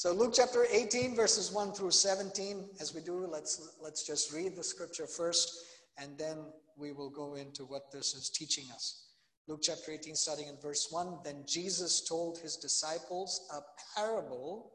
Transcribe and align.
So 0.00 0.14
Luke 0.14 0.32
chapter 0.34 0.64
18, 0.72 1.14
verses 1.14 1.52
1 1.52 1.72
through 1.72 1.90
17. 1.90 2.70
As 2.80 2.94
we 2.94 3.02
do, 3.02 3.26
let's 3.26 3.76
let's 3.82 4.02
just 4.06 4.32
read 4.32 4.56
the 4.56 4.64
scripture 4.64 5.06
first, 5.06 5.66
and 5.98 6.16
then 6.16 6.38
we 6.78 6.90
will 6.90 7.10
go 7.10 7.34
into 7.34 7.66
what 7.66 7.92
this 7.92 8.14
is 8.14 8.30
teaching 8.30 8.64
us. 8.72 9.08
Luke 9.46 9.60
chapter 9.62 9.92
18, 9.92 10.16
starting 10.16 10.48
in 10.48 10.56
verse 10.56 10.88
1. 10.90 11.18
Then 11.22 11.44
Jesus 11.46 12.08
told 12.08 12.38
his 12.38 12.56
disciples 12.56 13.46
a 13.54 13.60
parable 13.94 14.72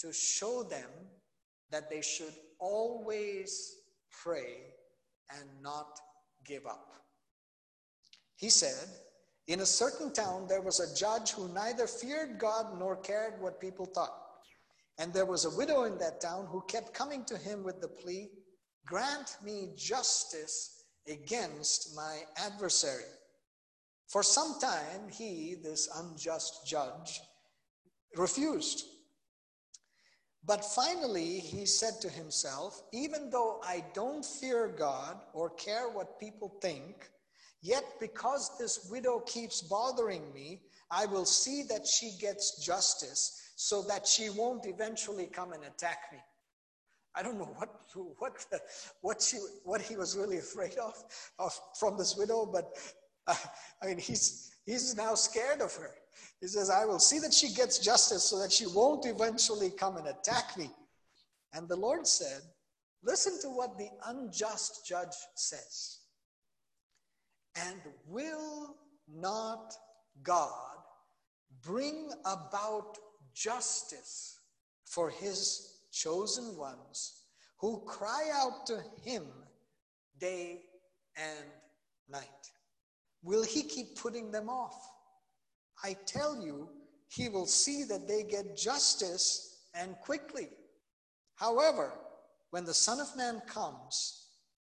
to 0.00 0.12
show 0.12 0.64
them 0.64 0.90
that 1.70 1.88
they 1.88 2.02
should 2.02 2.34
always 2.58 3.76
pray 4.10 4.56
and 5.30 5.48
not 5.62 6.00
give 6.44 6.66
up. 6.66 6.94
He 8.34 8.48
said, 8.48 8.88
In 9.46 9.60
a 9.60 9.66
certain 9.66 10.12
town 10.12 10.46
there 10.48 10.60
was 10.60 10.80
a 10.80 10.94
judge 10.94 11.30
who 11.30 11.48
neither 11.52 11.86
feared 11.86 12.38
God 12.38 12.78
nor 12.78 12.96
cared 12.96 13.40
what 13.40 13.60
people 13.60 13.86
thought. 13.86 14.22
And 14.98 15.12
there 15.12 15.26
was 15.26 15.44
a 15.44 15.56
widow 15.56 15.84
in 15.84 15.98
that 15.98 16.20
town 16.20 16.46
who 16.46 16.62
kept 16.68 16.94
coming 16.94 17.24
to 17.26 17.36
him 17.36 17.62
with 17.62 17.80
the 17.80 17.88
plea, 17.88 18.30
Grant 18.86 19.36
me 19.44 19.72
justice 19.76 20.84
against 21.08 21.94
my 21.94 22.22
adversary. 22.36 23.04
For 24.08 24.22
some 24.22 24.58
time, 24.60 25.08
he, 25.10 25.56
this 25.62 25.88
unjust 25.96 26.66
judge, 26.66 27.20
refused. 28.16 28.84
But 30.44 30.64
finally, 30.64 31.40
he 31.40 31.66
said 31.66 32.00
to 32.02 32.08
himself, 32.08 32.80
Even 32.92 33.30
though 33.30 33.60
I 33.64 33.84
don't 33.94 34.24
fear 34.24 34.68
God 34.68 35.16
or 35.32 35.50
care 35.50 35.88
what 35.88 36.20
people 36.20 36.56
think, 36.62 37.10
yet 37.66 37.84
because 37.98 38.56
this 38.58 38.88
widow 38.90 39.20
keeps 39.20 39.60
bothering 39.60 40.32
me, 40.32 40.60
I 40.90 41.06
will 41.06 41.24
see 41.24 41.64
that 41.64 41.86
she 41.86 42.16
gets 42.20 42.64
justice 42.64 43.52
so 43.56 43.82
that 43.82 44.06
she 44.06 44.30
won't 44.30 44.66
eventually 44.66 45.26
come 45.26 45.52
and 45.52 45.64
attack 45.64 45.98
me. 46.12 46.18
I 47.14 47.22
don't 47.22 47.38
know 47.38 47.54
what 47.56 47.70
what 48.18 48.32
what 49.00 49.22
she 49.22 49.38
what 49.64 49.80
he 49.80 49.96
was 49.96 50.16
really 50.16 50.36
afraid 50.36 50.76
of, 50.76 50.94
of 51.38 51.58
from 51.80 51.96
this 51.96 52.14
widow, 52.14 52.44
but 52.44 52.72
uh, 53.26 53.34
I 53.82 53.86
mean 53.86 53.98
he's 53.98 54.52
he's 54.66 54.94
now 54.94 55.14
scared 55.14 55.62
of 55.62 55.74
her. 55.76 55.90
He 56.40 56.46
says, 56.46 56.68
"I 56.68 56.84
will 56.84 56.98
see 56.98 57.18
that 57.20 57.32
she 57.32 57.54
gets 57.54 57.78
justice, 57.78 58.24
so 58.24 58.38
that 58.38 58.52
she 58.52 58.66
won't 58.66 59.06
eventually 59.06 59.70
come 59.70 59.96
and 59.96 60.08
attack 60.08 60.58
me." 60.58 60.70
And 61.54 61.66
the 61.68 61.76
Lord 61.76 62.06
said, 62.06 62.42
"Listen 63.02 63.40
to 63.40 63.48
what 63.48 63.78
the 63.78 63.88
unjust 64.04 64.86
judge 64.86 65.16
says. 65.34 66.00
And 67.64 67.80
will 68.06 68.76
not 69.08 69.74
God 70.22 70.76
bring 71.62 72.10
about 72.24 72.98
justice 73.34 74.40
for 74.84 75.10
his 75.10 75.78
chosen 75.92 76.56
ones 76.56 77.22
who 77.58 77.82
cry 77.86 78.30
out 78.32 78.66
to 78.66 78.82
him 79.02 79.24
day 80.18 80.62
and 81.16 81.46
night. 82.08 82.22
Will 83.22 83.42
he 83.42 83.62
keep 83.62 83.96
putting 83.96 84.30
them 84.30 84.48
off? 84.48 84.76
I 85.82 85.96
tell 86.06 86.44
you, 86.44 86.68
he 87.08 87.28
will 87.28 87.46
see 87.46 87.84
that 87.84 88.06
they 88.06 88.22
get 88.22 88.56
justice 88.56 89.66
and 89.74 89.96
quickly. 90.04 90.48
However, 91.36 91.92
when 92.50 92.64
the 92.64 92.74
Son 92.74 93.00
of 93.00 93.16
Man 93.16 93.40
comes, 93.46 94.28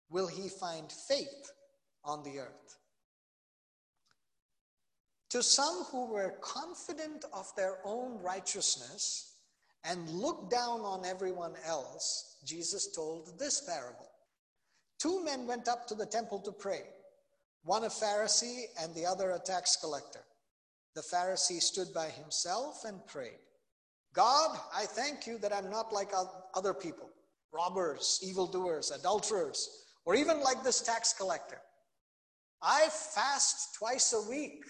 will 0.09 0.27
he 0.27 0.49
find 0.49 0.91
faith 0.91 1.51
on 2.03 2.23
the 2.23 2.39
earth? 2.39 2.77
To 5.31 5.41
some 5.41 5.85
who 5.91 6.11
were 6.11 6.35
confident 6.41 7.25
of 7.33 7.51
their 7.55 7.79
own 7.83 8.21
righteousness 8.21 9.37
and 9.83 10.07
looked 10.09 10.51
down 10.51 10.81
on 10.81 11.05
everyone 11.05 11.53
else, 11.65 12.37
Jesus 12.45 12.91
told 12.95 13.39
this 13.39 13.61
parable. 13.61 14.09
Two 14.99 15.23
men 15.23 15.47
went 15.47 15.67
up 15.67 15.87
to 15.87 15.95
the 15.95 16.05
temple 16.05 16.39
to 16.39 16.51
pray, 16.51 16.83
one 17.63 17.83
a 17.83 17.89
Pharisee 17.89 18.65
and 18.79 18.93
the 18.93 19.05
other 19.05 19.31
a 19.31 19.39
tax 19.39 19.75
collector. 19.75 20.23
The 20.95 21.01
Pharisee 21.01 21.61
stood 21.61 21.91
by 21.93 22.09
himself 22.09 22.83
and 22.85 23.05
prayed, 23.07 23.39
God, 24.13 24.59
I 24.73 24.85
thank 24.85 25.25
you 25.25 25.39
that 25.39 25.51
I'm 25.51 25.71
not 25.71 25.91
like 25.91 26.11
other 26.53 26.75
people, 26.75 27.09
robbers, 27.51 28.19
evildoers, 28.21 28.91
adulterers, 28.91 29.85
or 30.05 30.13
even 30.13 30.41
like 30.41 30.63
this 30.63 30.81
tax 30.81 31.11
collector. 31.13 31.59
I 32.63 32.87
fast 32.89 33.75
twice 33.75 34.13
a 34.13 34.29
week 34.29 34.63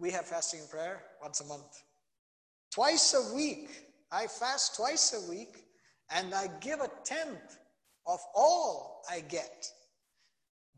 we 0.00 0.10
have 0.10 0.26
fasting 0.26 0.60
and 0.60 0.70
prayer 0.70 1.02
once 1.22 1.40
a 1.40 1.46
month. 1.46 1.82
Twice 2.72 3.14
a 3.14 3.34
week, 3.34 3.68
I 4.10 4.26
fast 4.26 4.76
twice 4.76 5.12
a 5.12 5.30
week 5.30 5.64
and 6.10 6.34
I 6.34 6.48
give 6.60 6.80
a 6.80 6.90
tenth 7.04 7.58
of 8.06 8.20
all 8.34 9.02
I 9.10 9.20
get. 9.20 9.66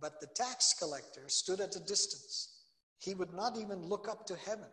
But 0.00 0.20
the 0.20 0.26
tax 0.34 0.74
collector 0.76 1.28
stood 1.28 1.60
at 1.60 1.76
a 1.76 1.80
distance. 1.80 2.62
He 2.98 3.14
would 3.14 3.32
not 3.32 3.56
even 3.56 3.86
look 3.86 4.08
up 4.08 4.26
to 4.26 4.36
heaven, 4.36 4.68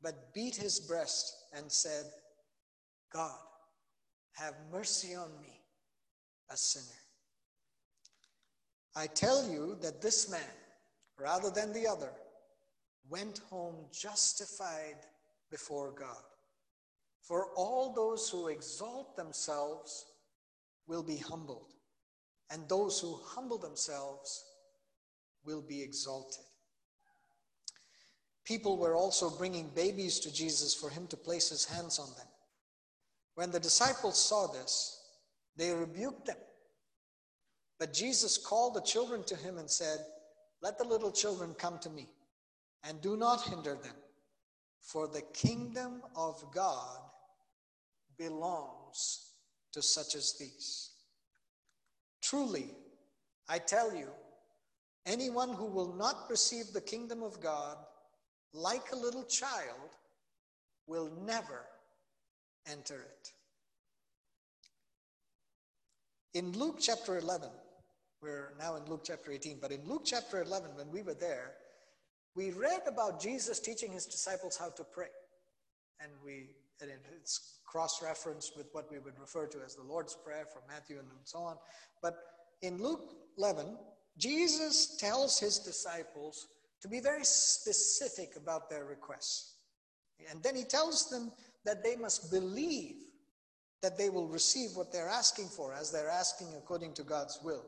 but 0.00 0.32
beat 0.32 0.56
his 0.56 0.80
breast 0.80 1.34
and 1.54 1.70
said, 1.70 2.04
God, 3.12 3.38
have 4.32 4.54
mercy 4.72 5.14
on 5.14 5.28
me, 5.42 5.60
a 6.50 6.56
sinner. 6.56 7.03
I 8.96 9.06
tell 9.08 9.48
you 9.48 9.76
that 9.82 10.00
this 10.00 10.30
man, 10.30 10.40
rather 11.18 11.50
than 11.50 11.72
the 11.72 11.86
other, 11.86 12.12
went 13.08 13.38
home 13.50 13.86
justified 13.92 14.98
before 15.50 15.92
God. 15.92 16.22
For 17.22 17.48
all 17.56 17.92
those 17.92 18.28
who 18.28 18.48
exalt 18.48 19.16
themselves 19.16 20.06
will 20.86 21.02
be 21.02 21.16
humbled, 21.16 21.72
and 22.50 22.68
those 22.68 23.00
who 23.00 23.18
humble 23.24 23.58
themselves 23.58 24.44
will 25.44 25.62
be 25.62 25.82
exalted. 25.82 26.44
People 28.44 28.76
were 28.76 28.94
also 28.94 29.30
bringing 29.30 29.70
babies 29.70 30.20
to 30.20 30.32
Jesus 30.32 30.74
for 30.74 30.90
him 30.90 31.06
to 31.08 31.16
place 31.16 31.48
his 31.48 31.64
hands 31.64 31.98
on 31.98 32.08
them. 32.16 32.26
When 33.34 33.50
the 33.50 33.60
disciples 33.60 34.22
saw 34.22 34.46
this, 34.46 35.00
they 35.56 35.72
rebuked 35.72 36.26
them. 36.26 36.36
But 37.78 37.92
Jesus 37.92 38.38
called 38.38 38.74
the 38.74 38.80
children 38.80 39.24
to 39.24 39.36
him 39.36 39.58
and 39.58 39.68
said, 39.68 39.98
Let 40.62 40.78
the 40.78 40.84
little 40.84 41.10
children 41.10 41.54
come 41.54 41.78
to 41.80 41.90
me 41.90 42.08
and 42.86 43.00
do 43.00 43.16
not 43.16 43.42
hinder 43.42 43.74
them, 43.74 43.96
for 44.80 45.08
the 45.08 45.22
kingdom 45.32 46.02
of 46.14 46.44
God 46.52 46.98
belongs 48.16 49.32
to 49.72 49.82
such 49.82 50.14
as 50.14 50.34
these. 50.38 50.90
Truly, 52.22 52.70
I 53.48 53.58
tell 53.58 53.94
you, 53.94 54.08
anyone 55.04 55.52
who 55.52 55.66
will 55.66 55.92
not 55.94 56.30
receive 56.30 56.72
the 56.72 56.80
kingdom 56.80 57.22
of 57.22 57.40
God 57.40 57.76
like 58.52 58.92
a 58.92 58.96
little 58.96 59.24
child 59.24 59.96
will 60.86 61.10
never 61.26 61.66
enter 62.70 62.94
it. 63.00 63.32
In 66.34 66.52
Luke 66.52 66.78
chapter 66.80 67.18
11, 67.18 67.48
we're 68.24 68.54
now 68.58 68.76
in 68.76 68.84
Luke 68.86 69.02
chapter 69.04 69.30
18, 69.30 69.58
but 69.60 69.70
in 69.70 69.86
Luke 69.86 70.02
chapter 70.04 70.42
11, 70.42 70.70
when 70.74 70.90
we 70.90 71.02
were 71.02 71.14
there, 71.14 71.52
we 72.34 72.50
read 72.52 72.80
about 72.86 73.20
Jesus 73.20 73.60
teaching 73.60 73.92
his 73.92 74.06
disciples 74.06 74.56
how 74.56 74.70
to 74.70 74.82
pray. 74.82 75.12
And 76.00 76.10
we 76.24 76.48
and 76.80 76.90
it's 77.16 77.60
cross-referenced 77.64 78.56
with 78.56 78.66
what 78.72 78.90
we 78.90 78.98
would 78.98 79.18
refer 79.20 79.46
to 79.46 79.58
as 79.64 79.76
the 79.76 79.82
Lord's 79.82 80.16
Prayer 80.24 80.44
from 80.44 80.62
Matthew 80.68 80.98
and 80.98 81.06
so 81.22 81.38
on. 81.38 81.56
But 82.02 82.16
in 82.62 82.82
Luke 82.82 83.14
11, 83.38 83.76
Jesus 84.18 84.96
tells 84.96 85.38
his 85.38 85.58
disciples 85.58 86.48
to 86.82 86.88
be 86.88 87.00
very 87.00 87.24
specific 87.24 88.36
about 88.36 88.68
their 88.68 88.84
requests. 88.84 89.54
And 90.30 90.42
then 90.42 90.56
he 90.56 90.64
tells 90.64 91.08
them 91.10 91.30
that 91.64 91.84
they 91.84 91.94
must 91.94 92.30
believe 92.30 92.96
that 93.82 93.96
they 93.96 94.08
will 94.08 94.26
receive 94.26 94.70
what 94.74 94.92
they're 94.92 95.08
asking 95.08 95.46
for 95.46 95.72
as 95.72 95.92
they're 95.92 96.08
asking 96.08 96.48
according 96.56 96.94
to 96.94 97.02
God's 97.02 97.38
will. 97.44 97.64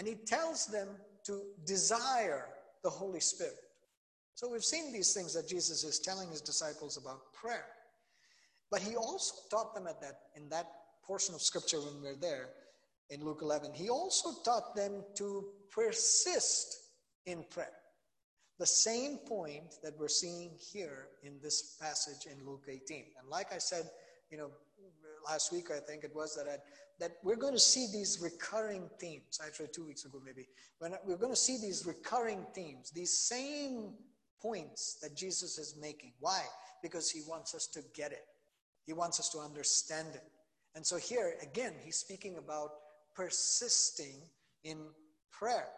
And 0.00 0.08
he 0.08 0.14
tells 0.14 0.64
them 0.64 0.88
to 1.26 1.42
desire 1.66 2.46
the 2.82 2.88
Holy 2.88 3.20
Spirit. 3.20 3.58
So 4.34 4.50
we've 4.50 4.64
seen 4.64 4.94
these 4.94 5.12
things 5.12 5.34
that 5.34 5.46
Jesus 5.46 5.84
is 5.84 5.98
telling 5.98 6.30
his 6.30 6.40
disciples 6.40 6.96
about 6.96 7.34
prayer. 7.34 7.66
But 8.70 8.80
he 8.80 8.96
also 8.96 9.34
taught 9.50 9.74
them 9.74 9.86
at 9.86 10.00
that 10.00 10.20
in 10.34 10.48
that 10.48 10.68
portion 11.04 11.34
of 11.34 11.42
scripture 11.42 11.80
when 11.80 12.00
we're 12.02 12.16
there 12.16 12.48
in 13.10 13.22
Luke 13.22 13.40
11. 13.42 13.74
He 13.74 13.90
also 13.90 14.30
taught 14.42 14.74
them 14.74 15.04
to 15.16 15.44
persist 15.70 16.78
in 17.26 17.44
prayer. 17.50 17.68
The 18.58 18.66
same 18.66 19.18
point 19.18 19.74
that 19.82 19.98
we're 19.98 20.08
seeing 20.08 20.52
here 20.72 21.08
in 21.22 21.34
this 21.42 21.76
passage 21.78 22.24
in 22.24 22.46
Luke 22.46 22.64
18. 22.66 23.04
And 23.20 23.28
like 23.28 23.52
I 23.52 23.58
said, 23.58 23.84
you 24.30 24.38
know, 24.38 24.48
last 25.24 25.52
week 25.52 25.70
I 25.70 25.80
think 25.80 26.04
it 26.04 26.14
was 26.14 26.34
that 26.36 26.50
I, 26.50 26.56
that 26.98 27.12
we're 27.22 27.36
going 27.36 27.54
to 27.54 27.58
see 27.58 27.88
these 27.92 28.18
recurring 28.20 28.88
themes. 29.00 29.40
Actually, 29.44 29.68
two 29.74 29.86
weeks 29.86 30.04
ago 30.04 30.20
maybe, 30.24 30.46
when 30.78 30.94
we're 31.06 31.16
going 31.16 31.32
to 31.32 31.36
see 31.36 31.58
these 31.58 31.86
recurring 31.86 32.44
themes, 32.54 32.90
these 32.90 33.16
same 33.16 33.94
points 34.40 34.98
that 35.02 35.16
Jesus 35.16 35.58
is 35.58 35.76
making. 35.80 36.12
Why? 36.20 36.42
Because 36.82 37.10
he 37.10 37.22
wants 37.28 37.54
us 37.54 37.66
to 37.68 37.80
get 37.94 38.12
it, 38.12 38.24
he 38.86 38.92
wants 38.92 39.20
us 39.20 39.28
to 39.30 39.38
understand 39.38 40.08
it. 40.14 40.24
And 40.74 40.86
so 40.86 40.96
here, 40.96 41.34
again, 41.42 41.74
he's 41.84 41.96
speaking 41.96 42.36
about 42.38 42.70
persisting 43.14 44.22
in 44.64 44.78
prayer. 45.32 45.68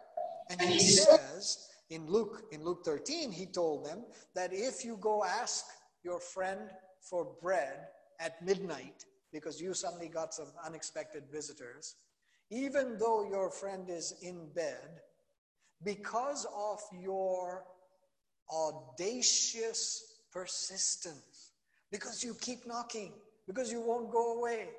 And 0.49 0.61
he 0.61 0.79
says 0.79 1.67
in 1.89 2.05
Luke, 2.07 2.43
in 2.51 2.63
Luke 2.63 2.83
13, 2.85 3.31
he 3.31 3.45
told 3.45 3.85
them 3.85 4.03
that 4.35 4.51
if 4.53 4.83
you 4.85 4.97
go 4.99 5.23
ask 5.23 5.65
your 6.03 6.19
friend 6.19 6.59
for 7.01 7.27
bread 7.41 7.87
at 8.19 8.43
midnight, 8.45 9.05
because 9.33 9.59
you 9.59 9.73
suddenly 9.73 10.07
got 10.07 10.33
some 10.33 10.47
unexpected 10.65 11.23
visitors, 11.31 11.95
even 12.51 12.97
though 12.99 13.27
your 13.27 13.49
friend 13.49 13.89
is 13.89 14.13
in 14.21 14.47
bed, 14.53 15.01
because 15.83 16.45
of 16.55 16.79
your 17.01 17.63
audacious 18.51 20.19
persistence, 20.31 21.51
because 21.91 22.23
you 22.23 22.35
keep 22.39 22.65
knocking, 22.67 23.11
because 23.47 23.71
you 23.71 23.81
won't 23.81 24.11
go 24.11 24.37
away, 24.37 24.69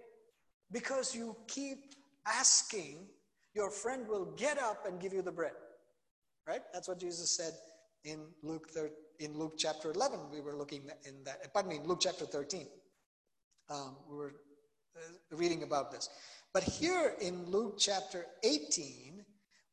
because 0.73 1.15
you 1.15 1.37
keep 1.49 1.95
asking, 2.27 3.07
your 3.55 3.71
friend 3.71 4.07
will 4.09 4.27
get 4.37 4.59
up 4.59 4.87
and 4.87 5.01
give 5.01 5.13
you 5.13 5.23
the 5.23 5.33
bread. 5.33 5.53
Right? 6.47 6.63
That's 6.73 6.89
what 6.89 7.01
Jesus 7.01 7.37
said 7.37 7.53
in 8.05 8.21
Luke 8.43 8.69
13, 8.71 8.93
in 9.21 9.39
Luke 9.39 9.55
chapter 9.57 9.91
11. 9.93 10.19
We 10.33 10.41
were 10.41 10.57
looking 10.57 10.83
in 11.07 11.25
that, 11.25 11.53
pardon 11.53 11.71
me, 11.71 11.81
Luke 11.85 12.01
chapter 12.03 12.27
13. 12.27 12.67
Um, 13.71 13.97
we 14.11 14.17
were 14.17 14.35
Uh, 14.97 15.37
reading 15.37 15.65
about 15.65 15.91
this. 15.91 16.09
But 16.53 16.63
here 16.63 17.15
in 17.21 17.47
Luke 17.47 17.75
chapter 17.79 18.27
18, 18.45 19.25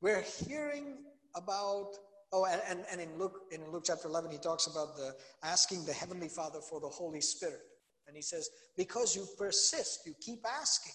we're 0.01 0.23
hearing 0.47 0.97
about, 1.35 1.91
oh, 2.33 2.45
and, 2.45 2.59
and, 2.67 2.83
and 2.91 2.99
in, 2.99 3.19
Luke, 3.19 3.41
in 3.51 3.61
Luke 3.71 3.83
chapter 3.85 4.07
11, 4.07 4.31
he 4.31 4.39
talks 4.39 4.65
about 4.65 4.95
the 4.95 5.13
asking 5.43 5.85
the 5.85 5.93
Heavenly 5.93 6.27
Father 6.27 6.59
for 6.59 6.79
the 6.79 6.87
Holy 6.87 7.21
Spirit. 7.21 7.61
And 8.07 8.15
he 8.15 8.23
says, 8.23 8.49
because 8.75 9.15
you 9.15 9.27
persist, 9.37 9.99
you 10.07 10.15
keep 10.19 10.39
asking, 10.43 10.93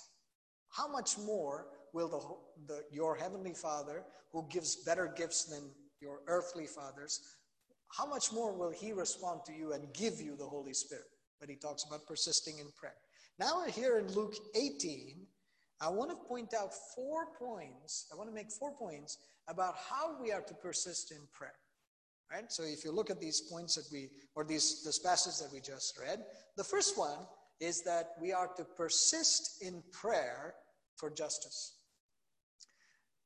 how 0.70 0.90
much 0.90 1.16
more 1.18 1.68
will 1.92 2.08
the, 2.08 2.74
the, 2.74 2.82
your 2.90 3.14
Heavenly 3.14 3.54
Father, 3.54 4.02
who 4.32 4.44
gives 4.50 4.82
better 4.84 5.14
gifts 5.16 5.44
than 5.44 5.70
your 6.00 6.22
earthly 6.26 6.66
fathers, 6.66 7.20
how 7.96 8.06
much 8.06 8.32
more 8.32 8.52
will 8.52 8.72
He 8.72 8.92
respond 8.92 9.42
to 9.46 9.52
you 9.52 9.72
and 9.72 9.94
give 9.94 10.20
you 10.20 10.34
the 10.36 10.46
Holy 10.46 10.74
Spirit? 10.74 11.06
But 11.38 11.48
He 11.48 11.54
talks 11.54 11.84
about 11.84 12.06
persisting 12.08 12.58
in 12.58 12.66
prayer. 12.76 12.96
Now, 13.38 13.64
here 13.64 13.98
in 13.98 14.12
Luke 14.14 14.34
18, 14.54 15.26
I 15.80 15.88
want 15.90 16.10
to 16.10 16.16
point 16.16 16.54
out 16.54 16.72
four 16.94 17.26
points. 17.38 18.06
I 18.12 18.16
want 18.16 18.30
to 18.30 18.34
make 18.34 18.50
four 18.50 18.74
points 18.74 19.18
about 19.48 19.74
how 19.76 20.20
we 20.20 20.32
are 20.32 20.40
to 20.40 20.54
persist 20.54 21.12
in 21.12 21.18
prayer. 21.32 21.52
Right? 22.32 22.50
So 22.50 22.64
if 22.64 22.84
you 22.84 22.92
look 22.92 23.10
at 23.10 23.20
these 23.20 23.42
points 23.42 23.76
that 23.76 23.86
we, 23.92 24.08
or 24.34 24.44
these 24.44 24.82
this 24.84 24.98
passage 24.98 25.38
that 25.38 25.52
we 25.52 25.60
just 25.60 25.98
read, 26.00 26.24
the 26.56 26.64
first 26.64 26.98
one 26.98 27.18
is 27.60 27.82
that 27.82 28.12
we 28.20 28.32
are 28.32 28.48
to 28.56 28.64
persist 28.64 29.62
in 29.62 29.82
prayer 29.92 30.54
for 30.96 31.10
justice. 31.10 31.74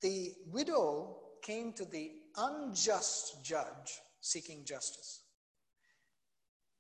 The 0.03 0.33
widow 0.47 1.17
came 1.43 1.73
to 1.75 1.85
the 1.85 2.13
unjust 2.37 3.45
judge 3.45 4.01
seeking 4.21 4.65
justice. 4.65 5.23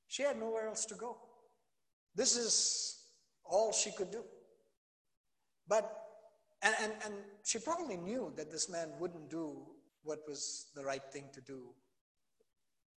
She 0.08 0.22
had 0.22 0.38
nowhere 0.38 0.68
else 0.68 0.84
to 0.86 0.94
go. 0.94 1.16
This 2.14 2.36
is 2.36 2.99
all 3.50 3.72
she 3.72 3.90
could 3.90 4.10
do. 4.10 4.22
But, 5.68 5.90
and, 6.62 6.74
and, 6.82 6.92
and 7.04 7.14
she 7.44 7.58
probably 7.58 7.96
knew 7.96 8.32
that 8.36 8.50
this 8.50 8.70
man 8.70 8.88
wouldn't 8.98 9.30
do 9.30 9.56
what 10.02 10.20
was 10.26 10.70
the 10.74 10.84
right 10.84 11.02
thing 11.12 11.24
to 11.34 11.40
do 11.40 11.68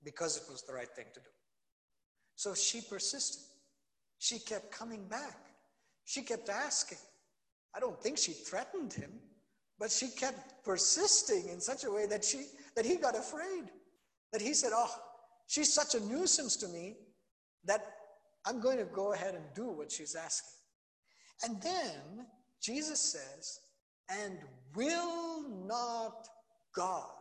because 0.03 0.37
it 0.37 0.43
was 0.49 0.63
the 0.63 0.73
right 0.73 0.89
thing 0.95 1.05
to 1.13 1.19
do. 1.19 1.29
So 2.35 2.53
she 2.53 2.81
persisted. 2.81 3.43
She 4.19 4.39
kept 4.39 4.71
coming 4.71 5.07
back. 5.07 5.37
She 6.05 6.21
kept 6.21 6.49
asking. 6.49 6.97
I 7.75 7.79
don't 7.79 8.01
think 8.01 8.17
she 8.17 8.31
threatened 8.31 8.93
him, 8.93 9.11
but 9.79 9.91
she 9.91 10.09
kept 10.09 10.63
persisting 10.63 11.49
in 11.49 11.59
such 11.59 11.83
a 11.83 11.91
way 11.91 12.05
that 12.07 12.23
she 12.23 12.45
that 12.75 12.85
he 12.85 12.95
got 12.95 13.15
afraid. 13.15 13.65
That 14.31 14.41
he 14.41 14.53
said, 14.53 14.71
"Oh, 14.73 14.93
she's 15.47 15.73
such 15.73 15.95
a 15.95 15.99
nuisance 15.99 16.55
to 16.57 16.67
me 16.67 16.97
that 17.65 17.92
I'm 18.45 18.59
going 18.59 18.77
to 18.77 18.85
go 18.85 19.13
ahead 19.13 19.35
and 19.35 19.45
do 19.53 19.67
what 19.67 19.91
she's 19.91 20.15
asking." 20.15 20.59
And 21.43 21.61
then 21.61 22.27
Jesus 22.61 22.99
says, 22.99 23.59
"And 24.09 24.39
will 24.75 25.47
not 25.65 26.27
God 26.73 27.11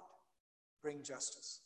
bring 0.83 1.03
justice?" 1.03 1.61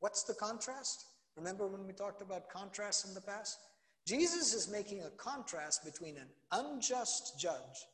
What's 0.00 0.24
the 0.24 0.34
contrast? 0.34 1.06
Remember 1.36 1.66
when 1.66 1.86
we 1.86 1.92
talked 1.92 2.22
about 2.22 2.50
contrast 2.50 3.06
in 3.06 3.14
the 3.14 3.20
past? 3.20 3.58
Jesus 4.06 4.52
is 4.52 4.68
making 4.68 5.02
a 5.02 5.10
contrast 5.10 5.84
between 5.84 6.16
an 6.16 6.28
unjust 6.50 7.38
judge 7.38 7.86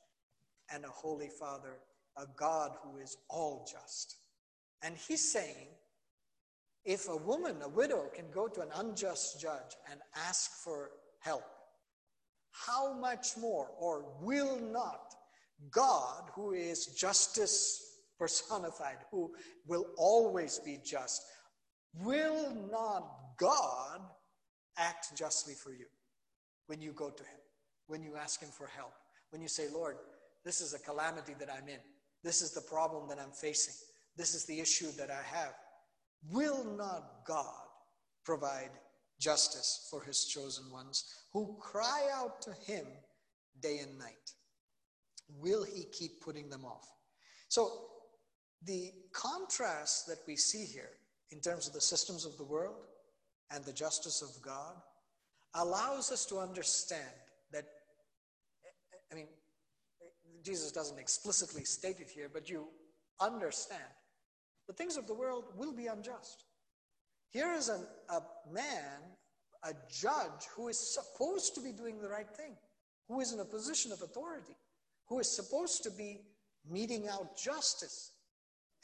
and 0.72 0.84
a 0.84 0.88
holy 0.88 1.28
Father, 1.28 1.80
a 2.16 2.26
God 2.36 2.72
who 2.82 2.98
is 2.98 3.18
all 3.28 3.66
just. 3.70 4.16
And 4.82 4.96
he's 4.96 5.32
saying, 5.32 5.68
if 6.84 7.08
a 7.08 7.16
woman, 7.16 7.60
a 7.62 7.68
widow, 7.68 8.08
can 8.14 8.30
go 8.30 8.48
to 8.48 8.62
an 8.62 8.70
unjust 8.76 9.40
judge 9.40 9.76
and 9.90 10.00
ask 10.16 10.50
for 10.64 10.90
help, 11.20 11.44
how 12.52 12.92
much 12.94 13.36
more, 13.38 13.70
or 13.78 14.04
will 14.20 14.58
not, 14.58 15.14
God, 15.70 16.24
who 16.34 16.52
is 16.52 16.86
justice 16.86 17.84
personified, 18.18 18.98
who 19.10 19.32
will 19.66 19.86
always 19.96 20.58
be 20.58 20.78
just, 20.84 21.22
Will 21.94 22.54
not 22.70 23.08
God 23.38 24.00
act 24.76 25.16
justly 25.16 25.54
for 25.54 25.72
you 25.72 25.86
when 26.66 26.80
you 26.80 26.92
go 26.92 27.10
to 27.10 27.22
Him, 27.22 27.40
when 27.86 28.02
you 28.02 28.16
ask 28.16 28.40
Him 28.40 28.50
for 28.50 28.66
help, 28.66 28.92
when 29.30 29.40
you 29.42 29.48
say, 29.48 29.68
Lord, 29.72 29.96
this 30.44 30.60
is 30.60 30.74
a 30.74 30.78
calamity 30.78 31.34
that 31.38 31.48
I'm 31.50 31.68
in, 31.68 31.80
this 32.22 32.42
is 32.42 32.52
the 32.52 32.60
problem 32.60 33.08
that 33.08 33.18
I'm 33.18 33.32
facing, 33.32 33.74
this 34.16 34.34
is 34.34 34.44
the 34.44 34.60
issue 34.60 34.90
that 34.98 35.10
I 35.10 35.22
have? 35.36 35.54
Will 36.30 36.64
not 36.76 37.24
God 37.26 37.66
provide 38.24 38.70
justice 39.20 39.88
for 39.90 40.02
His 40.02 40.24
chosen 40.24 40.70
ones 40.70 41.04
who 41.32 41.56
cry 41.60 42.08
out 42.14 42.40
to 42.42 42.52
Him 42.66 42.86
day 43.60 43.78
and 43.78 43.98
night? 43.98 44.32
Will 45.40 45.64
He 45.64 45.84
keep 45.84 46.20
putting 46.20 46.48
them 46.48 46.64
off? 46.64 46.88
So, 47.48 47.86
the 48.64 48.92
contrast 49.12 50.06
that 50.08 50.18
we 50.26 50.36
see 50.36 50.64
here 50.64 50.90
in 51.30 51.40
terms 51.40 51.66
of 51.66 51.72
the 51.72 51.80
systems 51.80 52.24
of 52.24 52.36
the 52.36 52.44
world 52.44 52.86
and 53.50 53.64
the 53.64 53.72
justice 53.72 54.22
of 54.22 54.42
God 54.42 54.74
allows 55.54 56.10
us 56.10 56.26
to 56.26 56.38
understand 56.38 57.02
that, 57.52 57.64
I 59.12 59.14
mean, 59.14 59.28
Jesus 60.42 60.72
doesn't 60.72 60.98
explicitly 60.98 61.64
state 61.64 62.00
it 62.00 62.10
here, 62.10 62.28
but 62.32 62.50
you 62.50 62.68
understand 63.20 63.82
the 64.66 64.72
things 64.72 64.96
of 64.96 65.06
the 65.06 65.14
world 65.14 65.44
will 65.56 65.72
be 65.72 65.86
unjust. 65.86 66.44
Here 67.30 67.52
is 67.52 67.68
a, 67.68 67.80
a 68.12 68.22
man, 68.50 69.00
a 69.64 69.72
judge, 69.90 70.46
who 70.56 70.68
is 70.68 70.78
supposed 70.78 71.54
to 71.54 71.60
be 71.60 71.72
doing 71.72 72.00
the 72.00 72.08
right 72.08 72.28
thing, 72.28 72.56
who 73.08 73.20
is 73.20 73.32
in 73.32 73.40
a 73.40 73.44
position 73.44 73.92
of 73.92 74.02
authority, 74.02 74.56
who 75.08 75.18
is 75.18 75.34
supposed 75.34 75.82
to 75.84 75.90
be 75.90 76.22
meting 76.68 77.08
out 77.08 77.36
justice. 77.36 78.12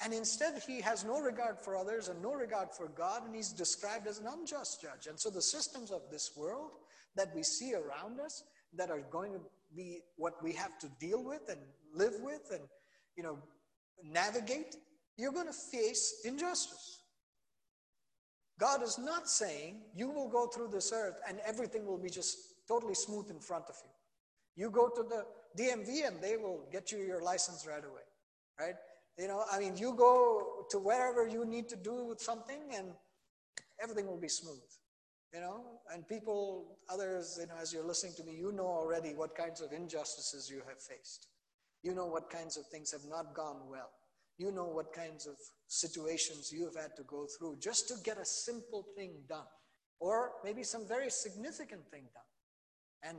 And 0.02 0.12
instead, 0.12 0.60
he 0.66 0.80
has 0.80 1.04
no 1.04 1.20
regard 1.20 1.58
for 1.60 1.76
others 1.76 2.08
and 2.08 2.20
no 2.20 2.32
regard 2.34 2.68
for 2.76 2.88
God, 2.88 3.24
and 3.24 3.34
he's 3.34 3.50
described 3.50 4.06
as 4.06 4.18
an 4.18 4.26
unjust 4.26 4.82
judge. 4.82 5.06
And 5.08 5.18
so, 5.18 5.30
the 5.30 5.42
systems 5.42 5.90
of 5.90 6.02
this 6.10 6.32
world 6.36 6.72
that 7.16 7.34
we 7.34 7.42
see 7.42 7.74
around 7.74 8.20
us 8.20 8.42
that 8.76 8.90
are 8.90 9.02
going 9.10 9.32
to 9.32 9.40
be 9.76 10.00
what 10.16 10.42
we 10.42 10.52
have 10.52 10.78
to 10.80 10.88
deal 11.00 11.22
with 11.22 11.48
and 11.48 11.60
live 11.94 12.14
with 12.22 12.50
and, 12.50 12.62
you 13.16 13.22
know, 13.22 13.38
navigate, 14.02 14.76
you're 15.16 15.32
going 15.32 15.46
to 15.46 15.52
face 15.52 16.22
injustice. 16.24 17.03
God 18.58 18.82
is 18.82 18.99
not 18.99 19.28
saying 19.28 19.80
you 19.96 20.11
will 20.11 20.28
go 20.28 20.46
through 20.46 20.68
this 20.68 20.92
earth 20.92 21.16
and 21.28 21.38
everything 21.44 21.87
will 21.87 21.99
be 21.99 22.11
just 22.11 22.38
totally 22.68 22.94
smooth 22.94 23.30
in 23.30 23.40
front 23.40 23.64
of 23.68 23.76
you. 23.82 23.90
You 24.64 24.70
go 24.70 24.88
to 24.88 25.02
the 25.02 25.25
DMV 25.61 26.06
and 26.06 26.23
they 26.23 26.37
will 26.37 26.68
get 26.70 26.92
you 26.92 26.99
your 26.99 27.23
license 27.23 27.66
right 27.66 27.84
away, 27.84 28.02
right? 28.61 28.76
You 29.18 29.28
know, 29.28 29.44
I 29.50 29.58
mean, 29.58 29.76
you 29.76 29.94
go 29.94 30.66
to 30.70 30.78
wherever 30.78 31.26
you 31.26 31.44
need 31.44 31.68
to 31.70 31.76
do 31.76 32.04
with 32.04 32.20
something 32.20 32.61
and 32.75 32.92
everything 33.82 34.06
will 34.06 34.20
be 34.20 34.28
smooth. 34.28 34.62
You 35.32 35.40
know, 35.40 35.64
and 35.92 36.06
people, 36.06 36.78
others, 36.88 37.38
you 37.40 37.49
know, 37.49 37.54
as 37.61 37.73
you're 37.73 37.84
listening 37.84 38.12
to 38.18 38.23
me, 38.23 38.37
you 38.37 38.52
know 38.52 38.68
already 38.68 39.14
what 39.14 39.34
kinds 39.34 39.61
of 39.61 39.73
injustices 39.73 40.49
you 40.49 40.62
have 40.68 40.80
faced. 40.80 41.26
You 41.82 41.92
know 41.92 42.06
what 42.06 42.30
kinds 42.30 42.56
of 42.56 42.66
things 42.66 42.92
have 42.92 43.04
not 43.11 43.34
gone 43.34 43.68
well. 43.68 43.90
You 44.37 44.50
know 44.50 44.67
what 44.67 44.93
kinds 44.93 45.26
of 45.26 45.37
situations 45.69 46.53
you 46.53 46.64
have 46.64 46.75
had 46.75 46.97
to 46.97 47.05
go 47.05 47.26
through 47.38 47.57
just 47.61 47.88
to 47.88 47.95
get 48.03 48.19
a 48.19 48.25
simple 48.25 48.85
thing 48.97 49.12
done, 49.29 49.47
or 50.00 50.33
maybe 50.43 50.64
some 50.64 50.87
very 50.88 51.11
significant 51.11 51.88
thing 51.91 52.03
done. 52.12 53.11
And 53.11 53.19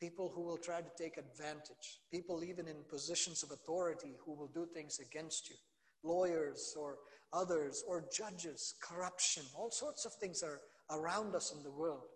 people 0.00 0.32
who 0.34 0.42
will 0.42 0.56
try 0.56 0.80
to 0.80 0.90
take 0.96 1.18
advantage, 1.18 2.00
people 2.10 2.42
even 2.42 2.66
in 2.66 2.76
positions 2.88 3.42
of 3.42 3.50
authority 3.50 4.14
who 4.24 4.34
will 4.34 4.50
do 4.54 4.66
things 4.72 5.00
against 5.00 5.50
you, 5.50 5.56
lawyers 6.02 6.74
or 6.78 6.96
others 7.32 7.84
or 7.86 8.04
judges, 8.16 8.74
corruption, 8.82 9.42
all 9.54 9.70
sorts 9.70 10.06
of 10.06 10.14
things 10.14 10.42
are 10.42 10.60
around 10.90 11.34
us 11.34 11.52
in 11.52 11.62
the 11.62 11.70
world. 11.70 12.08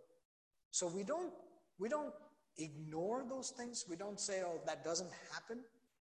So 0.71 0.87
we 0.87 1.02
don't 1.02 1.33
we 1.78 1.88
don't 1.88 2.14
ignore 2.57 3.25
those 3.28 3.50
things. 3.50 3.85
We 3.88 3.97
don't 3.97 4.19
say, 4.19 4.43
oh, 4.45 4.61
that 4.67 4.85
doesn't 4.85 5.11
happen, 5.33 5.62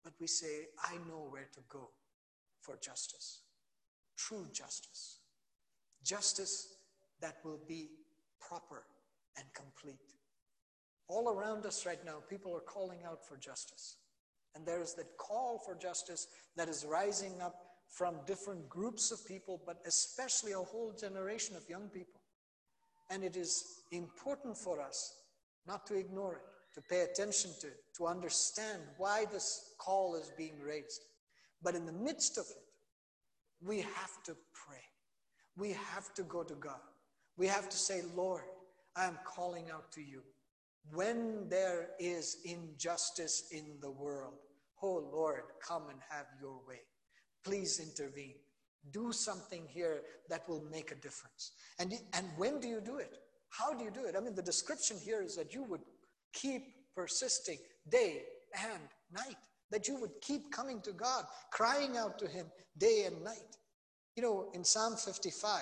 but 0.05 0.12
we 0.21 0.26
say, 0.26 0.66
I 0.85 0.95
know 1.09 1.26
where 1.31 1.49
to 1.55 1.61
go 1.69 1.90
for 2.66 2.76
justice. 2.82 3.42
True 4.18 4.46
justice. 4.52 5.20
Justice 6.04 6.68
that 7.20 7.37
will 7.44 7.61
be 7.68 7.88
proper 8.40 8.82
and 9.38 9.46
complete. 9.54 9.96
All 11.08 11.28
around 11.28 11.64
us 11.64 11.87
right 11.87 12.04
now, 12.04 12.16
people 12.28 12.54
are 12.54 12.61
calling 12.61 12.99
out 13.06 13.25
for 13.26 13.37
justice. 13.37 13.96
And 14.54 14.66
there 14.66 14.80
is 14.80 14.94
that 14.94 15.16
call 15.18 15.61
for 15.64 15.76
justice 15.76 16.26
that 16.56 16.68
is 16.68 16.85
rising 16.88 17.40
up 17.40 17.54
from 17.88 18.16
different 18.26 18.68
groups 18.68 19.12
of 19.12 19.25
people, 19.26 19.61
but 19.64 19.76
especially 19.87 20.52
a 20.52 20.58
whole 20.58 20.92
generation 20.99 21.54
of 21.56 21.68
young 21.68 21.88
people. 21.88 22.20
And 23.11 23.23
it 23.23 23.37
is 23.37 23.82
important 23.92 24.56
for 24.58 24.80
us 24.80 25.14
not 25.66 25.87
to 25.87 25.94
ignore 25.94 26.35
it, 26.35 26.42
to 26.75 26.80
pay 26.80 27.02
attention 27.02 27.52
to 27.61 27.68
it, 27.68 27.76
to 27.96 28.06
understand 28.06 28.82
why 28.99 29.26
this 29.32 29.75
call 29.78 30.16
is 30.16 30.32
being 30.37 30.61
raised. 30.61 31.02
But 31.62 31.75
in 31.75 31.86
the 31.86 31.92
midst 31.92 32.38
of 32.38 32.44
it, 32.50 32.62
we 33.64 33.80
have 33.80 34.22
to 34.25 34.36
pray. 34.52 34.82
We 35.56 35.72
have 35.72 36.12
to 36.14 36.22
go 36.22 36.42
to 36.42 36.54
God. 36.54 36.80
We 37.36 37.46
have 37.46 37.68
to 37.68 37.76
say, 37.76 38.02
Lord, 38.14 38.42
I 38.96 39.06
am 39.06 39.18
calling 39.25 39.70
out 39.72 39.92
to 39.92 40.02
you. 40.02 40.22
When 40.92 41.48
there 41.48 41.90
is 41.98 42.38
injustice 42.44 43.48
in 43.50 43.78
the 43.80 43.90
world, 43.90 44.34
oh 44.82 45.08
Lord, 45.12 45.42
come 45.66 45.88
and 45.90 45.98
have 46.08 46.26
your 46.40 46.60
way. 46.68 46.80
Please 47.44 47.80
intervene. 47.80 48.36
Do 48.92 49.12
something 49.12 49.64
here 49.68 50.02
that 50.28 50.48
will 50.48 50.64
make 50.70 50.92
a 50.92 50.94
difference. 50.94 51.52
And, 51.78 51.94
and 52.12 52.26
when 52.36 52.60
do 52.60 52.68
you 52.68 52.80
do 52.80 52.98
it? 52.98 53.18
How 53.50 53.75
do 53.75 53.84
you 53.84 53.90
do 53.90 54.04
it? 54.04 54.14
I 54.16 54.20
mean, 54.20 54.34
the 54.34 54.42
description 54.42 54.96
here 55.02 55.22
is 55.22 55.34
that 55.36 55.52
you 55.52 55.64
would 55.64 55.80
keep 56.32 56.62
persisting 56.94 57.58
day 57.88 58.22
and 58.54 58.82
night, 59.12 59.36
that 59.70 59.88
you 59.88 59.96
would 60.00 60.20
keep 60.20 60.50
coming 60.50 60.80
to 60.82 60.92
God, 60.92 61.25
crying 61.50 61.96
out 61.96 62.18
to 62.18 62.28
Him 62.28 62.46
day 62.78 63.04
and 63.06 63.23
night. 63.23 63.56
You 64.16 64.23
know, 64.23 64.50
in 64.54 64.64
Psalm 64.64 64.96
55, 64.96 65.61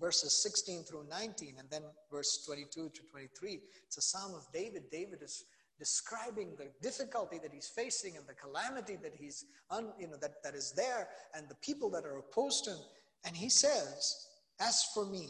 verses 0.00 0.42
16 0.42 0.84
through 0.84 1.04
19, 1.08 1.54
and 1.58 1.68
then 1.70 1.82
verse 2.10 2.44
22 2.46 2.90
to 2.94 3.02
23. 3.10 3.60
It's 3.86 3.98
a 3.98 4.02
psalm 4.02 4.34
of 4.34 4.46
David. 4.52 4.84
David 4.90 5.22
is 5.22 5.44
describing 5.78 6.54
the 6.56 6.70
difficulty 6.82 7.38
that 7.42 7.52
he's 7.52 7.68
facing 7.68 8.16
and 8.16 8.26
the 8.26 8.34
calamity 8.34 8.96
that 9.02 9.14
he's 9.14 9.46
un, 9.70 9.92
you 9.98 10.06
know 10.06 10.16
that, 10.20 10.42
that 10.44 10.54
is 10.54 10.72
there 10.76 11.08
and 11.34 11.48
the 11.48 11.54
people 11.56 11.90
that 11.90 12.04
are 12.04 12.18
opposed 12.18 12.64
to 12.64 12.70
him. 12.70 12.78
And 13.24 13.36
he 13.36 13.48
says, 13.48 14.26
As 14.60 14.84
for 14.94 15.06
me, 15.06 15.28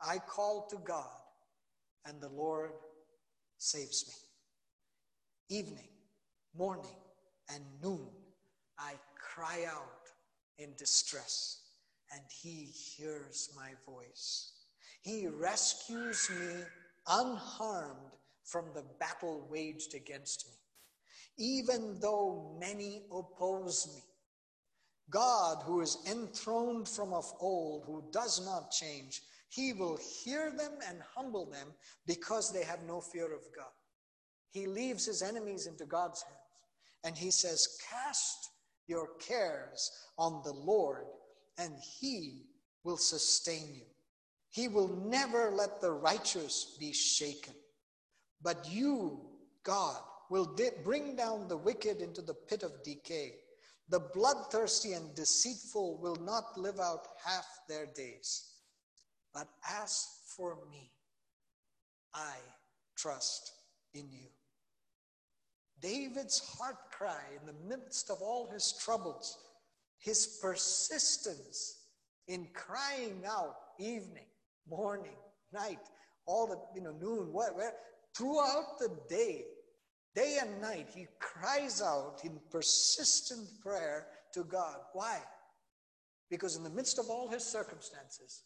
I 0.00 0.18
call 0.18 0.66
to 0.70 0.76
God, 0.84 1.06
and 2.06 2.20
the 2.20 2.28
Lord 2.28 2.72
saves 3.58 4.04
me. 4.08 5.56
Evening, 5.58 5.88
morning, 6.56 6.96
and 7.52 7.62
noon, 7.82 8.08
I 8.78 8.92
cry 9.18 9.64
out 9.68 10.08
in 10.58 10.70
distress 10.78 11.60
and 12.12 12.22
he 12.42 12.68
hears 12.96 13.50
my 13.56 13.70
voice. 13.86 14.52
He 15.02 15.26
rescues 15.26 16.30
me 16.30 16.62
unharmed 17.08 18.12
from 18.44 18.66
the 18.74 18.84
battle 19.00 19.46
waged 19.50 19.94
against 19.94 20.46
me, 20.46 20.54
even 21.38 21.98
though 22.00 22.56
many 22.60 23.02
oppose 23.10 23.88
me. 23.94 24.02
God, 25.10 25.62
who 25.64 25.80
is 25.80 25.98
enthroned 26.10 26.88
from 26.88 27.12
of 27.12 27.30
old, 27.40 27.84
who 27.86 28.04
does 28.12 28.44
not 28.44 28.70
change, 28.70 29.22
he 29.48 29.72
will 29.72 29.98
hear 30.24 30.50
them 30.50 30.72
and 30.88 30.98
humble 31.14 31.46
them 31.46 31.68
because 32.06 32.52
they 32.52 32.64
have 32.64 32.82
no 32.86 33.00
fear 33.00 33.26
of 33.26 33.42
God. 33.54 33.66
He 34.50 34.66
leaves 34.66 35.04
his 35.04 35.20
enemies 35.20 35.66
into 35.66 35.84
God's 35.84 36.22
hands 36.22 36.43
and 37.04 37.16
he 37.16 37.30
says, 37.30 37.78
Cast 37.88 38.50
your 38.86 39.08
cares 39.20 39.90
on 40.18 40.42
the 40.44 40.52
Lord 40.52 41.04
and 41.58 41.74
he 42.00 42.46
will 42.82 42.96
sustain 42.96 43.74
you. 43.74 43.86
He 44.50 44.68
will 44.68 44.88
never 44.88 45.50
let 45.50 45.80
the 45.80 45.92
righteous 45.92 46.76
be 46.78 46.92
shaken. 46.92 47.54
But 48.42 48.68
you, 48.70 49.20
God, 49.62 50.00
will 50.30 50.56
bring 50.84 51.16
down 51.16 51.48
the 51.48 51.56
wicked 51.56 52.00
into 52.00 52.22
the 52.22 52.34
pit 52.34 52.62
of 52.62 52.82
decay. 52.82 53.34
The 53.88 54.00
bloodthirsty 54.00 54.92
and 54.94 55.14
deceitful 55.14 55.98
will 56.00 56.16
not 56.16 56.56
live 56.56 56.80
out 56.80 57.08
half 57.24 57.46
their 57.68 57.86
days. 57.86 58.50
But 59.32 59.48
as 59.68 60.06
for 60.36 60.58
me, 60.70 60.90
I 62.14 62.36
trust 62.96 63.52
in 63.92 64.10
you. 64.10 64.33
David's 65.84 66.40
heart 66.56 66.76
cry 66.90 67.20
in 67.38 67.46
the 67.46 67.76
midst 67.76 68.10
of 68.10 68.22
all 68.22 68.50
his 68.50 68.72
troubles 68.82 69.38
his 70.04 70.38
persistence 70.42 71.78
in 72.28 72.46
crying 72.52 73.22
out 73.26 73.56
evening, 73.78 74.26
morning, 74.68 75.16
night, 75.52 75.78
all 76.26 76.46
the, 76.46 76.58
you 76.74 76.82
know, 76.82 76.94
noon, 77.00 77.32
what, 77.32 77.56
where, 77.56 77.72
throughout 78.14 78.78
the 78.78 78.90
day, 79.08 79.44
day 80.14 80.38
and 80.42 80.60
night, 80.60 80.88
he 80.94 81.06
cries 81.20 81.80
out 81.80 82.20
in 82.22 82.38
persistent 82.50 83.48
prayer 83.62 84.06
to 84.34 84.44
God. 84.44 84.76
Why? 84.92 85.20
Because 86.30 86.56
in 86.56 86.64
the 86.64 86.70
midst 86.70 86.98
of 86.98 87.08
all 87.08 87.28
his 87.28 87.44
circumstances, 87.44 88.42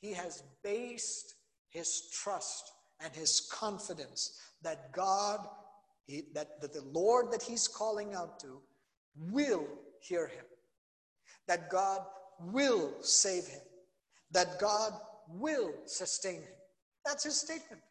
he 0.00 0.12
has 0.12 0.42
based 0.62 1.34
his 1.70 2.10
trust 2.12 2.70
and 3.00 3.14
his 3.14 3.48
confidence 3.50 4.38
that 4.62 4.92
God, 4.92 5.40
he, 6.08 6.24
that, 6.34 6.60
that 6.60 6.72
the 6.72 6.82
Lord 6.92 7.30
that 7.30 7.42
he's 7.42 7.68
calling 7.68 8.14
out 8.14 8.40
to 8.40 8.60
will 9.16 9.68
hear 10.00 10.26
him 10.26 10.44
that 11.48 11.70
God 11.70 12.02
will 12.38 12.92
save 13.00 13.46
him, 13.46 13.62
that 14.30 14.60
God 14.60 14.92
will 15.28 15.72
sustain 15.86 16.36
him. 16.36 16.54
That's 17.04 17.24
his 17.24 17.40
statement. 17.40 17.82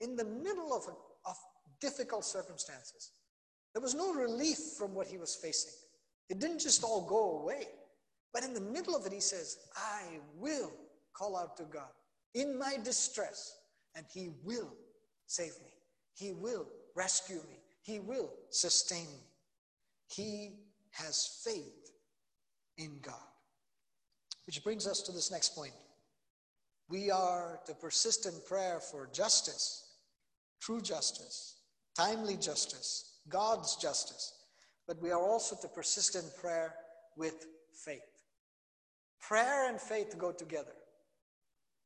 In 0.00 0.16
the 0.16 0.24
middle 0.24 0.74
of, 0.74 0.88
of 1.26 1.36
difficult 1.80 2.24
circumstances, 2.24 3.12
there 3.74 3.82
was 3.82 3.94
no 3.94 4.12
relief 4.12 4.58
from 4.78 4.94
what 4.94 5.06
he 5.06 5.18
was 5.18 5.36
facing. 5.36 5.74
It 6.28 6.40
didn't 6.40 6.60
just 6.60 6.82
all 6.82 7.06
go 7.06 7.42
away. 7.42 7.66
But 8.32 8.44
in 8.44 8.54
the 8.54 8.60
middle 8.60 8.96
of 8.96 9.04
it, 9.04 9.12
he 9.12 9.20
says, 9.20 9.58
I 9.76 10.18
will 10.38 10.72
call 11.12 11.36
out 11.36 11.56
to 11.58 11.64
God 11.64 11.90
in 12.34 12.58
my 12.58 12.78
distress, 12.82 13.58
and 13.94 14.06
he 14.12 14.30
will 14.42 14.72
save 15.26 15.52
me. 15.62 15.70
He 16.14 16.32
will 16.32 16.66
rescue 16.96 17.42
me. 17.48 17.58
He 17.82 17.98
will 17.98 18.32
sustain 18.50 19.06
me. 19.06 19.26
He 20.06 20.52
has 20.92 21.40
faith 21.44 21.92
in 22.78 22.98
God. 23.02 23.14
Which 24.46 24.62
brings 24.64 24.86
us 24.86 25.02
to 25.02 25.12
this 25.12 25.30
next 25.30 25.54
point. 25.54 25.72
We 26.88 27.10
are 27.10 27.60
to 27.66 27.74
persist 27.74 28.26
in 28.26 28.34
prayer 28.46 28.80
for 28.80 29.08
justice, 29.12 29.94
true 30.60 30.80
justice, 30.80 31.56
timely 31.96 32.36
justice, 32.36 33.20
God's 33.28 33.76
justice, 33.76 34.34
but 34.86 35.00
we 35.00 35.10
are 35.10 35.22
also 35.22 35.56
to 35.62 35.68
persist 35.68 36.16
in 36.16 36.24
prayer 36.40 36.74
with 37.16 37.46
faith. 37.84 38.00
Prayer 39.20 39.68
and 39.68 39.80
faith 39.80 40.18
go 40.18 40.32
together. 40.32 40.72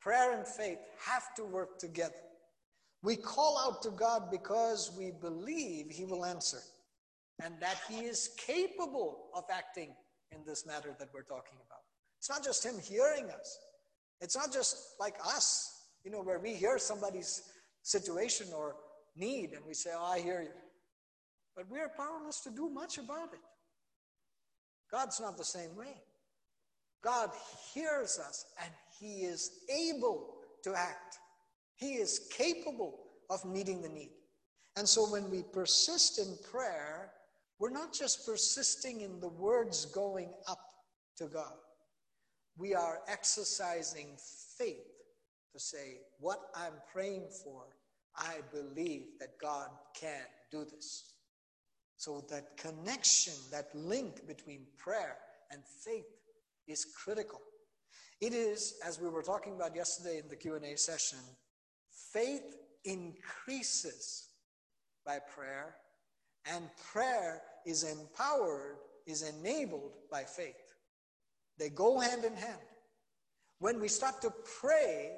Prayer 0.00 0.36
and 0.36 0.46
faith 0.46 0.78
have 1.04 1.34
to 1.36 1.44
work 1.44 1.78
together. 1.78 2.14
We 3.06 3.14
call 3.14 3.56
out 3.64 3.82
to 3.82 3.90
God 3.90 4.32
because 4.32 4.90
we 4.98 5.12
believe 5.12 5.86
He 5.90 6.04
will 6.04 6.24
answer 6.24 6.58
and 7.40 7.54
that 7.60 7.76
He 7.88 8.00
is 8.00 8.30
capable 8.36 9.26
of 9.32 9.44
acting 9.48 9.94
in 10.32 10.40
this 10.44 10.66
matter 10.66 10.92
that 10.98 11.10
we're 11.14 11.22
talking 11.22 11.56
about. 11.64 11.82
It's 12.18 12.28
not 12.28 12.42
just 12.42 12.66
Him 12.66 12.74
hearing 12.80 13.30
us, 13.30 13.60
it's 14.20 14.36
not 14.36 14.52
just 14.52 14.96
like 14.98 15.14
us, 15.24 15.84
you 16.04 16.10
know, 16.10 16.20
where 16.20 16.40
we 16.40 16.54
hear 16.54 16.80
somebody's 16.80 17.42
situation 17.84 18.48
or 18.52 18.74
need 19.14 19.52
and 19.52 19.64
we 19.64 19.72
say, 19.72 19.90
Oh, 19.94 20.04
I 20.04 20.18
hear 20.18 20.42
you. 20.42 20.60
But 21.54 21.70
we 21.70 21.78
are 21.78 21.92
powerless 21.96 22.40
to 22.40 22.50
do 22.50 22.68
much 22.68 22.98
about 22.98 23.32
it. 23.32 23.38
God's 24.90 25.20
not 25.20 25.38
the 25.38 25.44
same 25.44 25.76
way. 25.76 25.94
God 27.04 27.30
hears 27.72 28.18
us 28.18 28.46
and 28.60 28.72
He 28.98 29.20
is 29.26 29.60
able 29.70 30.38
to 30.64 30.74
act. 30.74 31.20
He 31.76 31.94
is 31.94 32.28
capable 32.30 32.98
of 33.30 33.44
meeting 33.44 33.82
the 33.82 33.88
need. 33.88 34.10
And 34.76 34.88
so 34.88 35.10
when 35.10 35.30
we 35.30 35.42
persist 35.42 36.18
in 36.18 36.36
prayer, 36.50 37.12
we're 37.58 37.70
not 37.70 37.92
just 37.92 38.26
persisting 38.26 39.00
in 39.00 39.20
the 39.20 39.28
words 39.28 39.86
going 39.86 40.32
up 40.48 40.60
to 41.16 41.26
God. 41.26 41.54
We 42.58 42.74
are 42.74 43.00
exercising 43.08 44.16
faith 44.58 44.86
to 45.52 45.60
say, 45.60 45.98
What 46.18 46.40
I'm 46.54 46.74
praying 46.92 47.28
for, 47.44 47.64
I 48.16 48.36
believe 48.52 49.04
that 49.20 49.38
God 49.40 49.68
can 49.98 50.24
do 50.50 50.64
this. 50.64 51.14
So 51.96 52.24
that 52.30 52.56
connection, 52.56 53.32
that 53.50 53.74
link 53.74 54.26
between 54.26 54.66
prayer 54.76 55.16
and 55.50 55.62
faith 55.84 56.04
is 56.68 56.84
critical. 56.84 57.40
It 58.20 58.32
is, 58.32 58.74
as 58.86 59.00
we 59.00 59.08
were 59.08 59.22
talking 59.22 59.54
about 59.54 59.74
yesterday 59.74 60.18
in 60.18 60.28
the 60.28 60.36
Q&A 60.36 60.76
session, 60.76 61.18
faith 62.16 62.56
increases 62.84 64.28
by 65.04 65.18
prayer, 65.34 65.74
and 66.50 66.64
prayer 66.92 67.42
is 67.66 67.84
empowered, 67.84 68.76
is 69.06 69.22
enabled 69.22 69.92
by 70.10 70.22
faith. 70.22 70.54
They 71.58 71.68
go 71.68 71.98
hand 72.00 72.24
in 72.24 72.34
hand. 72.34 72.56
When 73.58 73.80
we 73.80 73.88
start 73.88 74.22
to 74.22 74.32
pray, 74.60 75.12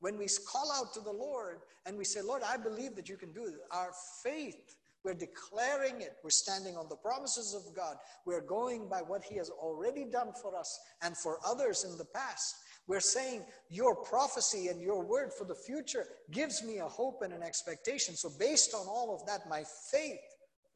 when 0.00 0.18
we 0.18 0.26
call 0.46 0.72
out 0.72 0.92
to 0.94 1.00
the 1.00 1.12
Lord 1.12 1.58
and 1.86 1.96
we 1.96 2.04
say, 2.04 2.20
Lord, 2.20 2.42
I 2.44 2.56
believe 2.56 2.96
that 2.96 3.08
you 3.08 3.16
can 3.16 3.32
do 3.32 3.46
it, 3.46 3.54
our 3.70 3.92
faith, 4.22 4.76
we're 5.04 5.14
declaring 5.14 6.00
it. 6.00 6.16
We're 6.24 6.30
standing 6.30 6.76
on 6.76 6.88
the 6.88 6.96
promises 6.96 7.54
of 7.54 7.74
God. 7.76 7.96
We're 8.24 8.40
going 8.40 8.88
by 8.88 9.00
what 9.00 9.22
He 9.22 9.36
has 9.36 9.50
already 9.50 10.06
done 10.06 10.32
for 10.40 10.56
us 10.56 10.80
and 11.02 11.16
for 11.16 11.38
others 11.46 11.84
in 11.84 11.98
the 11.98 12.06
past. 12.06 12.56
We're 12.86 13.00
saying 13.00 13.42
your 13.70 13.96
prophecy 13.96 14.68
and 14.68 14.80
your 14.80 15.02
word 15.02 15.32
for 15.32 15.44
the 15.44 15.54
future 15.54 16.06
gives 16.30 16.62
me 16.62 16.78
a 16.78 16.86
hope 16.86 17.22
and 17.22 17.32
an 17.32 17.42
expectation. 17.42 18.14
So, 18.14 18.30
based 18.38 18.74
on 18.74 18.86
all 18.86 19.14
of 19.14 19.26
that, 19.26 19.48
my 19.48 19.64
faith 19.90 20.20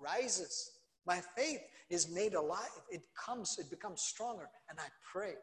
rises. 0.00 0.70
My 1.06 1.20
faith 1.36 1.60
is 1.90 2.08
made 2.10 2.34
alive. 2.34 2.80
It 2.90 3.02
comes, 3.14 3.56
it 3.58 3.70
becomes 3.70 4.02
stronger, 4.02 4.48
and 4.70 4.78
I 4.78 4.88
pray. 5.12 5.34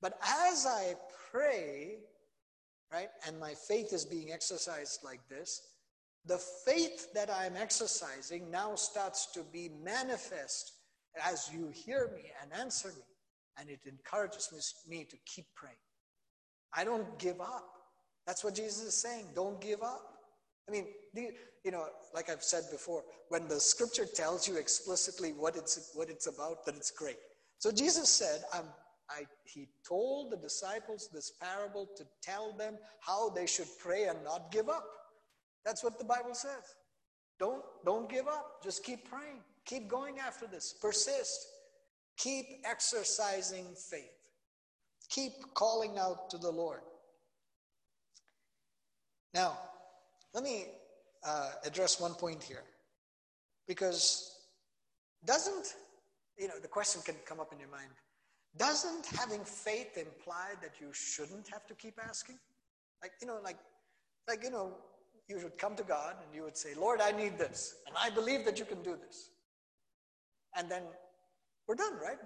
But 0.00 0.18
as 0.48 0.66
I 0.66 0.94
pray, 1.30 1.98
right, 2.92 3.08
and 3.26 3.38
my 3.38 3.54
faith 3.54 3.92
is 3.92 4.04
being 4.04 4.32
exercised 4.32 5.00
like 5.04 5.20
this, 5.28 5.60
the 6.26 6.38
faith 6.38 7.12
that 7.14 7.30
I'm 7.30 7.56
exercising 7.56 8.50
now 8.50 8.74
starts 8.74 9.26
to 9.32 9.42
be 9.52 9.70
manifest 9.82 10.72
as 11.24 11.50
you 11.52 11.68
hear 11.68 12.10
me 12.14 12.30
and 12.42 12.52
answer 12.52 12.88
me. 12.88 13.09
And 13.60 13.68
it 13.68 13.80
encourages 13.86 14.50
me 14.88 15.06
to 15.10 15.16
keep 15.26 15.46
praying. 15.54 15.76
I 16.74 16.84
don't 16.84 17.18
give 17.18 17.40
up. 17.40 17.66
That's 18.26 18.42
what 18.42 18.54
Jesus 18.54 18.82
is 18.82 18.94
saying. 18.94 19.26
Don't 19.34 19.60
give 19.60 19.82
up. 19.82 20.02
I 20.68 20.72
mean, 20.72 20.86
you 21.64 21.70
know, 21.70 21.86
like 22.14 22.30
I've 22.30 22.42
said 22.42 22.62
before, 22.70 23.02
when 23.28 23.48
the 23.48 23.58
scripture 23.58 24.06
tells 24.06 24.48
you 24.48 24.56
explicitly 24.56 25.30
what 25.30 25.56
it's, 25.56 25.90
what 25.94 26.08
it's 26.08 26.26
about, 26.26 26.64
that 26.64 26.76
it's 26.76 26.90
great. 26.90 27.16
So 27.58 27.70
Jesus 27.70 28.08
said, 28.08 28.42
I'm, 28.54 28.64
I, 29.10 29.24
he 29.44 29.68
told 29.86 30.30
the 30.30 30.36
disciples 30.36 31.08
this 31.12 31.32
parable 31.42 31.88
to 31.96 32.04
tell 32.22 32.52
them 32.56 32.78
how 33.00 33.30
they 33.30 33.46
should 33.46 33.68
pray 33.78 34.04
and 34.04 34.22
not 34.24 34.52
give 34.52 34.68
up. 34.68 34.84
That's 35.64 35.82
what 35.82 35.98
the 35.98 36.04
Bible 36.04 36.34
says. 36.34 36.76
Don't, 37.38 37.62
don't 37.84 38.08
give 38.08 38.28
up. 38.28 38.62
Just 38.62 38.84
keep 38.84 39.10
praying. 39.10 39.40
Keep 39.64 39.88
going 39.88 40.18
after 40.18 40.46
this. 40.46 40.74
Persist. 40.80 41.46
Keep 42.22 42.46
exercising 42.64 43.66
faith. 43.74 44.16
Keep 45.08 45.32
calling 45.54 45.98
out 45.98 46.30
to 46.30 46.38
the 46.38 46.50
Lord. 46.50 46.80
Now, 49.32 49.58
let 50.34 50.44
me 50.44 50.66
uh, 51.26 51.50
address 51.64 52.00
one 52.00 52.14
point 52.14 52.42
here. 52.42 52.64
Because 53.66 54.36
doesn't, 55.24 55.74
you 56.38 56.48
know, 56.48 56.58
the 56.60 56.68
question 56.68 57.00
can 57.04 57.14
come 57.24 57.40
up 57.40 57.52
in 57.52 57.58
your 57.58 57.70
mind 57.70 57.90
doesn't 58.56 59.06
having 59.06 59.44
faith 59.44 59.96
imply 59.96 60.50
that 60.60 60.72
you 60.80 60.88
shouldn't 60.92 61.48
have 61.48 61.66
to 61.66 61.74
keep 61.74 61.94
asking? 62.02 62.38
Like, 63.02 63.12
you 63.20 63.26
know, 63.26 63.38
like, 63.42 63.58
like, 64.28 64.42
you 64.42 64.50
know, 64.50 64.72
you 65.28 65.38
should 65.38 65.56
come 65.56 65.76
to 65.76 65.84
God 65.84 66.16
and 66.24 66.34
you 66.34 66.42
would 66.42 66.56
say, 66.56 66.74
Lord, 66.74 67.00
I 67.00 67.12
need 67.12 67.38
this, 67.38 67.76
and 67.86 67.96
I 67.96 68.10
believe 68.10 68.44
that 68.44 68.58
you 68.58 68.64
can 68.64 68.82
do 68.82 68.96
this. 69.06 69.30
And 70.56 70.70
then 70.70 70.82
we're 71.70 71.76
done, 71.76 71.92
right? 72.02 72.18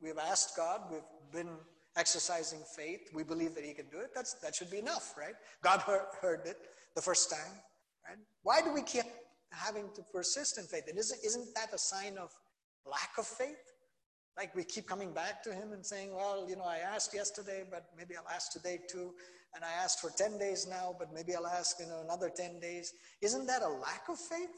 we 0.00 0.08
have 0.08 0.16
asked 0.16 0.56
God, 0.56 0.80
we've 0.90 1.02
been 1.30 1.50
exercising 1.98 2.60
faith, 2.74 3.10
we 3.12 3.22
believe 3.22 3.54
that 3.54 3.62
He 3.62 3.74
can 3.74 3.84
do 3.90 3.98
it. 3.98 4.14
That's, 4.14 4.32
that 4.42 4.54
should 4.54 4.70
be 4.70 4.78
enough, 4.78 5.12
right? 5.18 5.34
God 5.62 5.80
heard, 5.80 6.06
heard 6.22 6.46
it 6.46 6.56
the 6.96 7.02
first 7.02 7.28
time, 7.28 7.60
right? 8.08 8.16
Why 8.42 8.62
do 8.62 8.72
we 8.72 8.80
keep 8.80 9.04
having 9.50 9.90
to 9.96 10.02
persist 10.14 10.56
in 10.56 10.64
faith? 10.64 10.84
And 10.88 10.98
isn't, 10.98 11.20
isn't 11.22 11.54
that 11.54 11.74
a 11.74 11.78
sign 11.78 12.16
of 12.16 12.30
lack 12.86 13.10
of 13.18 13.26
faith? 13.26 13.74
Like 14.38 14.56
we 14.56 14.64
keep 14.64 14.88
coming 14.88 15.12
back 15.12 15.42
to 15.42 15.52
Him 15.52 15.74
and 15.74 15.84
saying, 15.84 16.14
well, 16.14 16.48
you 16.48 16.56
know, 16.56 16.64
I 16.64 16.78
asked 16.78 17.12
yesterday, 17.12 17.64
but 17.70 17.84
maybe 17.98 18.14
I'll 18.16 18.34
ask 18.34 18.50
today 18.50 18.80
too 18.90 19.12
and 19.54 19.62
I 19.62 19.72
asked 19.84 20.00
for 20.00 20.08
10 20.08 20.38
days 20.38 20.66
now, 20.66 20.96
but 20.98 21.12
maybe 21.12 21.34
I'll 21.34 21.46
ask 21.46 21.78
in 21.80 21.90
another 21.90 22.30
10 22.34 22.60
days. 22.60 22.94
Isn't 23.20 23.46
that 23.46 23.60
a 23.60 23.68
lack 23.68 24.08
of 24.08 24.18
faith? 24.18 24.48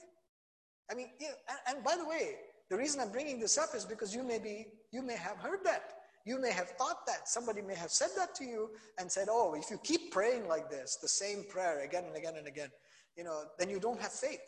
I 0.88 0.94
mean, 0.94 1.08
you 1.18 1.26
know, 1.26 1.34
and, 1.48 1.76
and 1.76 1.84
by 1.84 1.96
the 1.96 2.04
way, 2.04 2.36
the 2.70 2.76
reason 2.76 3.00
I'm 3.00 3.10
bringing 3.10 3.38
this 3.38 3.58
up 3.58 3.70
is 3.74 3.84
because 3.84 4.14
you 4.14 4.22
may 4.22 4.38
be, 4.38 4.66
you 4.90 5.02
may 5.02 5.16
have 5.16 5.36
heard 5.38 5.60
that. 5.64 5.92
You 6.24 6.40
may 6.40 6.50
have 6.52 6.70
thought 6.70 7.06
that. 7.06 7.28
Somebody 7.28 7.60
may 7.60 7.74
have 7.74 7.90
said 7.90 8.08
that 8.16 8.34
to 8.36 8.44
you 8.44 8.70
and 8.98 9.10
said, 9.10 9.28
oh, 9.30 9.54
if 9.54 9.70
you 9.70 9.78
keep 9.82 10.10
praying 10.10 10.48
like 10.48 10.70
this, 10.70 10.96
the 10.96 11.08
same 11.08 11.44
prayer 11.44 11.84
again 11.84 12.04
and 12.04 12.16
again 12.16 12.34
and 12.38 12.46
again, 12.46 12.70
you 13.16 13.24
know, 13.24 13.42
then 13.58 13.68
you 13.68 13.78
don't 13.78 14.00
have 14.00 14.12
faith. 14.12 14.40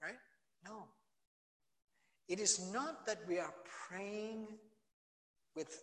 Right? 0.00 0.14
No. 0.64 0.84
It 2.28 2.38
is 2.38 2.70
not 2.72 3.06
that 3.06 3.18
we 3.28 3.38
are 3.38 3.54
praying 3.88 4.46
with 5.56 5.82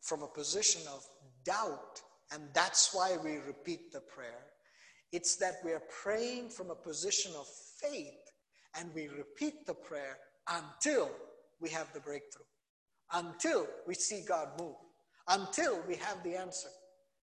from 0.00 0.22
a 0.22 0.28
position 0.28 0.82
of 0.88 1.04
doubt 1.44 2.00
and 2.32 2.42
that's 2.52 2.94
why 2.94 3.16
we 3.22 3.36
repeat 3.38 3.92
the 3.92 4.00
prayer. 4.00 4.46
It's 5.12 5.36
that 5.36 5.56
we 5.64 5.72
are 5.72 5.82
praying 6.02 6.50
from 6.50 6.70
a 6.70 6.74
position 6.74 7.32
of 7.36 7.46
faith 7.80 8.30
and 8.78 8.92
we 8.94 9.08
repeat 9.08 9.66
the 9.66 9.74
prayer 9.74 10.18
until 10.48 11.10
we 11.60 11.70
have 11.70 11.92
the 11.92 12.00
breakthrough, 12.00 12.44
until 13.12 13.66
we 13.86 13.94
see 13.94 14.22
God 14.26 14.48
move, 14.60 14.76
until 15.28 15.80
we 15.88 15.96
have 15.96 16.22
the 16.22 16.36
answer. 16.36 16.68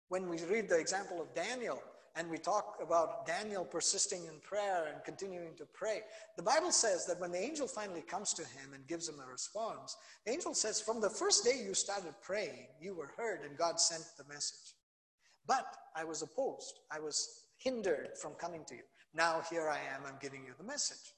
When 0.10 0.30
we 0.30 0.38
read 0.44 0.70
the 0.70 0.80
example 0.80 1.22
of 1.22 1.34
Daniel 1.34 1.82
and 2.16 2.30
we 2.30 2.38
talk 2.38 2.78
about 2.82 3.26
Daniel 3.26 3.66
persisting 3.66 4.26
in 4.26 4.40
prayer 4.42 4.88
and 4.94 5.04
continuing 5.04 5.56
to 5.58 5.66
pray, 5.74 6.02
the 6.38 6.44
Bible 6.44 6.72
says 6.72 7.06
that 7.08 7.20
when 7.20 7.32
the 7.32 7.42
angel 7.42 7.68
finally 7.68 8.02
comes 8.02 8.34
to 8.34 8.44
him 8.44 8.74
and 8.74 8.88
gives 8.88 9.10
him 9.10 9.20
a 9.20 9.32
response, 9.32 9.98
the 10.26 10.32
angel 10.32 10.54
says, 10.54 10.80
From 10.80 11.02
the 11.02 11.10
first 11.10 11.44
day 11.44 11.62
you 11.66 11.74
started 11.74 12.14
praying, 12.22 12.68
you 12.80 12.96
were 12.96 13.12
heard 13.18 13.42
and 13.44 13.58
God 13.58 13.80
sent 13.80 14.04
the 14.18 14.26
message. 14.32 14.76
But 15.48 15.66
I 15.96 16.04
was 16.04 16.22
opposed. 16.22 16.80
I 16.92 17.00
was 17.00 17.46
hindered 17.58 18.10
from 18.22 18.34
coming 18.34 18.64
to 18.68 18.76
you. 18.76 18.84
Now 19.14 19.42
here 19.50 19.70
I 19.70 19.78
am, 19.96 20.02
I'm 20.06 20.20
giving 20.22 20.44
you 20.46 20.54
the 20.58 20.64
message. 20.66 21.14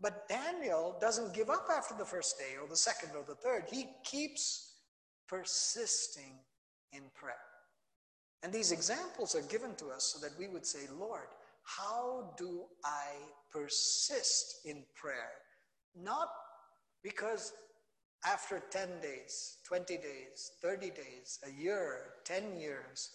But 0.00 0.28
Daniel 0.28 0.96
doesn't 1.00 1.34
give 1.34 1.50
up 1.50 1.68
after 1.74 1.94
the 1.96 2.04
first 2.04 2.38
day 2.38 2.56
or 2.60 2.68
the 2.68 2.76
second 2.76 3.10
or 3.16 3.24
the 3.26 3.36
third. 3.36 3.64
He 3.70 3.88
keeps 4.04 4.74
persisting 5.28 6.38
in 6.92 7.02
prayer. 7.14 7.34
And 8.42 8.52
these 8.52 8.72
examples 8.72 9.34
are 9.34 9.42
given 9.42 9.74
to 9.76 9.88
us 9.88 10.14
so 10.14 10.18
that 10.26 10.38
we 10.38 10.48
would 10.48 10.66
say, 10.66 10.80
Lord, 10.98 11.28
how 11.62 12.34
do 12.36 12.64
I 12.84 13.12
persist 13.50 14.66
in 14.66 14.82
prayer? 14.94 15.30
Not 15.96 16.28
because 17.02 17.52
after 18.26 18.62
10 18.70 19.00
days, 19.00 19.58
20 19.66 19.96
days, 19.96 20.52
30 20.60 20.90
days, 20.90 21.38
a 21.46 21.50
year, 21.50 22.12
10 22.24 22.58
years, 22.58 23.10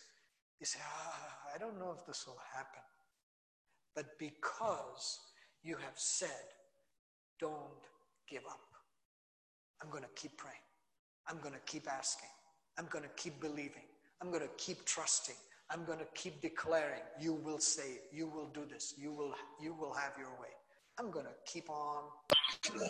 you 0.60 0.66
say, 0.66 0.80
ah, 0.84 1.30
I 1.54 1.58
don't 1.58 1.80
know 1.80 1.96
if 1.98 2.06
this 2.06 2.26
will 2.26 2.42
happen. 2.54 2.82
But 3.96 4.18
because 4.20 5.20
you 5.64 5.76
have 5.76 5.96
said, 5.96 6.30
don't 7.40 7.88
give 8.30 8.44
up, 8.50 8.60
I'm 9.82 9.90
going 9.90 10.04
to 10.04 10.10
keep 10.16 10.38
praying. 10.38 10.58
I'm 11.28 11.40
going 11.40 11.54
to 11.54 11.62
keep 11.66 11.88
asking. 11.88 12.30
I'm 12.78 12.88
going 12.90 13.04
to 13.04 13.10
keep 13.16 13.40
believing. 13.40 13.84
I'm 14.22 14.30
going 14.30 14.42
to 14.42 14.50
keep 14.58 14.86
trusting. 14.86 15.36
I'm 15.72 15.86
going 15.86 16.00
to 16.00 16.08
keep 16.16 16.42
declaring, 16.42 17.02
you 17.22 17.34
will 17.34 17.60
save, 17.60 18.00
you 18.12 18.28
will 18.28 18.48
do 18.48 18.66
this, 18.70 18.96
you 18.98 19.12
will, 19.12 19.36
you 19.62 19.74
will 19.74 19.94
have 19.94 20.14
your 20.18 20.32
way. 20.42 20.50
I'm 20.98 21.12
going 21.12 21.26
to 21.26 21.36
keep 21.46 21.70
on. 21.70 22.04
There's 22.64 22.82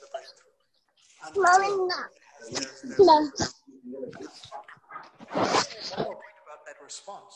the 0.00 0.08
breakthrough. 0.12 0.52
Mommy, 1.36 1.68
no. 2.98 3.04
One 3.04 3.30
more 5.98 6.06
point 6.06 6.38
about 6.44 6.66
that 6.66 6.82
response. 6.82 7.34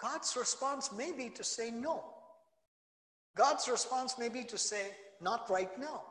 God's 0.00 0.36
response 0.36 0.92
may 0.92 1.12
be 1.12 1.30
to 1.30 1.42
say 1.42 1.70
no. 1.70 2.04
God's 3.36 3.68
response 3.68 4.16
may 4.18 4.28
be 4.28 4.44
to 4.44 4.58
say, 4.58 4.90
not 5.20 5.48
right 5.50 5.78
now. 5.78 6.02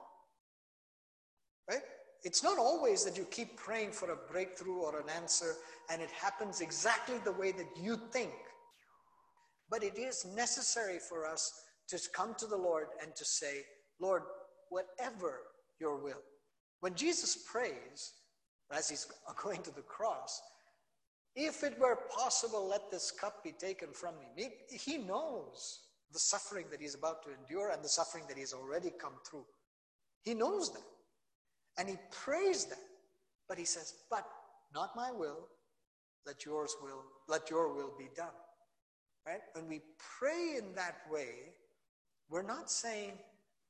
Right? 1.69 1.81
It's 2.23 2.43
not 2.43 2.57
always 2.57 3.03
that 3.05 3.17
you 3.17 3.25
keep 3.25 3.57
praying 3.57 3.91
for 3.91 4.11
a 4.11 4.31
breakthrough 4.31 4.79
or 4.79 4.99
an 4.99 5.09
answer 5.09 5.55
and 5.89 6.01
it 6.01 6.11
happens 6.11 6.61
exactly 6.61 7.15
the 7.23 7.31
way 7.31 7.51
that 7.51 7.67
you 7.81 7.99
think. 8.11 8.33
But 9.69 9.83
it 9.83 9.97
is 9.97 10.25
necessary 10.35 10.99
for 10.99 11.27
us 11.27 11.51
to 11.89 11.99
come 12.13 12.35
to 12.39 12.45
the 12.45 12.57
Lord 12.57 12.87
and 13.01 13.15
to 13.15 13.25
say, 13.25 13.61
Lord, 13.99 14.23
whatever 14.69 15.41
your 15.79 16.01
will. 16.01 16.21
When 16.79 16.95
Jesus 16.95 17.45
prays, 17.51 18.13
as 18.71 18.89
he's 18.89 19.07
going 19.43 19.61
to 19.63 19.71
the 19.71 19.81
cross, 19.81 20.41
if 21.35 21.63
it 21.63 21.79
were 21.79 21.97
possible, 22.15 22.67
let 22.67 22.91
this 22.91 23.11
cup 23.11 23.43
be 23.43 23.53
taken 23.53 23.89
from 23.91 24.15
me. 24.37 24.49
He 24.69 24.97
knows 24.97 25.79
the 26.13 26.19
suffering 26.19 26.65
that 26.71 26.79
he's 26.79 26.95
about 26.95 27.23
to 27.23 27.29
endure 27.33 27.71
and 27.71 27.83
the 27.83 27.89
suffering 27.89 28.23
that 28.27 28.37
he's 28.37 28.53
already 28.53 28.91
come 28.99 29.13
through. 29.29 29.45
He 30.23 30.33
knows 30.33 30.71
that. 30.71 30.83
And 31.77 31.89
he 31.89 31.97
prays 32.11 32.65
that. 32.65 32.79
But 33.49 33.57
he 33.57 33.65
says, 33.65 33.93
But 34.09 34.25
not 34.73 34.95
my 34.95 35.11
will, 35.11 35.47
let 36.25 36.45
yours 36.45 36.75
will, 36.81 37.03
let 37.27 37.49
your 37.49 37.73
will 37.73 37.93
be 37.97 38.09
done. 38.15 38.33
Right? 39.25 39.41
When 39.53 39.67
we 39.67 39.81
pray 40.19 40.55
in 40.57 40.75
that 40.75 40.97
way, 41.11 41.29
we're 42.29 42.43
not 42.43 42.69
saying 42.69 43.13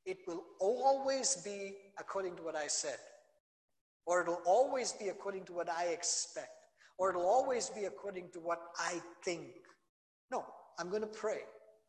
it 0.06 0.20
will 0.28 0.44
always 0.60 1.38
be 1.38 1.76
according 1.98 2.36
to 2.38 2.44
what 2.44 2.56
I 2.56 2.68
said, 2.68 2.98
or 4.06 4.22
it'll 4.22 4.42
always 4.46 4.92
be 4.94 5.08
according 5.08 5.46
to 5.46 5.54
what 5.54 5.70
I 5.70 5.86
expect, 5.86 6.50
or 6.98 7.10
it'll 7.10 7.26
always 7.26 7.70
be 7.70 7.86
according 7.86 8.30
to 8.34 8.40
what 8.40 8.60
I 8.78 9.02
think. 9.24 9.48
No, 10.32 10.46
I'm 10.80 10.90
going 10.90 11.02
to 11.02 11.08
pray. 11.08 11.42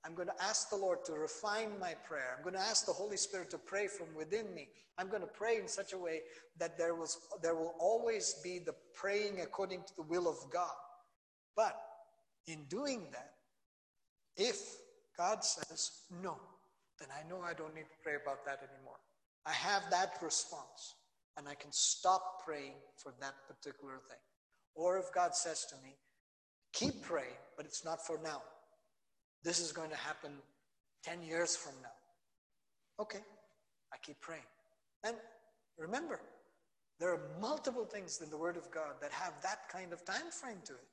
I'm 0.05 0.15
going 0.15 0.29
to 0.29 0.43
ask 0.43 0.69
the 0.69 0.77
Lord 0.77 1.05
to 1.07 1.13
refine 1.13 1.71
my 1.81 1.95
prayer. 2.07 2.35
I'm 2.37 2.43
going 2.43 2.55
to 2.55 2.61
ask 2.61 2.85
the 2.85 2.93
Holy 2.93 3.17
Spirit 3.17 3.51
to 3.51 3.59
pray 3.59 3.87
from 3.87 4.07
within 4.15 4.55
me. 4.55 4.69
I'm 4.99 5.09
going 5.09 5.23
to 5.23 5.27
pray 5.27 5.57
in 5.57 5.67
such 5.67 5.93
a 5.93 5.99
way 5.99 6.21
that 6.59 6.77
there, 6.77 6.95
was, 6.95 7.19
there 7.43 7.55
will 7.55 7.75
always 7.81 8.37
be 8.45 8.59
the 8.59 8.75
praying 8.93 9.41
according 9.41 9.83
to 9.83 9.97
the 9.97 10.03
will 10.03 10.29
of 10.29 10.37
God. 10.53 10.75
But 11.57 11.81
in 12.47 12.65
doing 12.69 13.07
that, 13.13 13.33
if 14.37 14.77
God 15.17 15.43
says 15.43 15.91
no, 16.23 16.37
then 17.01 17.09
I 17.11 17.29
know 17.29 17.41
I 17.41 17.55
don't 17.55 17.75
need 17.75 17.83
to 17.83 18.03
pray 18.03 18.15
about 18.23 18.45
that 18.45 18.59
anymore. 18.59 18.99
I 19.47 19.53
have 19.53 19.83
that 19.91 20.15
response 20.23 20.97
and 21.37 21.49
I 21.49 21.55
can 21.55 21.73
stop 21.73 22.43
praying 22.45 22.75
for 22.97 23.15
that 23.21 23.35
particular 23.49 23.95
thing. 24.09 24.19
Or 24.75 24.99
if 24.99 25.13
God 25.15 25.35
says 25.35 25.67
to 25.71 25.77
me, 25.83 25.97
keep 26.73 27.03
praying, 27.03 27.37
but 27.57 27.67
it's 27.67 27.85
not 27.85 28.05
for 28.07 28.19
now. 28.23 28.43
This 29.45 29.61
is 29.61 29.73
going 29.73 29.91
to 29.91 29.97
happen 29.97 30.33
10 31.05 31.23
years 31.23 31.55
from 31.55 31.75
now. 31.83 33.03
Okay, 33.03 33.21
I 33.93 33.97
keep 34.03 34.21
praying. 34.21 34.43
And 35.05 35.17
remember, 35.79 36.21
there 36.99 37.11
are 37.11 37.21
multiple 37.41 37.85
things 37.85 38.21
in 38.23 38.31
the 38.31 38.39
Word 38.39 38.57
of 38.57 38.71
God 38.71 38.95
that 39.03 39.13
have 39.13 39.35
that 39.43 39.69
kind 39.71 39.93
of 39.93 40.05
time 40.05 40.31
frame 40.31 40.59
to 40.65 40.73
it. 40.73 40.89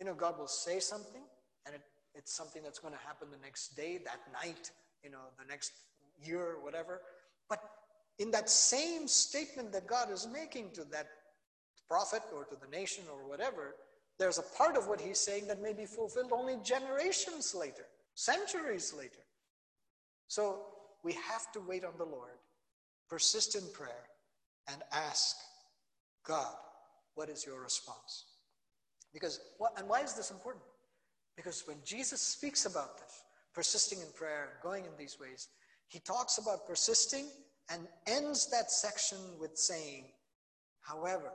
You 0.00 0.06
know, 0.06 0.14
God 0.14 0.38
will 0.38 0.46
say 0.46 0.80
something, 0.80 1.22
and 1.66 1.74
it, 1.74 1.82
it's 2.14 2.32
something 2.32 2.62
that's 2.62 2.78
going 2.78 2.94
to 2.94 3.00
happen 3.00 3.28
the 3.30 3.44
next 3.44 3.76
day, 3.76 3.98
that 4.04 4.20
night, 4.32 4.70
you 5.02 5.10
know, 5.10 5.18
the 5.38 5.44
next 5.46 5.72
year, 6.24 6.56
whatever. 6.62 7.02
But 7.50 7.60
in 8.18 8.30
that 8.30 8.48
same 8.48 9.08
statement 9.08 9.72
that 9.72 9.86
God 9.86 10.10
is 10.10 10.26
making 10.32 10.70
to 10.74 10.84
that 10.84 11.06
prophet 11.88 12.22
or 12.34 12.44
to 12.44 12.56
the 12.56 12.68
nation 12.74 13.04
or 13.12 13.28
whatever, 13.28 13.74
there's 14.18 14.38
a 14.38 14.56
part 14.56 14.76
of 14.76 14.88
what 14.88 15.00
he's 15.00 15.18
saying 15.18 15.46
that 15.48 15.62
may 15.62 15.72
be 15.72 15.84
fulfilled 15.84 16.32
only 16.32 16.56
generations 16.62 17.54
later, 17.54 17.86
centuries 18.14 18.94
later. 18.96 19.24
So 20.28 20.60
we 21.04 21.12
have 21.12 21.52
to 21.52 21.60
wait 21.60 21.84
on 21.84 21.92
the 21.98 22.04
Lord, 22.04 22.38
persist 23.08 23.54
in 23.54 23.62
prayer, 23.72 24.08
and 24.68 24.82
ask 24.92 25.36
God, 26.26 26.54
what 27.14 27.28
is 27.28 27.46
your 27.46 27.62
response? 27.62 28.24
Because, 29.12 29.40
and 29.76 29.88
why 29.88 30.00
is 30.00 30.14
this 30.14 30.30
important? 30.30 30.64
Because 31.36 31.64
when 31.66 31.76
Jesus 31.84 32.20
speaks 32.20 32.66
about 32.66 32.98
this, 32.98 33.22
persisting 33.54 34.00
in 34.00 34.08
prayer, 34.14 34.54
going 34.62 34.84
in 34.84 34.90
these 34.98 35.18
ways, 35.20 35.48
he 35.88 35.98
talks 36.00 36.38
about 36.38 36.66
persisting 36.66 37.26
and 37.70 37.86
ends 38.06 38.50
that 38.50 38.70
section 38.70 39.18
with 39.38 39.56
saying, 39.56 40.06
however, 40.80 41.32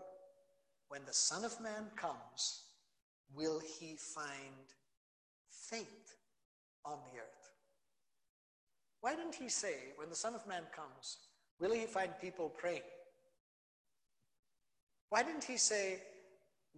when 0.90 1.02
the 1.06 1.14
Son 1.14 1.46
of 1.46 1.60
Man 1.62 1.86
comes, 1.96 2.66
will 3.36 3.60
he 3.60 3.96
find 3.96 4.66
faith 5.50 6.16
on 6.86 6.98
the 7.12 7.20
earth? 7.20 7.52
Why 9.02 9.16
didn't 9.16 9.36
he 9.36 9.50
say, 9.50 9.76
when 9.98 10.10
the 10.10 10.16
Son 10.16 10.36
of 10.36 10.48
Man 10.48 10.64
comes, 10.76 11.18
will 11.60 11.74
he 11.74 11.86
find 11.86 12.12
people 12.22 12.50
praying? 12.50 12.82
Why 15.10 15.24
didn't 15.24 15.44
he 15.44 15.58
say, 15.58 16.02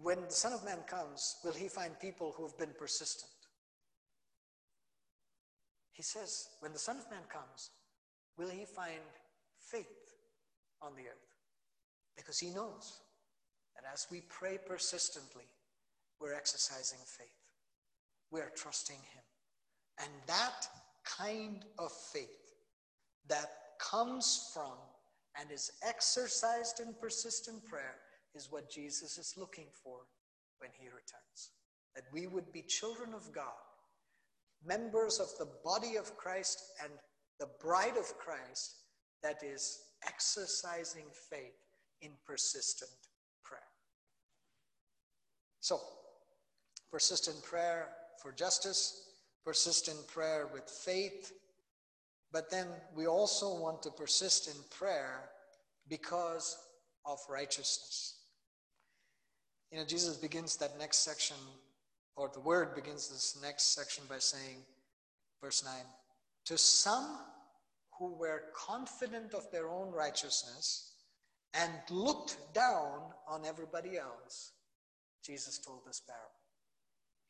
when 0.02 0.22
the 0.22 0.32
Son 0.32 0.54
of 0.54 0.64
Man 0.66 0.80
comes, 0.88 1.36
will 1.44 1.54
he 1.54 1.68
find 1.68 2.00
people 2.00 2.34
who 2.36 2.44
have 2.44 2.58
been 2.58 2.74
persistent? 2.80 3.30
He 5.92 6.02
says, 6.02 6.48
when 6.60 6.74
the 6.74 6.80
Son 6.80 6.98
of 6.98 7.10
Man 7.12 7.22
comes, 7.32 7.70
will 8.38 8.50
he 8.50 8.66
find 8.66 9.02
faith 9.60 9.86
on 10.82 10.96
the 10.96 11.04
earth? 11.04 11.30
Because 12.16 12.40
he 12.40 12.50
knows 12.50 13.02
that 13.76 13.92
as 13.92 14.08
we 14.12 14.22
pray 14.30 14.58
persistently, 14.66 15.46
we're 16.20 16.34
exercising 16.34 17.00
faith. 17.06 17.28
We're 18.32 18.52
trusting 18.56 18.98
Him. 18.98 19.24
And 20.00 20.10
that 20.28 20.68
kind 21.06 21.66
of 21.78 21.92
faith 21.92 22.54
that 23.28 23.52
comes 23.80 24.50
from 24.54 24.78
and 25.40 25.52
is 25.52 25.72
exercised 25.88 26.80
in 26.80 26.94
persistent 27.00 27.66
prayer 27.66 27.96
is 28.36 28.52
what 28.52 28.70
Jesus 28.70 29.18
is 29.18 29.36
looking 29.38 29.68
for 29.84 30.00
when 30.60 30.72
He 30.80 30.88
returns. 30.88 31.52
That 31.96 32.06
we 32.12 32.28
would 32.28 32.52
be 32.52 32.64
children 32.64 33.14
of 33.14 33.32
God, 33.32 33.54
members 34.66 35.20
of 35.20 35.28
the 35.38 35.52
body 35.64 35.96
of 35.98 36.18
Christ 36.18 36.60
and 36.84 36.92
the 37.40 37.50
bride 37.62 37.98
of 37.98 38.18
Christ 38.18 38.76
that 39.22 39.44
is 39.44 39.80
exercising 40.08 41.06
faith 41.30 41.58
in 42.02 42.12
persistent 42.26 42.92
prayer. 43.44 43.62
So, 45.60 45.80
persistent 46.94 47.42
prayer 47.42 47.90
for 48.22 48.32
justice, 48.32 49.10
persistent 49.44 50.08
prayer 50.08 50.48
with 50.54 50.70
faith, 50.70 51.34
but 52.32 52.52
then 52.52 52.68
we 52.96 53.08
also 53.08 53.60
want 53.60 53.82
to 53.82 53.90
persist 53.90 54.48
in 54.48 54.54
prayer 54.70 55.32
because 55.90 56.56
of 57.04 57.18
righteousness. 57.28 58.20
You 59.72 59.80
know, 59.80 59.86
Jesus 59.86 60.18
begins 60.18 60.56
that 60.58 60.78
next 60.78 60.98
section, 60.98 61.36
or 62.16 62.30
the 62.32 62.40
word 62.40 62.76
begins 62.76 63.10
this 63.10 63.40
next 63.42 63.74
section 63.74 64.04
by 64.08 64.20
saying, 64.20 64.58
verse 65.42 65.66
9, 65.66 65.74
to 66.46 66.60
some 66.60 67.18
who 67.98 68.14
were 68.20 68.44
confident 68.56 69.34
of 69.34 69.50
their 69.52 69.68
own 69.68 69.92
righteousness 69.92 70.94
and 71.56 71.72
looked 71.90 72.38
down 72.54 73.00
on 73.28 73.46
everybody 73.48 73.98
else, 73.98 74.52
Jesus 75.26 75.58
told 75.58 75.80
this 75.88 76.00
parable. 76.00 76.33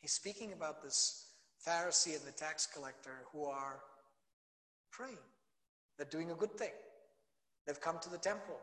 He's 0.03 0.11
speaking 0.11 0.51
about 0.51 0.83
this 0.83 1.27
Pharisee 1.65 2.17
and 2.17 2.25
the 2.27 2.33
tax 2.33 2.67
collector 2.67 3.23
who 3.31 3.45
are 3.45 3.79
praying. 4.91 5.15
They're 5.97 6.05
doing 6.05 6.31
a 6.31 6.35
good 6.35 6.57
thing. 6.57 6.73
They've 7.65 7.79
come 7.79 7.99
to 8.01 8.09
the 8.09 8.17
temple. 8.17 8.59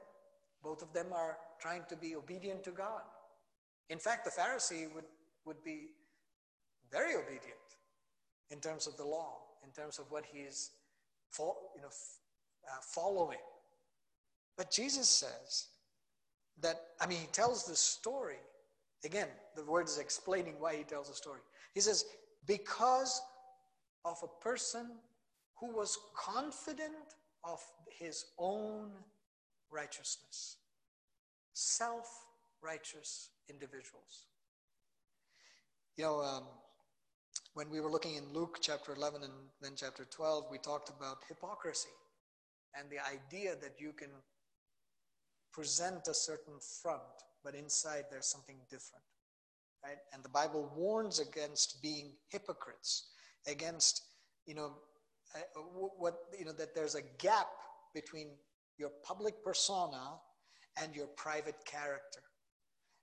Both 0.63 0.83
of 0.83 0.93
them 0.93 1.07
are 1.15 1.39
trying 1.59 1.85
to 1.89 1.97
be 1.97 2.15
obedient 2.15 2.63
to 2.65 2.73
God. 2.73 3.01
In 3.89 3.99
fact, 3.99 4.27
the 4.27 4.31
Pharisee 4.31 4.95
would, 4.95 5.07
would 5.47 5.65
be 5.65 5.93
very 6.93 7.15
obedient 7.15 7.57
in 8.51 8.61
terms 8.61 8.87
of 8.87 8.99
the 8.99 9.05
law, 9.05 9.39
in 9.65 9.71
terms 9.71 9.99
of 9.99 10.11
what 10.11 10.27
he 10.31 10.41
is 10.41 10.73
you 11.39 11.81
know, 11.81 11.89
uh, 11.89 12.81
following. 12.83 13.39
But 14.59 14.71
Jesus 14.71 15.09
says 15.09 15.69
that, 16.61 16.83
I 17.01 17.07
mean, 17.07 17.21
he 17.21 17.29
tells 17.29 17.65
this 17.65 17.81
story 17.81 18.41
Again, 19.05 19.29
the 19.57 19.65
word 19.65 19.87
is 19.87 19.99
explaining 19.99 20.55
why 20.59 20.77
he 20.77 20.85
tells 20.85 21.09
a 21.09 21.15
story. 21.15 21.41
He 21.75 21.81
says, 21.81 22.05
because 22.47 23.21
of 24.05 24.19
a 24.23 24.45
person 24.45 24.87
who 25.59 25.75
was 25.75 25.97
confident 26.17 26.95
of 27.45 27.61
his 27.99 28.27
own 28.39 28.91
righteousness, 29.71 30.57
self 31.53 32.09
righteous 32.63 33.31
individuals. 33.49 34.27
You 35.97 36.05
know, 36.05 36.23
um, 36.23 36.45
when 37.55 37.71
we 37.71 37.81
were 37.81 37.91
looking 37.91 38.15
in 38.15 38.25
Luke 38.33 38.59
chapter 38.61 38.95
11 38.95 39.23
and 39.23 39.33
then 39.61 39.73
chapter 39.77 40.05
12, 40.05 40.45
we 40.51 40.59
talked 40.59 40.91
about 40.91 41.19
hypocrisy 41.29 41.89
and 42.79 42.89
the 42.91 42.99
idea 42.99 43.55
that 43.61 43.75
you 43.79 43.93
can 43.93 44.11
present 45.53 46.07
a 46.09 46.15
certain 46.15 46.55
front 46.83 47.03
but 47.45 47.55
inside 47.55 48.05
there's 48.11 48.27
something 48.27 48.57
different. 48.71 49.05
Right? 49.85 49.99
And 50.13 50.23
the 50.23 50.29
Bible 50.29 50.71
warns 50.77 51.21
against 51.21 51.81
being 51.83 52.13
hypocrites, 52.29 53.09
against, 53.47 54.03
you 54.47 54.55
know, 54.55 54.73
uh, 55.35 55.61
what, 55.97 56.15
you 56.39 56.45
know, 56.45 56.53
that 56.53 56.75
there's 56.75 56.95
a 56.95 57.03
gap 57.19 57.49
between 57.95 58.29
your 58.79 58.91
public 59.05 59.43
persona 59.43 60.19
and 60.83 60.95
your 60.95 61.07
private 61.07 61.65
character. 61.65 62.21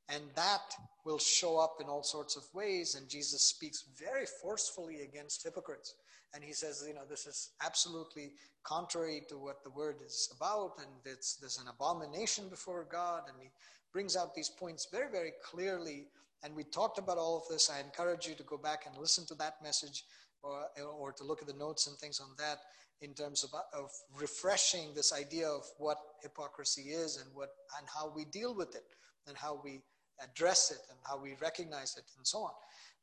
And 0.10 0.24
that 0.36 0.74
will 1.06 1.20
show 1.20 1.58
up 1.60 1.78
in 1.82 1.88
all 1.88 2.04
sorts 2.04 2.38
of 2.38 2.44
ways. 2.54 2.96
And 2.96 3.10
Jesus 3.10 3.42
speaks 3.42 3.86
very 4.00 4.26
forcefully 4.42 5.02
against 5.02 5.44
hypocrites. 5.44 5.96
And 6.34 6.44
he 6.44 6.54
says, 6.54 6.84
you 6.88 6.94
know, 6.94 7.06
this 7.10 7.26
is 7.26 7.52
absolutely 7.66 8.34
contrary 8.64 9.24
to 9.30 9.38
what 9.38 9.64
the 9.64 9.70
word 9.70 9.98
is 10.06 10.30
about. 10.36 10.74
And 10.78 10.88
it's, 11.06 11.36
there's 11.36 11.60
an 11.60 11.68
abomination 11.68 12.50
before 12.50 12.88
God. 12.90 13.24
And 13.28 13.38
he 13.42 13.50
brings 13.94 14.16
out 14.16 14.34
these 14.36 14.50
points 14.50 14.88
very, 14.92 15.12
very 15.12 15.34
clearly. 15.44 16.08
And 16.44 16.56
we 16.56 16.64
talked 16.64 16.98
about 17.00 17.18
all 17.18 17.38
of 17.38 17.44
this. 17.50 17.70
I 17.70 17.80
encourage 17.80 18.28
you 18.28 18.36
to 18.36 18.44
go 18.44 18.58
back 18.58 18.86
and 18.86 18.96
listen 18.98 19.26
to 19.28 19.36
that 19.36 19.56
message 19.64 20.04
or, 20.44 20.66
or 20.84 21.12
to 21.14 21.24
look 21.24 21.42
at 21.42 21.48
the 21.48 21.54
notes 21.54 21.88
and 21.88 21.98
things 21.98 22.20
on 22.20 22.30
that 22.38 22.60
in 23.02 23.14
terms 23.14 23.44
of, 23.44 23.52
of 23.74 23.92
refreshing 24.20 24.94
this 24.96 25.14
idea 25.14 25.48
of 25.48 25.64
what 25.78 25.98
hypocrisy 26.22 26.90
is 26.90 27.18
and 27.18 27.30
what 27.34 27.50
and 27.78 27.88
how 27.94 28.12
we 28.16 28.26
deal 28.26 28.56
with 28.56 28.76
it 28.76 28.86
and 29.28 29.38
how 29.38 29.60
we 29.64 29.82
address 30.24 30.72
it 30.72 30.80
and 30.90 30.98
how 31.04 31.18
we 31.22 31.36
recognize 31.42 31.96
it 31.98 32.06
and 32.18 32.26
so 32.26 32.40
on. 32.40 32.52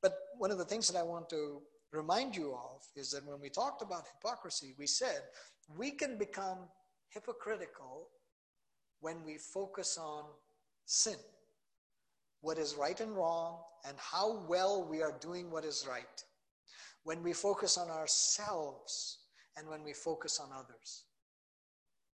But 0.03 0.15
one 0.39 0.51
of 0.51 0.59
the 0.59 0.65
things 0.65 0.89
that 0.89 0.99
I 0.99 1.03
want 1.03 1.29
to 1.31 1.61
remind 1.93 2.35
you 2.35 2.53
of 2.53 2.83
is 2.97 3.13
that 3.13 3.25
when 3.25 3.41
we 3.41 3.49
talked 3.49 3.83
about 3.83 4.05
hypocrisy, 4.15 4.75
we 4.79 4.87
said 4.87 5.23
we 5.77 5.93
can 5.93 6.19
become 6.19 6.59
hypocritical 7.09 8.09
when 9.01 9.25
we 9.25 9.39
focus 9.39 9.97
on 9.97 10.25
sin, 10.87 11.17
what 12.41 12.59
is 12.59 12.75
right 12.75 13.01
and 13.01 13.17
wrong, 13.17 13.59
and 13.87 13.97
how 13.99 14.45
well 14.49 14.87
we 14.89 15.03
are 15.03 15.17
doing 15.21 15.51
what 15.51 15.65
is 15.65 15.87
right. 15.89 16.25
When 17.05 17.23
we 17.23 17.33
focus 17.33 17.77
on 17.77 17.91
ourselves 17.91 19.19
and 19.57 19.69
when 19.69 19.85
we 19.85 19.93
focus 19.93 20.41
on 20.41 20.49
others. 20.53 21.05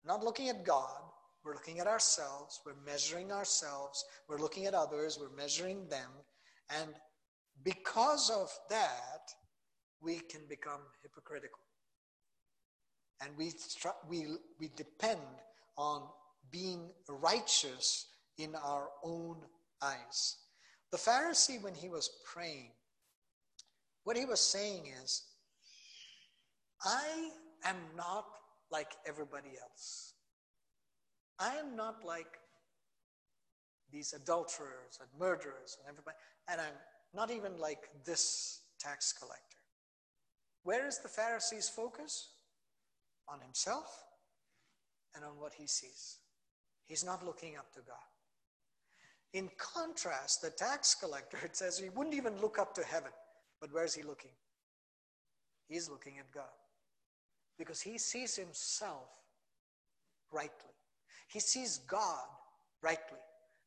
Not 0.04 0.24
looking 0.24 0.48
at 0.48 0.64
God, 0.64 1.00
we're 1.44 1.54
looking 1.54 1.78
at 1.78 1.86
ourselves, 1.86 2.60
we're 2.64 2.74
measuring 2.84 3.32
ourselves, 3.32 4.04
we're 4.28 4.38
looking 4.38 4.66
at 4.66 4.74
others, 4.74 5.18
we're 5.20 5.36
measuring 5.36 5.88
them. 5.88 6.10
And 6.80 6.90
because 7.64 8.30
of 8.30 8.50
that, 8.70 9.32
we 10.00 10.20
can 10.20 10.40
become 10.48 10.80
hypocritical. 11.02 11.60
And 13.20 13.36
we, 13.36 13.52
we, 14.08 14.26
we 14.60 14.70
depend 14.76 15.20
on 15.76 16.02
being 16.50 16.90
righteous 17.08 18.06
in 18.38 18.54
our 18.54 18.88
own 19.02 19.36
eyes. 19.82 20.36
The 20.90 20.98
Pharisee, 20.98 21.62
when 21.62 21.74
he 21.74 21.88
was 21.88 22.10
praying, 22.24 22.70
what 24.04 24.16
he 24.16 24.24
was 24.24 24.40
saying 24.40 24.84
is, 25.02 25.22
I 26.84 27.30
am 27.64 27.76
not 27.96 28.24
like 28.70 28.92
everybody 29.06 29.50
else. 29.60 30.14
I 31.38 31.56
am 31.56 31.76
not 31.76 32.04
like 32.04 32.38
these 33.92 34.12
adulterers 34.12 34.98
and 35.00 35.08
murderers 35.18 35.76
and 35.78 35.88
everybody, 35.90 36.16
and 36.48 36.60
I'm 36.60 36.78
not 37.14 37.30
even 37.30 37.58
like 37.58 37.88
this 38.04 38.60
tax 38.78 39.12
collector. 39.12 39.42
Where 40.62 40.86
is 40.86 40.98
the 40.98 41.08
Pharisee's 41.08 41.68
focus? 41.68 42.30
On 43.30 43.40
himself 43.40 44.04
and 45.14 45.22
on 45.22 45.38
what 45.38 45.52
he 45.52 45.66
sees. 45.66 46.18
He's 46.86 47.04
not 47.04 47.24
looking 47.24 47.56
up 47.56 47.70
to 47.74 47.80
God. 47.80 47.96
In 49.34 49.50
contrast, 49.58 50.40
the 50.40 50.50
tax 50.50 50.94
collector, 50.94 51.38
it 51.44 51.56
says 51.56 51.78
he 51.78 51.90
wouldn't 51.90 52.16
even 52.16 52.40
look 52.40 52.58
up 52.58 52.74
to 52.74 52.84
heaven. 52.84 53.10
But 53.60 53.70
where's 53.72 53.94
he 53.94 54.02
looking? 54.02 54.30
He's 55.68 55.90
looking 55.90 56.18
at 56.18 56.30
God 56.32 56.44
because 57.58 57.80
he 57.80 57.98
sees 57.98 58.36
himself 58.36 59.08
rightly. 60.32 60.72
He 61.28 61.40
sees 61.40 61.78
God 61.78 62.24
rightly. 62.82 63.18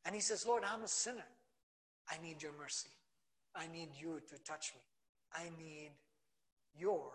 And 0.04 0.14
he 0.14 0.20
says, 0.20 0.46
Lord, 0.46 0.64
I'm 0.64 0.82
a 0.82 0.88
sinner. 0.88 1.28
I 2.10 2.20
need 2.20 2.42
your 2.42 2.52
mercy. 2.58 2.90
I 3.54 3.66
need 3.68 3.90
you 3.94 4.20
to 4.28 4.38
touch 4.42 4.72
me. 4.74 4.80
I 5.34 5.50
need 5.62 5.92
your 6.74 7.12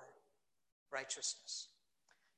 righteousness. 0.91 1.67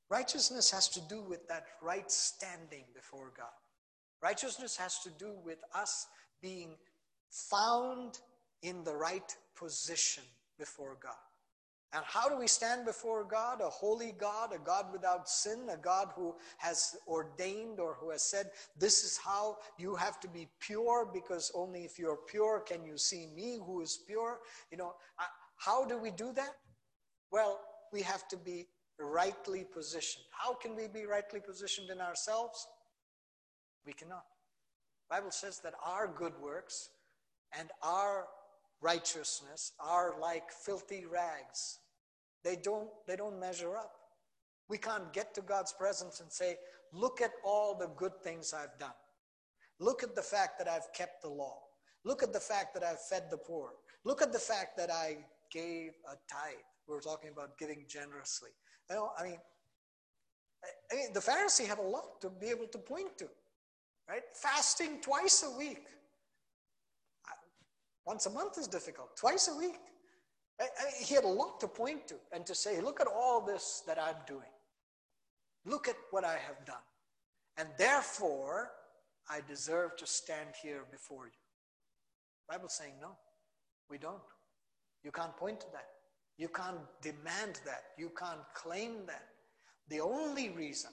Righteousness 0.09 0.71
has 0.71 0.87
to 0.89 1.01
do 1.01 1.21
with 1.21 1.47
that 1.49 1.65
right 1.83 2.09
standing 2.09 2.85
before 2.95 3.31
God. 3.37 3.47
Righteousness 4.21 4.75
has 4.77 4.99
to 4.99 5.09
do 5.11 5.33
with 5.43 5.59
us 5.73 6.07
being 6.41 6.75
found 7.29 8.19
in 8.61 8.83
the 8.83 8.95
right 8.95 9.35
position 9.55 10.23
before 10.57 10.97
God. 11.01 11.13
And 11.91 12.03
how 12.05 12.29
do 12.29 12.37
we 12.37 12.47
stand 12.47 12.85
before 12.85 13.23
God? 13.23 13.61
A 13.61 13.69
holy 13.69 14.11
God, 14.11 14.53
a 14.53 14.59
God 14.59 14.91
without 14.91 15.27
sin, 15.27 15.69
a 15.71 15.77
God 15.77 16.09
who 16.15 16.35
has 16.57 16.95
ordained 17.07 17.79
or 17.79 17.95
who 17.99 18.11
has 18.11 18.21
said, 18.21 18.51
This 18.77 19.03
is 19.03 19.17
how 19.17 19.57
you 19.79 19.95
have 19.95 20.19
to 20.19 20.27
be 20.27 20.47
pure 20.59 21.09
because 21.11 21.51
only 21.55 21.85
if 21.85 21.97
you're 21.97 22.19
pure 22.27 22.59
can 22.59 22.85
you 22.85 22.95
see 22.95 23.27
me 23.35 23.57
who 23.65 23.81
is 23.81 24.01
pure. 24.05 24.39
You 24.71 24.77
know, 24.77 24.93
how 25.57 25.83
do 25.85 25.97
we 25.97 26.11
do 26.11 26.31
that? 26.33 26.51
Well, 27.31 27.59
we 27.91 28.03
have 28.03 28.27
to 28.27 28.37
be 28.37 28.67
rightly 28.99 29.65
positioned. 29.73 30.25
How 30.31 30.53
can 30.53 30.75
we 30.75 30.87
be 30.87 31.05
rightly 31.05 31.39
positioned 31.39 31.89
in 31.89 32.01
ourselves? 32.01 32.67
We 33.89 33.93
cannot. 33.93 34.25
Bible 35.09 35.31
says 35.31 35.61
that 35.61 35.73
our 35.83 36.07
good 36.07 36.33
works 36.39 36.91
and 37.57 37.71
our 37.81 38.27
righteousness 38.81 39.71
are 39.79 40.13
like 40.21 40.51
filthy 40.51 41.05
rags. 41.11 41.79
They 42.43 42.55
don't, 42.55 42.87
they 43.07 43.15
don't 43.15 43.39
measure 43.39 43.75
up. 43.75 43.93
We 44.69 44.77
can't 44.77 45.11
get 45.11 45.33
to 45.33 45.41
God's 45.41 45.73
presence 45.73 46.19
and 46.19 46.31
say, 46.31 46.57
Look 46.93 47.19
at 47.19 47.31
all 47.43 47.75
the 47.75 47.87
good 47.97 48.11
things 48.23 48.53
I've 48.53 48.77
done. 48.77 48.99
Look 49.79 50.03
at 50.03 50.15
the 50.15 50.21
fact 50.21 50.59
that 50.59 50.67
I've 50.67 50.93
kept 50.93 51.23
the 51.23 51.29
law. 51.29 51.57
Look 52.05 52.21
at 52.21 52.31
the 52.31 52.39
fact 52.39 52.75
that 52.75 52.83
I've 52.83 53.01
fed 53.01 53.23
the 53.31 53.37
poor. 53.37 53.71
Look 54.05 54.21
at 54.21 54.31
the 54.31 54.37
fact 54.37 54.77
that 54.77 54.91
I 54.91 55.17
gave 55.51 55.93
a 56.05 56.13
tithe. 56.31 56.61
We're 56.87 57.01
talking 57.01 57.31
about 57.31 57.57
giving 57.57 57.85
generously. 57.87 58.51
You 58.87 58.97
know, 58.97 59.09
I 59.19 59.23
mean, 59.23 59.39
I 60.91 60.95
mean, 60.95 61.11
the 61.11 61.19
Pharisee 61.19 61.65
had 61.65 61.79
a 61.79 61.81
lot 61.81 62.21
to 62.21 62.29
be 62.29 62.49
able 62.49 62.67
to 62.67 62.77
point 62.77 63.17
to, 63.17 63.27
right? 64.09 64.23
Fasting 64.33 64.99
twice 65.01 65.43
a 65.43 65.57
week. 65.57 65.85
Once 68.05 68.25
a 68.25 68.29
month 68.31 68.57
is 68.57 68.67
difficult. 68.67 69.15
Twice 69.15 69.49
a 69.53 69.55
week. 69.55 69.77
He 70.99 71.13
had 71.13 71.23
a 71.23 71.27
lot 71.27 71.59
to 71.59 71.67
point 71.67 72.07
to 72.07 72.15
and 72.33 72.45
to 72.45 72.55
say, 72.55 72.81
look 72.81 72.99
at 72.99 73.07
all 73.07 73.39
this 73.39 73.83
that 73.85 74.01
I'm 74.01 74.15
doing. 74.27 74.51
Look 75.65 75.87
at 75.87 75.95
what 76.09 76.25
I 76.25 76.33
have 76.33 76.65
done. 76.65 76.83
And 77.57 77.67
therefore, 77.77 78.71
I 79.29 79.41
deserve 79.47 79.95
to 79.97 80.07
stand 80.07 80.49
here 80.61 80.85
before 80.91 81.27
you. 81.27 81.31
Bible's 82.49 82.73
saying, 82.73 82.93
no, 82.99 83.15
we 83.89 83.99
don't. 83.99 84.17
You 85.03 85.11
can't 85.11 85.35
point 85.37 85.59
to 85.61 85.67
that. 85.71 85.85
You 86.37 86.47
can't 86.47 86.79
demand 87.01 87.59
that. 87.65 87.83
You 87.97 88.11
can't 88.17 88.41
claim 88.55 89.05
that. 89.05 89.27
The 89.89 89.99
only 89.99 90.49
reason 90.49 90.91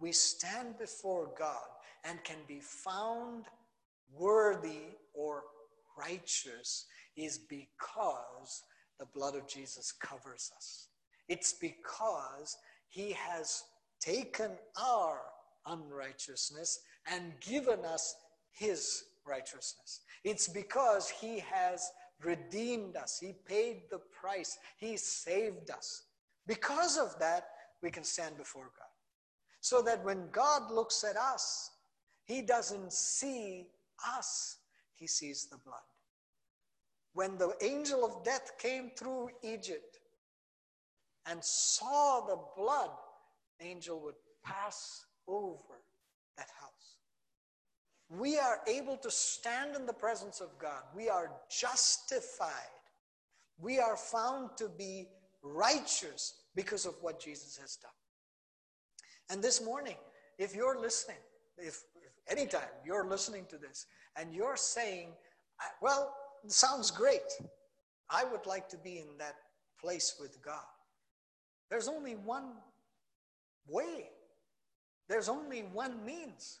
we 0.00 0.12
stand 0.12 0.78
before 0.78 1.30
God 1.38 1.68
and 2.04 2.22
can 2.24 2.38
be 2.48 2.60
found 2.60 3.44
worthy 4.12 4.96
or 5.14 5.42
righteous 5.96 6.86
is 7.16 7.38
because 7.38 8.62
the 8.98 9.06
blood 9.14 9.34
of 9.34 9.46
Jesus 9.46 9.92
covers 9.92 10.50
us. 10.56 10.88
It's 11.28 11.52
because 11.52 12.56
he 12.88 13.12
has 13.12 13.62
taken 14.00 14.50
our 14.80 15.20
unrighteousness 15.66 16.80
and 17.10 17.32
given 17.40 17.84
us 17.84 18.16
his 18.52 19.04
righteousness. 19.26 20.00
It's 20.24 20.48
because 20.48 21.10
he 21.10 21.38
has 21.40 21.90
redeemed 22.22 22.96
us, 22.96 23.18
he 23.20 23.34
paid 23.46 23.82
the 23.90 24.00
price, 24.20 24.58
he 24.78 24.96
saved 24.96 25.70
us. 25.70 26.04
Because 26.46 26.98
of 26.98 27.18
that, 27.18 27.48
we 27.82 27.90
can 27.90 28.04
stand 28.04 28.36
before 28.36 28.70
God. 28.76 28.79
So 29.60 29.82
that 29.82 30.04
when 30.04 30.28
God 30.32 30.70
looks 30.70 31.04
at 31.04 31.16
us, 31.16 31.70
he 32.24 32.42
doesn't 32.42 32.92
see 32.92 33.66
us, 34.16 34.58
he 34.94 35.06
sees 35.06 35.46
the 35.46 35.58
blood. 35.58 35.80
When 37.12 37.36
the 37.36 37.54
angel 37.60 38.04
of 38.04 38.24
death 38.24 38.52
came 38.58 38.90
through 38.96 39.30
Egypt 39.42 39.98
and 41.26 41.42
saw 41.44 42.20
the 42.26 42.38
blood, 42.56 42.90
the 43.58 43.66
angel 43.66 44.00
would 44.00 44.14
pass 44.44 45.04
over 45.26 45.82
that 46.36 46.48
house. 46.58 46.70
We 48.08 48.38
are 48.38 48.60
able 48.66 48.96
to 48.96 49.10
stand 49.10 49.76
in 49.76 49.86
the 49.86 49.92
presence 49.92 50.40
of 50.40 50.58
God. 50.58 50.82
We 50.96 51.08
are 51.08 51.30
justified. 51.48 52.50
We 53.58 53.78
are 53.78 53.96
found 53.96 54.50
to 54.56 54.68
be 54.68 55.08
righteous 55.42 56.34
because 56.54 56.86
of 56.86 56.94
what 57.02 57.20
Jesus 57.20 57.56
has 57.58 57.76
done. 57.76 57.90
And 59.30 59.42
this 59.42 59.64
morning, 59.64 59.96
if 60.38 60.54
you're 60.56 60.80
listening, 60.80 61.16
if, 61.56 61.84
if 62.02 62.12
anytime 62.28 62.68
you're 62.84 63.06
listening 63.06 63.46
to 63.50 63.58
this 63.58 63.86
and 64.16 64.34
you're 64.34 64.56
saying, 64.56 65.10
well, 65.80 66.12
sounds 66.48 66.90
great. 66.90 67.20
I 68.10 68.24
would 68.24 68.46
like 68.46 68.68
to 68.70 68.76
be 68.76 68.98
in 68.98 69.06
that 69.18 69.36
place 69.80 70.16
with 70.20 70.42
God. 70.42 70.64
There's 71.70 71.86
only 71.86 72.14
one 72.14 72.54
way, 73.68 74.08
there's 75.08 75.28
only 75.28 75.60
one 75.60 76.04
means. 76.04 76.58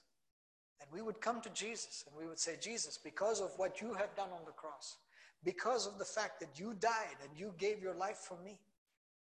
And 0.80 0.88
we 0.92 1.02
would 1.02 1.20
come 1.20 1.40
to 1.42 1.50
Jesus 1.50 2.04
and 2.06 2.16
we 2.16 2.26
would 2.26 2.38
say, 2.38 2.56
Jesus, 2.60 2.98
because 3.02 3.40
of 3.40 3.50
what 3.56 3.80
you 3.80 3.92
have 3.94 4.14
done 4.14 4.30
on 4.32 4.44
the 4.46 4.52
cross, 4.52 4.96
because 5.44 5.86
of 5.86 5.98
the 5.98 6.04
fact 6.04 6.40
that 6.40 6.58
you 6.58 6.74
died 6.74 7.16
and 7.22 7.38
you 7.38 7.52
gave 7.58 7.82
your 7.82 7.94
life 7.94 8.18
for 8.18 8.38
me, 8.44 8.58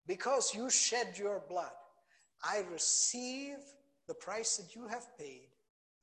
because 0.06 0.54
you 0.54 0.70
shed 0.70 1.14
your 1.16 1.42
blood, 1.48 1.72
I 2.42 2.62
receive 2.72 3.58
the 4.06 4.14
price 4.14 4.56
that 4.56 4.74
you 4.74 4.86
have 4.88 5.16
paid, 5.18 5.48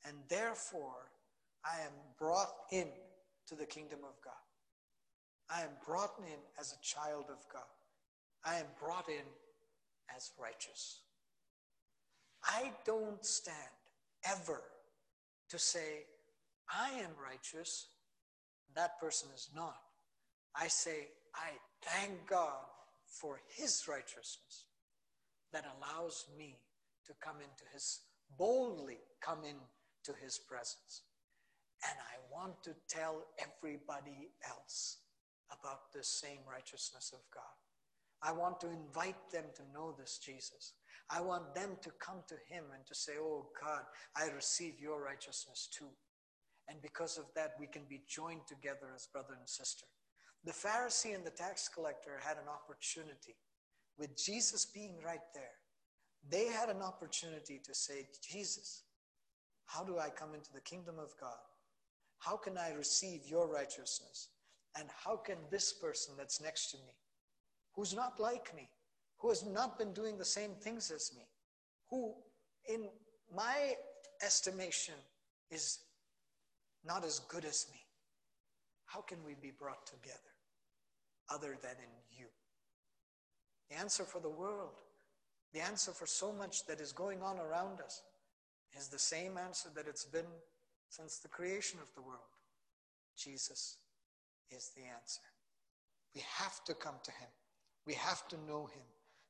and 0.06 0.16
therefore 0.30 1.12
I 1.66 1.82
am 1.82 1.92
brought 2.18 2.54
in 2.72 2.88
to 3.48 3.56
the 3.56 3.66
kingdom 3.66 4.00
of 4.04 4.22
God. 4.24 4.34
I 5.50 5.62
am 5.62 5.70
brought 5.86 6.14
in 6.20 6.40
as 6.60 6.74
a 6.74 6.84
child 6.84 7.26
of 7.30 7.44
God. 7.52 7.64
I 8.46 8.56
am 8.56 8.66
brought 8.80 9.10
in 9.10 9.26
as 10.16 10.32
righteous. 10.40 11.02
I 12.44 12.72
don't 12.86 13.26
stand 13.26 13.58
ever 14.26 14.62
to 15.50 15.60
say, 15.60 16.06
I 16.74 16.92
am 17.00 17.12
righteous, 17.22 17.88
that 18.76 19.00
person 19.00 19.30
is 19.34 19.50
not. 19.56 19.82
I 20.56 20.68
say, 20.68 21.08
I 21.34 21.50
thank 21.82 22.28
God 22.28 22.66
for 23.06 23.40
his 23.48 23.86
righteousness 23.88 24.67
that 25.54 25.66
allows 25.78 26.26
me 26.38 26.58
to 27.06 27.14
come 27.22 27.38
into 27.38 27.64
his, 27.74 28.02
boldly 28.38 29.00
come 29.22 29.40
into 29.40 30.20
his 30.22 30.38
presence. 30.38 31.04
And 31.88 31.98
I 32.00 32.18
want 32.34 32.64
to 32.64 32.76
tell 32.90 33.24
everybody 33.40 34.30
else 34.48 34.98
about 35.52 35.94
this 35.94 36.08
same 36.08 36.40
righteousness 36.50 37.12
of 37.14 37.20
God. 37.34 37.44
I 38.22 38.32
want 38.32 38.60
to 38.62 38.68
invite 38.68 39.30
them 39.32 39.46
to 39.56 39.62
know 39.74 39.96
this 39.98 40.18
Jesus. 40.18 40.74
I 41.10 41.22
want 41.22 41.54
them 41.56 41.78
to 41.82 41.92
come 42.00 42.24
to 42.28 42.36
him 42.54 42.66
and 42.74 42.86
to 42.88 42.96
say, 42.96 43.14
Oh 43.20 43.48
God, 43.62 43.84
I 44.16 44.34
receive 44.36 44.80
your 44.80 45.02
righteousness 45.02 45.70
too. 45.72 45.90
And 46.68 46.82
because 46.82 47.18
of 47.18 47.26
that, 47.36 47.54
we 47.60 47.68
can 47.68 47.84
be 47.88 48.02
joined 48.10 48.46
together 48.48 48.92
as 48.94 49.08
brother 49.08 49.36
and 49.38 49.48
sister. 49.48 49.86
The 50.44 50.52
Pharisee 50.52 51.16
and 51.16 51.26
the 51.26 51.32
tax 51.32 51.70
collector 51.70 52.20
had 52.22 52.38
an 52.38 52.50
opportunity 52.50 53.36
with 53.98 54.16
Jesus 54.18 54.66
being 54.66 54.96
right 55.04 55.26
there. 55.34 55.44
They 56.30 56.46
had 56.46 56.70
an 56.70 56.82
opportunity 56.82 57.62
to 57.64 57.74
say, 57.74 58.08
Jesus, 58.22 58.84
how 59.66 59.84
do 59.84 59.98
I 59.98 60.10
come 60.10 60.34
into 60.34 60.52
the 60.54 60.62
kingdom 60.62 60.96
of 61.00 61.14
God? 61.20 61.38
How 62.20 62.38
can 62.38 62.58
I 62.58 62.74
receive 62.74 63.22
your 63.28 63.48
righteousness? 63.48 64.30
And 64.78 64.88
how 65.04 65.18
can 65.18 65.38
this 65.50 65.74
person 65.74 66.14
that's 66.18 66.42
next 66.42 66.72
to 66.72 66.78
me, 66.78 66.94
who's 67.74 67.96
not 67.96 68.20
like 68.20 68.56
me, 68.56 68.70
who 69.18 69.30
has 69.30 69.46
not 69.46 69.80
been 69.80 69.94
doing 69.94 70.18
the 70.18 70.26
same 70.26 70.52
things 70.62 70.92
as 70.92 71.12
me, 71.16 71.24
who, 71.90 72.14
in 72.68 72.88
my 73.36 73.74
estimation, 74.24 74.94
is 75.50 75.80
not 76.86 77.04
as 77.04 77.20
good 77.20 77.46
as 77.46 77.68
me, 77.72 77.80
how 78.86 79.02
can 79.02 79.18
we 79.26 79.36
be 79.42 79.52
brought 79.52 79.86
together 79.86 80.18
other 81.30 81.58
than 81.62 81.72
in 81.72 82.18
you? 82.18 82.28
The 83.70 83.78
answer 83.78 84.04
for 84.04 84.20
the 84.20 84.30
world, 84.30 84.82
the 85.54 85.62
answer 85.62 85.92
for 85.92 86.06
so 86.06 86.32
much 86.32 86.66
that 86.68 86.80
is 86.80 86.92
going 86.92 87.22
on 87.22 87.40
around 87.40 87.82
us, 87.82 88.02
is 88.78 88.88
the 88.88 89.00
same 89.00 89.38
answer 89.38 89.70
that 89.76 89.88
it's 89.88 90.06
been 90.06 90.26
since 90.90 91.18
the 91.18 91.28
creation 91.28 91.80
of 91.82 91.94
the 91.96 92.02
world. 92.02 92.20
Jesus 93.18 93.78
is 94.52 94.72
the 94.76 94.84
answer. 94.84 95.22
We 96.16 96.22
have 96.38 96.64
to 96.66 96.74
come 96.74 96.96
to 97.04 97.12
him. 97.12 97.30
We 97.86 97.94
have 97.94 98.28
to 98.30 98.38
know 98.48 98.66
him. 98.66 98.84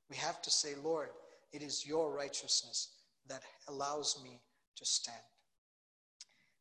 We 0.10 0.18
have 0.18 0.42
to 0.42 0.52
say, 0.52 0.76
Lord, 0.84 1.10
it 1.54 1.62
is 1.62 1.86
your 1.86 2.12
righteousness 2.12 2.90
that 3.28 3.44
allows 3.68 4.20
me 4.24 4.40
to 4.76 4.86
stand. 4.86 5.18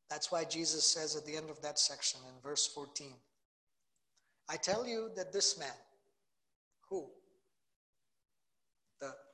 That's 0.09 0.31
why 0.31 0.45
Jesus 0.45 0.87
says 0.87 1.17
at 1.17 1.27
the 1.27 1.37
end 1.37 1.51
of 1.51 1.61
that 1.63 1.79
section 1.79 2.21
in 2.29 2.41
verse 2.43 2.67
14, 2.67 3.09
I 4.49 4.57
tell 4.57 4.87
you 4.87 5.11
that 5.17 5.33
this 5.33 5.59
man, 5.59 5.69
who? 6.89 7.07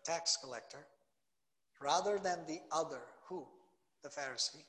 Tax 0.04 0.36
collector, 0.36 0.86
rather 1.80 2.18
than 2.18 2.40
the 2.46 2.60
other, 2.72 3.02
who? 3.28 3.46
The 4.02 4.08
Pharisee. 4.08 4.64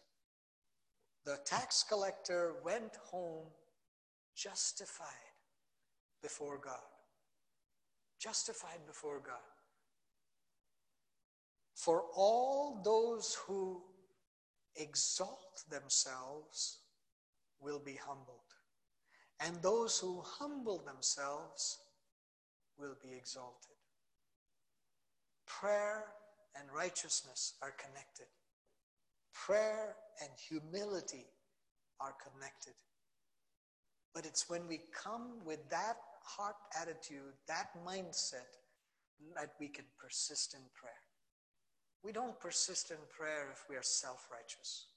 The 1.25 1.39
tax 1.45 1.83
collector 1.83 2.55
went 2.63 2.95
home 3.05 3.47
justified 4.35 5.07
before 6.21 6.57
God. 6.57 6.79
Justified 8.19 8.85
before 8.85 9.19
God. 9.19 9.35
For 11.75 12.03
all 12.15 12.81
those 12.83 13.35
who 13.45 13.81
exalt 14.75 15.63
themselves 15.69 16.79
will 17.59 17.79
be 17.79 17.95
humbled, 17.95 18.39
and 19.39 19.61
those 19.61 19.99
who 19.99 20.21
humble 20.21 20.79
themselves 20.79 21.79
will 22.77 22.95
be 23.01 23.13
exalted. 23.15 23.72
Prayer 25.59 26.05
and 26.59 26.67
righteousness 26.75 27.53
are 27.61 27.71
connected. 27.71 28.27
Prayer 29.33 29.95
and 30.21 30.29
humility 30.49 31.25
are 31.99 32.13
connected. 32.21 32.73
But 34.13 34.25
it's 34.25 34.49
when 34.49 34.67
we 34.67 34.81
come 34.93 35.39
with 35.45 35.67
that 35.69 35.97
heart 36.23 36.55
attitude, 36.79 37.33
that 37.47 37.69
mindset, 37.85 38.59
that 39.35 39.53
we 39.59 39.67
can 39.67 39.85
persist 39.97 40.53
in 40.53 40.61
prayer. 40.73 40.93
We 42.03 42.11
don't 42.11 42.39
persist 42.39 42.91
in 42.91 42.97
prayer 43.15 43.49
if 43.51 43.65
we 43.69 43.75
are 43.75 43.83
self 43.83 44.27
righteous. 44.31 44.87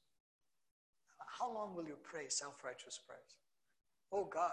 How 1.38 1.52
long 1.52 1.74
will 1.74 1.86
you 1.86 1.96
pray 2.02 2.24
self 2.28 2.64
righteous 2.64 2.98
prayers? 3.06 3.36
Oh 4.12 4.24
God, 4.24 4.52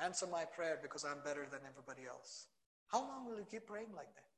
answer 0.00 0.26
my 0.26 0.44
prayer 0.44 0.78
because 0.82 1.04
I'm 1.04 1.22
better 1.24 1.46
than 1.50 1.60
everybody 1.68 2.08
else. 2.08 2.46
How 2.88 3.00
long 3.00 3.26
will 3.26 3.36
you 3.36 3.46
keep 3.50 3.66
praying 3.66 3.92
like 3.94 4.12
that? 4.14 4.29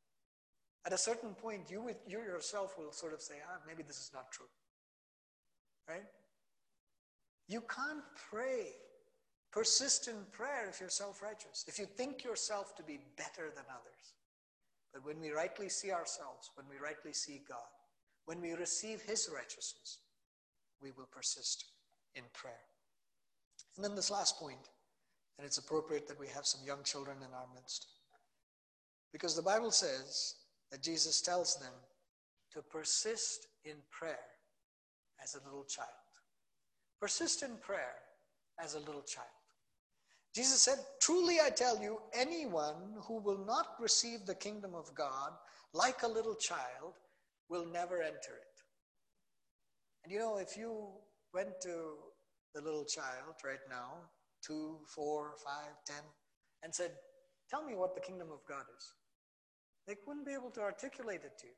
At 0.84 0.92
a 0.92 0.98
certain 0.98 1.34
point, 1.34 1.70
you, 1.70 1.90
you 2.06 2.18
yourself 2.18 2.76
will 2.76 2.92
sort 2.92 3.12
of 3.12 3.20
say, 3.20 3.34
ah, 3.48 3.58
maybe 3.66 3.82
this 3.82 3.98
is 3.98 4.10
not 4.12 4.32
true. 4.32 4.46
Right? 5.88 6.06
You 7.48 7.62
can't 7.62 8.02
pray 8.30 8.72
Persist 9.52 10.08
in 10.08 10.16
prayer 10.32 10.66
if 10.70 10.80
you're 10.80 10.88
self 10.88 11.20
righteous, 11.22 11.66
if 11.68 11.78
you 11.78 11.84
think 11.84 12.24
yourself 12.24 12.74
to 12.76 12.82
be 12.82 13.00
better 13.18 13.50
than 13.54 13.64
others. 13.70 14.14
But 14.94 15.04
when 15.04 15.20
we 15.20 15.30
rightly 15.30 15.68
see 15.68 15.92
ourselves, 15.92 16.50
when 16.54 16.66
we 16.70 16.82
rightly 16.82 17.12
see 17.12 17.42
God, 17.46 17.58
when 18.24 18.40
we 18.40 18.52
receive 18.52 19.02
His 19.02 19.28
righteousness, 19.32 19.98
we 20.82 20.90
will 20.92 21.08
persist 21.12 21.66
in 22.14 22.22
prayer. 22.32 22.64
And 23.76 23.84
then 23.84 23.94
this 23.94 24.10
last 24.10 24.38
point, 24.38 24.70
and 25.36 25.46
it's 25.46 25.58
appropriate 25.58 26.08
that 26.08 26.20
we 26.20 26.28
have 26.28 26.46
some 26.46 26.66
young 26.66 26.82
children 26.82 27.18
in 27.18 27.34
our 27.34 27.46
midst. 27.54 27.88
Because 29.12 29.36
the 29.36 29.42
Bible 29.42 29.70
says 29.70 30.36
that 30.72 30.82
Jesus 30.82 31.20
tells 31.20 31.56
them 31.56 31.72
to 32.52 32.62
persist 32.62 33.46
in 33.64 33.76
prayer 33.90 34.18
as 35.22 35.36
a 35.36 35.44
little 35.46 35.64
child. 35.64 35.88
Persist 37.00 37.42
in 37.42 37.56
prayer 37.58 37.94
as 38.58 38.74
a 38.74 38.80
little 38.80 39.02
child. 39.02 39.28
Jesus 40.34 40.62
said, 40.62 40.78
Truly 41.00 41.36
I 41.44 41.50
tell 41.50 41.80
you, 41.80 42.00
anyone 42.14 42.96
who 43.02 43.18
will 43.20 43.44
not 43.44 43.74
receive 43.78 44.24
the 44.24 44.34
kingdom 44.34 44.74
of 44.74 44.94
God 44.94 45.32
like 45.74 46.02
a 46.02 46.08
little 46.08 46.34
child 46.34 46.94
will 47.48 47.66
never 47.66 48.02
enter 48.02 48.14
it. 48.14 48.56
And 50.04 50.12
you 50.12 50.18
know, 50.18 50.38
if 50.38 50.56
you 50.56 50.88
went 51.34 51.60
to 51.62 51.94
the 52.54 52.60
little 52.60 52.84
child 52.84 53.34
right 53.44 53.64
now, 53.68 53.92
two, 54.44 54.78
four, 54.86 55.32
five, 55.44 55.74
ten, 55.86 56.02
and 56.62 56.74
said, 56.74 56.92
Tell 57.50 57.62
me 57.64 57.74
what 57.74 57.94
the 57.94 58.00
kingdom 58.00 58.28
of 58.32 58.38
God 58.48 58.64
is, 58.76 58.92
they 59.86 59.96
wouldn't 60.06 60.26
be 60.26 60.32
able 60.32 60.50
to 60.50 60.60
articulate 60.60 61.22
it 61.24 61.38
to 61.38 61.46
you. 61.46 61.52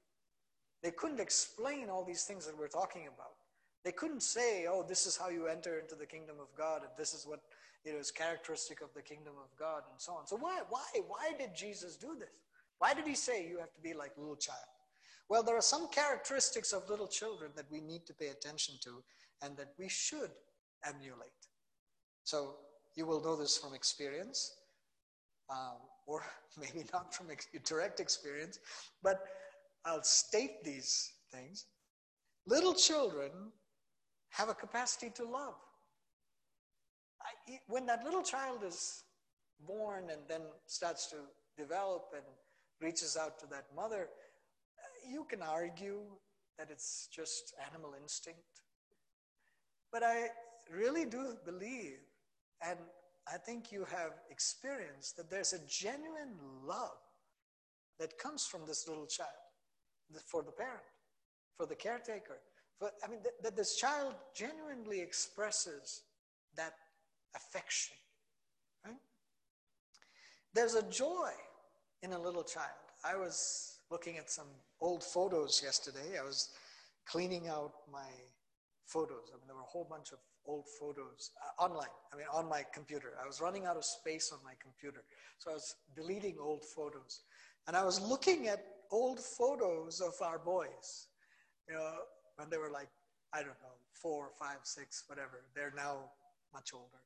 They 0.83 0.91
couldn't 0.91 1.21
explain 1.21 1.89
all 1.89 2.05
these 2.05 2.25
things 2.25 2.47
that 2.47 2.59
we're 2.59 2.69
talking 2.69 3.07
about. 3.07 3.35
They 3.85 3.93
couldn't 3.93 4.23
say, 4.23 4.67
oh, 4.69 4.85
this 4.87 5.07
is 5.07 5.17
how 5.17 5.29
you 5.29 5.47
enter 5.47 5.79
into 5.79 5.95
the 5.95 6.07
kingdom 6.07 6.37
of 6.41 6.49
God, 6.57 6.83
and 6.83 6.91
this 6.97 7.13
is 7.13 7.27
what 7.27 7.41
you 7.85 7.93
know, 7.93 7.99
is 7.99 8.11
characteristic 8.11 8.81
of 8.81 8.89
the 8.95 9.03
kingdom 9.03 9.35
of 9.43 9.55
God, 9.59 9.83
and 9.91 10.01
so 10.01 10.15
on. 10.15 10.27
So 10.27 10.37
why, 10.37 10.61
why, 10.71 10.85
why 11.07 11.33
did 11.39 11.55
Jesus 11.55 11.97
do 11.97 12.17
this? 12.19 12.41
Why 12.79 12.95
did 12.95 13.07
he 13.07 13.15
say 13.15 13.47
you 13.47 13.59
have 13.59 13.75
to 13.75 13.81
be 13.81 13.93
like 13.93 14.13
little 14.17 14.37
child? 14.37 14.59
Well, 15.29 15.43
there 15.43 15.57
are 15.57 15.63
some 15.63 15.89
characteristics 15.89 16.73
of 16.73 16.89
little 16.89 17.07
children 17.07 17.51
that 17.57 17.71
we 17.71 17.81
need 17.81 18.07
to 18.07 18.15
pay 18.15 18.29
attention 18.29 18.75
to 18.83 19.03
and 19.43 19.57
that 19.57 19.73
we 19.79 19.89
should 19.89 20.31
emulate. 20.87 21.31
So 22.25 22.57
you 22.95 23.07
will 23.07 23.23
know 23.23 23.37
this 23.37 23.57
from 23.57 23.75
experience, 23.75 24.55
um, 25.51 25.77
or 26.07 26.23
maybe 26.61 26.87
not 26.93 27.15
from 27.15 27.31
ex- 27.31 27.49
direct 27.65 28.01
experience, 28.01 28.59
but 29.03 29.25
I'll 29.85 30.03
state 30.03 30.65
these 30.65 31.13
things. 31.33 31.67
Little 32.47 32.75
children 32.75 33.31
have 34.31 34.49
a 34.49 34.55
capacity 34.55 35.11
to 35.17 35.25
love. 35.25 35.55
I, 37.23 37.59
when 37.69 37.87
that 37.87 38.05
little 38.05 38.23
child 38.23 38.65
is 38.67 39.05
born 39.67 40.11
and 40.11 40.21
then 40.29 40.43
starts 40.67 41.07
to 41.09 41.17
develop 41.57 42.07
and 42.15 42.25
reaches 42.81 43.17
out 43.17 43.39
to 43.41 43.47
that 43.47 43.67
mother, 43.75 44.09
uh, 44.09 45.11
you 45.11 45.25
can 45.29 45.43
argue 45.43 46.01
that 46.59 46.69
it's 46.71 47.09
just 47.13 47.55
animal 47.71 47.95
instinct. 48.01 48.41
But 49.93 50.03
I 50.03 50.29
really 50.71 51.05
do 51.05 51.37
believe, 51.45 51.99
and 52.67 52.79
I 53.33 53.39
think 53.39 53.73
you 53.73 53.87
have 53.91 54.13
experienced, 54.31 55.17
that 55.17 55.31
there's 55.31 55.53
a 55.53 55.61
genuine 55.67 56.37
love 56.65 56.99
that 57.99 58.19
comes 58.19 58.45
from 58.47 58.67
this 58.67 58.87
little 58.89 59.07
child 59.07 59.31
for 60.27 60.43
the 60.43 60.53
parent, 60.53 60.83
for 61.57 61.67
the 61.67 61.75
caretaker, 61.75 62.39
but 62.81 62.95
I 63.05 63.09
mean, 63.09 63.21
that, 63.23 63.43
that 63.43 63.57
this 63.57 63.77
child 63.77 64.15
genuinely 64.35 65.01
expresses 65.01 66.03
that 66.57 66.75
affection. 67.35 67.97
Right? 68.85 68.97
There's 70.53 70.75
a 70.75 70.83
joy 70.91 71.31
in 72.03 72.13
a 72.13 72.19
little 72.19 72.45
child. 72.45 72.69
I 73.05 73.17
was 73.17 73.79
looking 73.91 74.19
at 74.19 74.31
some 74.31 74.49
old 74.81 75.03
photos 75.03 75.63
yesterday. 75.63 76.19
I 76.19 76.25
was 76.25 76.51
cleaning 77.07 77.49
out 77.49 77.73
my 77.91 78.09
photos. 78.87 79.31
I 79.33 79.37
mean, 79.37 79.47
there 79.47 79.57
were 79.57 79.63
a 79.63 79.67
whole 79.67 79.87
bunch 79.89 80.13
of 80.13 80.19
old 80.47 80.67
photos 80.81 81.31
uh, 81.43 81.63
online. 81.63 81.89
I 82.13 82.17
mean, 82.17 82.27
on 82.33 82.49
my 82.49 82.65
computer. 82.73 83.15
I 83.23 83.27
was 83.27 83.41
running 83.41 83.67
out 83.67 83.77
of 83.77 83.85
space 83.85 84.31
on 84.33 84.39
my 84.45 84.53
computer. 84.63 85.03
So 85.39 85.51
I 85.51 85.55
was 85.55 85.77
deleting 85.97 86.37
old 86.41 86.65
photos. 86.65 87.21
And 87.67 87.77
I 87.77 87.85
was 87.85 88.01
looking 88.01 88.49
at 88.49 88.65
old 88.91 89.21
photos 89.21 90.01
of 90.01 90.15
our 90.23 90.39
boys, 90.39 91.09
you 91.69 91.75
know, 91.75 91.93
when 92.37 92.51
they 92.51 92.59
were 92.59 92.71
like, 92.71 92.89
I 93.33 93.39
don't 93.39 93.49
know, 93.63 93.77
four, 93.93 94.31
five, 94.39 94.59
six, 94.63 95.05
whatever. 95.07 95.45
They're 95.55 95.73
now 95.77 96.11
much 96.53 96.71
older. 96.75 97.03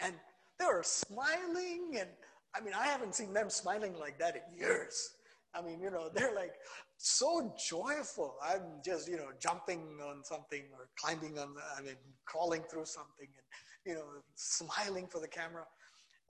And 0.00 0.14
they 0.58 0.66
were 0.66 0.82
smiling. 0.82 1.96
And 1.98 2.08
I 2.54 2.60
mean, 2.60 2.74
I 2.74 2.86
haven't 2.86 3.14
seen 3.14 3.32
them 3.32 3.50
smiling 3.50 3.94
like 3.98 4.18
that 4.18 4.36
in 4.36 4.58
years. 4.58 5.10
I 5.54 5.62
mean, 5.62 5.80
you 5.80 5.90
know, 5.90 6.08
they're 6.14 6.34
like 6.34 6.54
so 7.04 7.54
joyful. 7.68 8.36
I'm 8.42 8.80
just, 8.84 9.08
you 9.08 9.16
know, 9.16 9.28
jumping 9.38 9.98
on 10.02 10.24
something 10.24 10.62
or 10.72 10.88
climbing 10.98 11.38
on, 11.38 11.54
I 11.76 11.82
mean, 11.82 11.96
crawling 12.24 12.62
through 12.70 12.86
something 12.86 13.28
and, 13.28 13.46
you 13.84 13.94
know, 13.94 14.06
smiling 14.34 15.06
for 15.06 15.20
the 15.20 15.28
camera. 15.28 15.64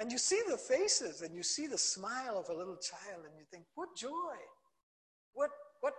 And 0.01 0.11
you 0.11 0.19
see 0.19 0.41
the 0.49 0.57
faces 0.57 1.23
and 1.23 1.35
you 1.35 1.45
see 1.45 1.69
the 1.69 1.79
smile 1.79 2.37
of 2.37 2.49
a 2.49 2.59
little 2.59 2.77
child 2.77 3.25
and 3.25 3.33
you 3.39 3.45
think, 3.53 3.65
what 3.77 3.97
joy, 3.97 4.37
what, 5.33 5.51
what 5.81 5.95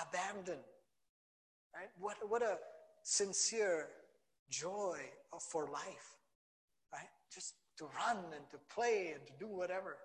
abandon, 0.00 0.60
right? 1.74 1.90
What, 1.98 2.16
what 2.28 2.42
a 2.42 2.58
sincere 3.02 3.88
joy 4.48 4.98
for 5.50 5.68
life, 5.72 6.18
right? 6.92 7.08
Just 7.32 7.54
to 7.78 7.86
run 7.86 8.18
and 8.32 8.48
to 8.50 8.58
play 8.72 9.12
and 9.16 9.26
to 9.26 9.32
do 9.40 9.48
whatever. 9.48 9.96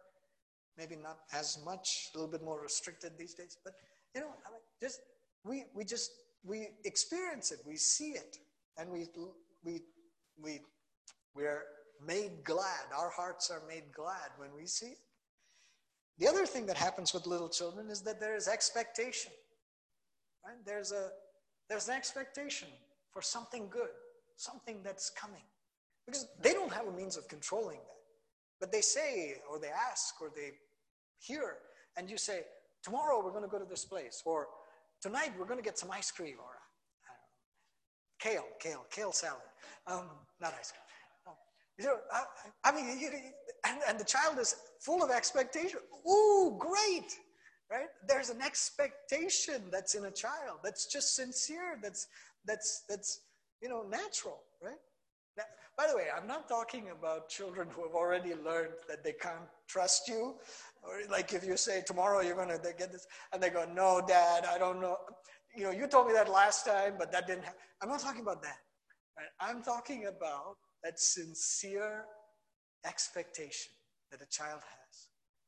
Maybe 0.80 0.96
not 0.96 1.20
as 1.34 1.60
much, 1.64 2.10
a 2.16 2.18
little 2.18 2.32
bit 2.32 2.44
more 2.44 2.60
restricted 2.60 3.12
these 3.18 3.36
days, 3.36 3.58
but 3.64 3.74
you 4.16 4.22
know, 4.22 4.28
I 4.46 4.52
mean, 4.52 4.62
just 4.82 5.02
we 5.46 5.66
we 5.74 5.84
just 5.84 6.12
we 6.44 6.70
experience 6.86 7.52
it, 7.52 7.60
we 7.66 7.76
see 7.76 8.12
it, 8.12 8.38
and 8.78 8.90
we 8.90 9.08
we 9.64 9.82
we 10.42 10.62
we 11.36 11.44
are 11.44 11.64
made 12.06 12.44
glad. 12.44 12.86
Our 12.96 13.10
hearts 13.10 13.50
are 13.50 13.62
made 13.68 13.92
glad 13.94 14.32
when 14.38 14.50
we 14.56 14.66
see 14.66 14.88
it. 14.88 15.00
The 16.18 16.28
other 16.28 16.46
thing 16.46 16.66
that 16.66 16.78
happens 16.78 17.14
with 17.14 17.28
little 17.28 17.50
children 17.50 17.90
is 17.90 18.02
that 18.02 18.20
there 18.20 18.36
is 18.36 18.48
expectation. 18.48 19.32
Right? 20.46 20.58
There's 20.66 20.92
a 20.92 21.10
there's 21.70 21.88
an 21.88 21.96
expectation 21.96 22.68
for 23.12 23.22
something 23.22 23.68
good, 23.70 23.90
something 24.36 24.82
that's 24.84 25.10
coming. 25.10 25.44
Because 26.06 26.28
they 26.42 26.54
don't 26.54 26.74
have 26.74 26.88
a 26.88 26.92
means 26.92 27.18
of 27.18 27.28
controlling 27.28 27.78
that. 27.78 28.00
But 28.60 28.72
they 28.72 28.82
say, 28.82 29.36
or 29.50 29.60
they 29.60 29.70
ask, 29.70 30.20
or 30.22 30.32
they 30.36 30.52
hear, 31.20 31.58
and 31.96 32.10
you 32.10 32.18
say, 32.18 32.42
tomorrow 32.84 33.22
we're 33.24 33.32
going 33.32 33.44
to 33.44 33.50
go 33.50 33.60
to 33.60 33.70
this 33.70 33.86
place, 33.86 34.22
or 34.26 34.48
tonight 35.02 35.32
we're 35.38 35.46
going 35.46 35.60
to 35.60 35.64
get 35.64 35.78
some 35.78 35.92
ice 35.92 36.12
cream, 36.12 36.36
or 36.40 36.58
kale, 38.20 38.46
kale, 38.60 38.86
kale 38.92 39.12
salad. 39.12 39.42
Um, 39.88 40.10
not 40.42 40.54
ice 40.60 40.72
cream. 40.72 41.36
You 41.78 41.86
know, 41.86 41.96
I, 42.12 42.24
I 42.66 42.76
mean, 42.76 43.00
you, 43.00 43.10
and, 43.66 43.80
and 43.88 43.98
the 43.98 44.04
child 44.04 44.38
is 44.38 44.56
full 44.82 45.02
of 45.02 45.12
expectation. 45.12 45.80
Ooh, 46.06 46.58
great, 46.60 47.18
right? 47.72 47.88
There's 48.06 48.30
an 48.30 48.42
expectation 48.42 49.64
that's 49.72 49.96
in 49.96 50.04
a 50.04 50.12
child 50.12 50.60
that's 50.62 50.88
just 50.88 51.16
sincere, 51.16 51.80
that's, 51.82 52.08
that's, 52.46 52.84
that's 52.90 53.22
you 53.62 53.70
know, 53.70 53.84
natural, 53.90 54.40
right? 54.62 54.76
By 55.78 55.88
the 55.88 55.96
way, 55.96 56.08
I'm 56.14 56.28
not 56.28 56.50
talking 56.50 56.90
about 56.90 57.30
children 57.30 57.70
who 57.72 57.84
have 57.84 57.94
already 57.94 58.34
learned 58.36 58.74
that 58.90 59.02
they 59.02 59.14
can't 59.14 59.48
trust 59.70 60.10
you. 60.10 60.36
Or 60.84 61.00
like 61.12 61.34
if 61.34 61.46
you 61.46 61.58
say 61.58 61.84
tomorrow 61.86 62.22
you're 62.22 62.36
to 62.36 62.74
get 62.78 62.92
this, 62.92 63.06
and 63.34 63.42
they 63.42 63.50
go, 63.50 63.66
no, 63.74 64.02
dad, 64.06 64.46
I 64.50 64.58
don't 64.58 64.80
know. 64.80 64.98
You 65.56 65.64
know, 65.66 65.72
you 65.72 65.88
told 65.88 66.08
me 66.08 66.14
that 66.14 66.30
last 66.30 66.66
time, 66.66 66.94
but 66.98 67.12
that 67.12 67.28
didn't 67.28 67.44
happen. 67.44 67.60
I'm 67.82 67.90
not 67.90 68.00
talking 68.00 68.22
about 68.22 68.42
that. 68.44 68.58
Right? 69.18 69.28
I'm 69.50 69.62
talking 69.62 70.06
about 70.06 70.56
that 70.84 71.00
sincere 71.00 72.06
expectation 72.86 73.72
that 74.12 74.22
a 74.22 74.30
child 74.30 74.62
has, 74.62 75.08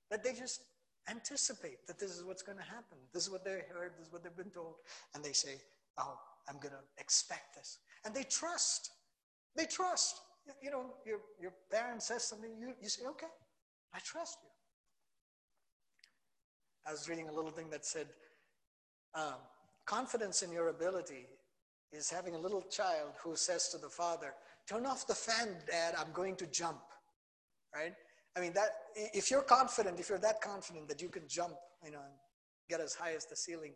that 0.10 0.24
they 0.24 0.34
just 0.34 0.62
anticipate 1.10 1.88
that 1.88 2.00
this 2.00 2.12
is 2.12 2.24
what's 2.24 2.42
going 2.42 2.58
to 2.58 2.64
happen. 2.64 2.98
This 3.14 3.24
is 3.24 3.30
what 3.30 3.44
they 3.44 3.62
heard, 3.74 3.94
this 3.98 4.08
is 4.08 4.14
what 4.14 4.24
they've 4.24 4.36
been 4.36 4.52
told. 4.52 4.76
And 5.16 5.24
they 5.24 5.34
say, 5.34 5.56
Oh, 5.98 6.18
I'm 6.48 6.56
going 6.56 6.74
to 6.74 6.84
expect 7.00 7.56
this. 7.56 7.80
And 8.06 8.16
they 8.16 8.24
trust. 8.24 8.92
They 9.56 9.66
trust. 9.66 10.22
You 10.62 10.72
know, 10.72 10.86
your, 11.06 11.20
your 11.40 11.54
parent 11.72 12.02
says 12.02 12.24
something, 12.24 12.52
you, 12.60 12.74
you 12.82 12.90
say, 12.90 13.06
Okay, 13.06 13.28
I 13.94 14.00
trust 14.00 14.38
you. 14.44 14.51
I 16.88 16.92
was 16.92 17.08
reading 17.08 17.30
a 17.30 17.32
little 17.32 17.52
thing 17.52 17.70
that 17.70 17.86
said, 17.86 18.08
um, 19.14 19.36
confidence 19.86 20.42
in 20.42 20.52
your 20.52 20.70
ability 20.70 21.28
is 21.92 22.10
having 22.10 22.36
a 22.36 22.40
little 22.40 22.62
child 22.62 23.14
who 23.24 23.36
says 23.36 23.70
to 23.70 23.78
the 23.78 23.90
father, 23.90 24.34
Turn 24.68 24.86
off 24.86 25.08
the 25.08 25.16
fan, 25.16 25.50
Dad, 25.70 25.96
I'm 25.98 26.14
going 26.14 26.36
to 26.38 26.46
jump. 26.48 26.82
Right? 27.76 27.94
I 28.38 28.40
mean, 28.40 28.54
that 28.54 28.70
if 28.96 29.30
you're 29.30 29.42
confident, 29.42 30.00
if 30.00 30.10
you're 30.10 30.20
that 30.20 30.40
confident 30.42 30.88
that 30.88 31.02
you 31.02 31.10
can 31.10 31.24
jump, 31.28 31.56
you 31.84 31.92
know, 31.92 32.00
get 32.70 32.80
as 32.80 32.94
high 32.94 33.14
as 33.14 33.26
the 33.26 33.36
ceiling, 33.36 33.74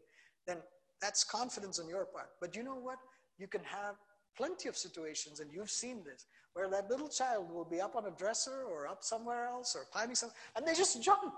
then 0.48 0.58
that's 1.02 1.24
confidence 1.24 1.80
on 1.80 1.90
your 1.90 2.06
part. 2.06 2.30
But 2.40 2.56
you 2.56 2.64
know 2.64 2.76
what? 2.76 2.98
You 3.38 3.48
can 3.48 3.62
have 3.64 3.96
plenty 4.38 4.70
of 4.70 4.78
situations, 4.78 5.40
and 5.40 5.52
you've 5.52 5.70
seen 5.70 6.04
this, 6.06 6.26
where 6.54 6.70
that 6.70 6.90
little 6.90 7.10
child 7.10 7.52
will 7.52 7.66
be 7.66 7.82
up 7.82 7.96
on 7.96 8.06
a 8.06 8.12
dresser 8.12 8.64
or 8.70 8.88
up 8.88 9.04
somewhere 9.04 9.48
else 9.48 9.76
or 9.76 9.86
climbing 9.92 10.16
something, 10.16 10.38
and 10.56 10.66
they 10.66 10.74
just 10.74 11.02
jump. 11.04 11.34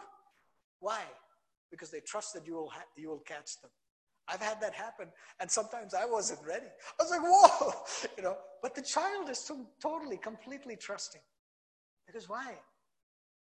Why? 0.80 1.02
Because 1.72 1.92
they 1.92 2.00
trust 2.00 2.34
that 2.34 2.46
you 2.48 2.54
will, 2.56 2.70
ha- 2.70 2.86
you 2.96 3.10
will 3.10 3.20
catch 3.20 3.62
them. 3.62 3.72
I've 4.30 4.42
had 4.42 4.60
that 4.62 4.74
happen, 4.74 5.08
and 5.40 5.50
sometimes 5.50 5.94
I 5.94 6.06
wasn't 6.06 6.46
ready. 6.46 6.66
I 7.00 7.04
was 7.04 7.12
like, 7.12 7.22
whoa, 7.24 7.74
you 8.18 8.24
know. 8.24 8.38
But 8.62 8.76
the 8.76 8.82
child 8.82 9.30
is 9.30 9.40
so 9.40 9.68
totally, 9.82 10.18
completely 10.18 10.76
trusting. 10.76 11.22
Because 12.06 12.28
why? 12.28 12.56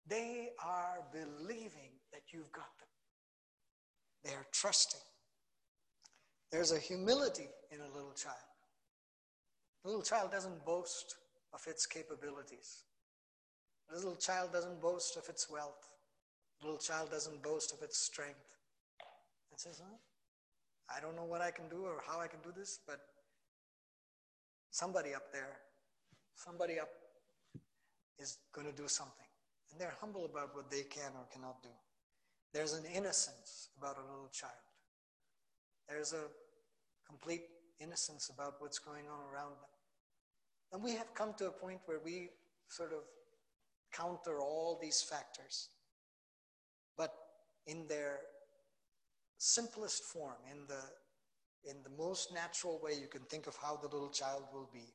They 0.09 0.51
are 0.65 0.99
believing 1.13 1.91
that 2.13 2.23
you've 2.33 2.53
got 2.53 2.71
them. 2.79 2.89
They 4.25 4.31
are 4.33 4.47
trusting. 4.53 5.01
There's 6.53 6.71
a 6.73 6.79
humility 6.79 7.49
in 7.73 7.81
a 7.81 7.95
little 7.95 8.13
child. 8.13 8.37
A 9.85 9.89
little 9.89 10.03
child 10.03 10.31
doesn't 10.31 10.65
boast 10.65 11.17
of 11.53 11.61
its 11.67 11.87
capabilities. 11.87 12.85
A 13.91 13.97
little 13.97 14.17
child 14.17 14.53
doesn't 14.53 14.81
boast 14.81 15.17
of 15.17 15.29
its 15.29 15.51
wealth. 15.51 15.89
Little 16.63 16.79
child 16.79 17.11
doesn't 17.11 17.43
boast 17.43 17.73
of 17.73 17.83
its 17.83 17.99
strength. 17.99 18.57
It 19.53 19.61
says, 19.61 19.81
huh? 19.83 19.97
I 20.95 21.01
don't 21.01 21.17
know 21.17 21.25
what 21.25 21.41
I 21.41 21.51
can 21.51 21.69
do 21.69 21.85
or 21.85 22.03
how 22.07 22.21
I 22.21 22.29
can 22.29 22.41
do 22.43 22.53
this, 22.57 22.79
but 22.87 23.01
somebody 24.71 25.15
up 25.15 25.33
there, 25.33 25.59
somebody 26.35 26.79
up 26.79 26.89
is 28.19 28.39
going 28.55 28.67
to 28.67 28.73
do 28.73 28.89
something. 28.89 29.27
And 29.71 29.81
they're 29.81 29.97
humble 30.01 30.25
about 30.25 30.55
what 30.55 30.71
they 30.71 30.83
can 30.83 31.11
or 31.17 31.27
cannot 31.33 31.63
do. 31.63 31.71
There's 32.53 32.73
an 32.73 32.85
innocence 32.95 33.69
about 33.77 33.97
a 33.99 34.03
little 34.03 34.31
child. 34.33 34.53
There's 35.89 36.13
a 36.13 36.25
complete 37.07 37.43
innocence 37.81 38.31
about 38.33 38.55
what's 38.59 38.79
going 38.79 39.05
on 39.07 39.21
around 39.33 39.51
them. 39.51 39.73
And 40.73 40.83
we 40.83 40.93
have 40.93 41.15
come 41.15 41.35
to 41.39 41.47
a 41.49 41.51
point 41.51 41.81
where 41.87 42.01
we 42.05 42.31
sort 42.69 42.93
of 42.93 43.01
counter 43.93 44.41
all 44.41 44.79
these 44.81 45.03
factors. 45.03 45.69
In 47.67 47.87
their 47.89 48.21
simplest 49.39 50.05
form, 50.05 50.37
in 50.51 50.67
the, 50.67 51.71
in 51.71 51.83
the 51.83 51.91
most 52.03 52.33
natural 52.33 52.81
way 52.83 52.93
you 52.93 53.09
can 53.09 53.23
think 53.23 53.47
of 53.47 53.57
how 53.57 53.77
the 53.77 53.89
little 53.89 54.11
child 54.11 54.45
will 54.53 54.71
be. 54.73 54.95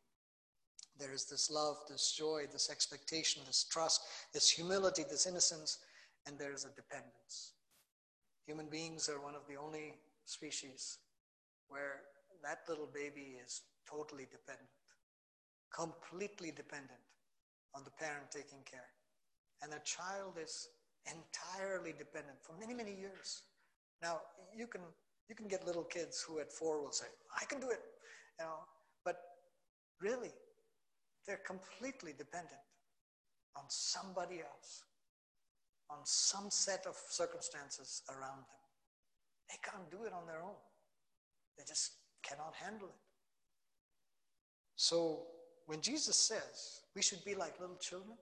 There 0.99 1.13
is 1.13 1.25
this 1.25 1.49
love, 1.49 1.77
this 1.89 2.13
joy, 2.17 2.45
this 2.51 2.69
expectation, 2.69 3.41
this 3.45 3.65
trust, 3.69 4.01
this 4.33 4.49
humility, 4.49 5.03
this 5.09 5.25
innocence, 5.25 5.79
and 6.27 6.37
there 6.37 6.53
is 6.53 6.65
a 6.65 6.75
dependence. 6.75 7.53
Human 8.45 8.67
beings 8.67 9.09
are 9.09 9.21
one 9.21 9.35
of 9.35 9.47
the 9.47 9.55
only 9.55 9.95
species 10.25 10.99
where 11.67 12.01
that 12.43 12.59
little 12.67 12.89
baby 12.93 13.37
is 13.43 13.61
totally 13.89 14.27
dependent, 14.31 14.69
completely 15.73 16.51
dependent 16.51 16.99
on 17.73 17.83
the 17.83 17.91
parent 17.91 18.29
taking 18.31 18.63
care. 18.69 18.89
And 19.61 19.73
a 19.73 19.79
child 19.79 20.37
is 20.41 20.67
entirely 21.05 21.93
dependent 21.97 22.37
for 22.41 22.53
many, 22.59 22.73
many 22.73 22.93
years. 22.93 23.43
Now, 24.01 24.21
you 24.55 24.67
can, 24.67 24.81
you 25.29 25.35
can 25.35 25.47
get 25.47 25.65
little 25.65 25.83
kids 25.83 26.23
who 26.27 26.39
at 26.39 26.51
four 26.51 26.81
will 26.81 26.91
say, 26.91 27.07
I 27.39 27.45
can 27.45 27.59
do 27.59 27.69
it, 27.69 27.81
you 28.39 28.45
know, 28.45 28.59
but 29.05 29.17
really, 30.01 30.31
they're 31.25 31.41
completely 31.45 32.13
dependent 32.17 32.61
on 33.55 33.63
somebody 33.67 34.39
else, 34.39 34.83
on 35.89 35.97
some 36.03 36.49
set 36.49 36.85
of 36.87 36.95
circumstances 37.09 38.01
around 38.09 38.37
them. 38.37 38.61
They 39.49 39.57
can't 39.63 39.89
do 39.91 40.05
it 40.05 40.13
on 40.13 40.25
their 40.25 40.41
own. 40.41 40.55
They 41.57 41.63
just 41.67 41.91
cannot 42.23 42.53
handle 42.55 42.87
it. 42.87 43.01
So 44.75 45.23
when 45.65 45.81
Jesus 45.81 46.15
says 46.15 46.81
we 46.95 47.01
should 47.01 47.23
be 47.23 47.35
like 47.35 47.59
little 47.59 47.75
children, 47.75 48.17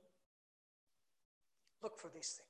look 1.81 1.97
for 1.97 2.09
these 2.13 2.37
things. 2.37 2.48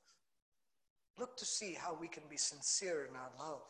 Look 1.18 1.36
to 1.36 1.44
see 1.44 1.74
how 1.74 1.96
we 1.98 2.08
can 2.08 2.22
be 2.30 2.36
sincere 2.36 3.06
in 3.08 3.16
our 3.16 3.30
love, 3.38 3.62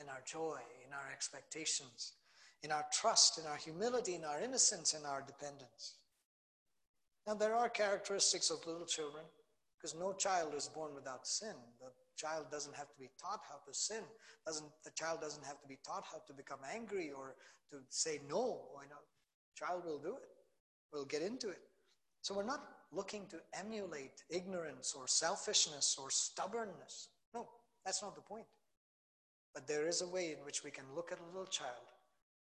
in 0.00 0.08
our 0.08 0.22
joy, 0.26 0.58
in 0.86 0.92
our 0.92 1.10
expectations, 1.12 2.14
in 2.62 2.72
our 2.72 2.84
trust, 2.92 3.38
in 3.38 3.46
our 3.46 3.56
humility, 3.56 4.14
in 4.14 4.24
our 4.24 4.40
innocence, 4.40 4.94
in 4.94 5.06
our 5.06 5.22
dependence. 5.22 5.94
Now, 7.26 7.34
there 7.34 7.54
are 7.54 7.68
characteristics 7.68 8.50
of 8.50 8.66
little 8.66 8.86
children 8.86 9.24
because 9.76 9.94
no 9.94 10.12
child 10.12 10.54
is 10.54 10.68
born 10.68 10.94
without 10.94 11.26
sin. 11.26 11.54
The 11.80 11.90
child 12.16 12.46
doesn't 12.50 12.76
have 12.76 12.88
to 12.88 12.98
be 12.98 13.08
taught 13.20 13.40
how 13.48 13.60
to 13.66 13.74
sin. 13.74 14.02
Doesn't 14.44 14.68
the 14.84 14.90
child 14.90 15.20
doesn't 15.20 15.44
have 15.44 15.60
to 15.60 15.68
be 15.68 15.78
taught 15.86 16.04
how 16.10 16.20
to 16.26 16.32
become 16.34 16.60
angry 16.70 17.10
or 17.16 17.36
to 17.70 17.78
say 17.88 18.20
no. 18.28 18.68
Why 18.72 18.82
not? 18.90 19.00
Child 19.56 19.84
will 19.86 19.98
do 19.98 20.16
it. 20.16 20.28
We'll 20.92 21.06
get 21.06 21.22
into 21.22 21.48
it. 21.48 21.60
So 22.20 22.34
we're 22.34 22.44
not 22.44 22.60
looking 22.92 23.26
to 23.26 23.38
emulate 23.58 24.24
ignorance 24.30 24.94
or 24.96 25.06
selfishness 25.06 25.96
or 26.00 26.10
stubbornness. 26.10 27.08
No, 27.34 27.48
that's 27.84 28.02
not 28.02 28.14
the 28.14 28.20
point. 28.20 28.46
But 29.54 29.66
there 29.66 29.88
is 29.88 30.02
a 30.02 30.08
way 30.08 30.32
in 30.32 30.44
which 30.44 30.64
we 30.64 30.70
can 30.70 30.84
look 30.94 31.12
at 31.12 31.20
a 31.20 31.26
little 31.26 31.46
child 31.46 31.90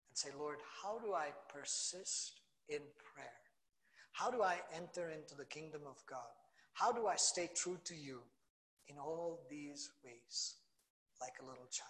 and 0.10 0.18
say, 0.18 0.30
Lord, 0.38 0.60
how 0.82 1.00
do 1.00 1.14
I 1.14 1.28
persist 1.54 2.42
in 2.68 2.80
prayer? 3.14 3.30
How 4.12 4.30
do 4.30 4.42
I 4.42 4.58
enter 4.76 5.10
into 5.10 5.36
the 5.36 5.46
kingdom 5.46 5.82
of 5.88 5.98
God? 6.10 6.20
How 6.74 6.92
do 6.92 7.08
I 7.08 7.16
stay 7.16 7.50
true 7.56 7.78
to 7.86 7.96
you 7.96 8.20
in 8.88 8.98
all 8.98 9.46
these 9.50 9.90
ways, 10.04 10.56
like 11.22 11.34
a 11.42 11.46
little 11.46 11.68
child? 11.72 11.90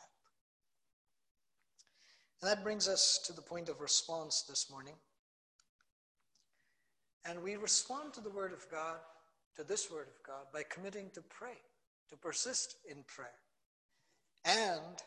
And 2.42 2.50
that 2.50 2.64
brings 2.64 2.88
us 2.88 3.20
to 3.26 3.34
the 3.34 3.42
point 3.42 3.70
of 3.70 3.82
response 3.82 4.44
this 4.48 4.70
morning. 4.70 4.96
And 7.26 7.42
we 7.44 7.56
respond 7.56 8.14
to 8.14 8.22
the 8.22 8.30
Word 8.30 8.54
of 8.54 8.66
God, 8.72 8.98
to 9.56 9.64
this 9.64 9.92
Word 9.92 10.08
of 10.08 10.24
God, 10.26 10.46
by 10.54 10.64
committing 10.70 11.10
to 11.14 11.22
pray, 11.22 11.58
to 12.10 12.16
persist 12.16 12.78
in 12.90 13.04
prayer. 13.08 13.30
And 14.46 15.04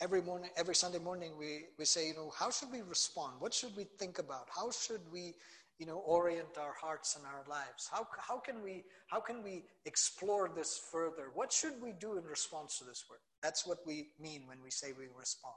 every 0.00 0.22
morning, 0.22 0.50
every 0.56 0.74
Sunday 0.74 0.98
morning, 0.98 1.32
we, 1.38 1.64
we 1.78 1.84
say, 1.84 2.08
you 2.08 2.14
know, 2.14 2.32
how 2.38 2.50
should 2.50 2.70
we 2.70 2.82
respond? 2.82 3.34
What 3.38 3.54
should 3.54 3.76
we 3.76 3.84
think 3.84 4.18
about? 4.18 4.48
How 4.54 4.70
should 4.70 5.00
we, 5.10 5.34
you 5.78 5.86
know, 5.86 5.98
orient 5.98 6.58
our 6.60 6.74
hearts 6.80 7.16
and 7.16 7.24
our 7.24 7.44
lives? 7.48 7.88
How, 7.90 8.06
how, 8.18 8.38
can 8.38 8.62
we, 8.62 8.84
how 9.06 9.20
can 9.20 9.42
we 9.42 9.64
explore 9.86 10.50
this 10.54 10.80
further? 10.92 11.30
What 11.34 11.52
should 11.52 11.80
we 11.82 11.92
do 11.92 12.18
in 12.18 12.24
response 12.24 12.78
to 12.78 12.84
this 12.84 13.04
word? 13.08 13.20
That's 13.42 13.66
what 13.66 13.78
we 13.86 14.08
mean 14.20 14.42
when 14.46 14.58
we 14.62 14.70
say 14.70 14.88
we 14.96 15.06
respond. 15.18 15.54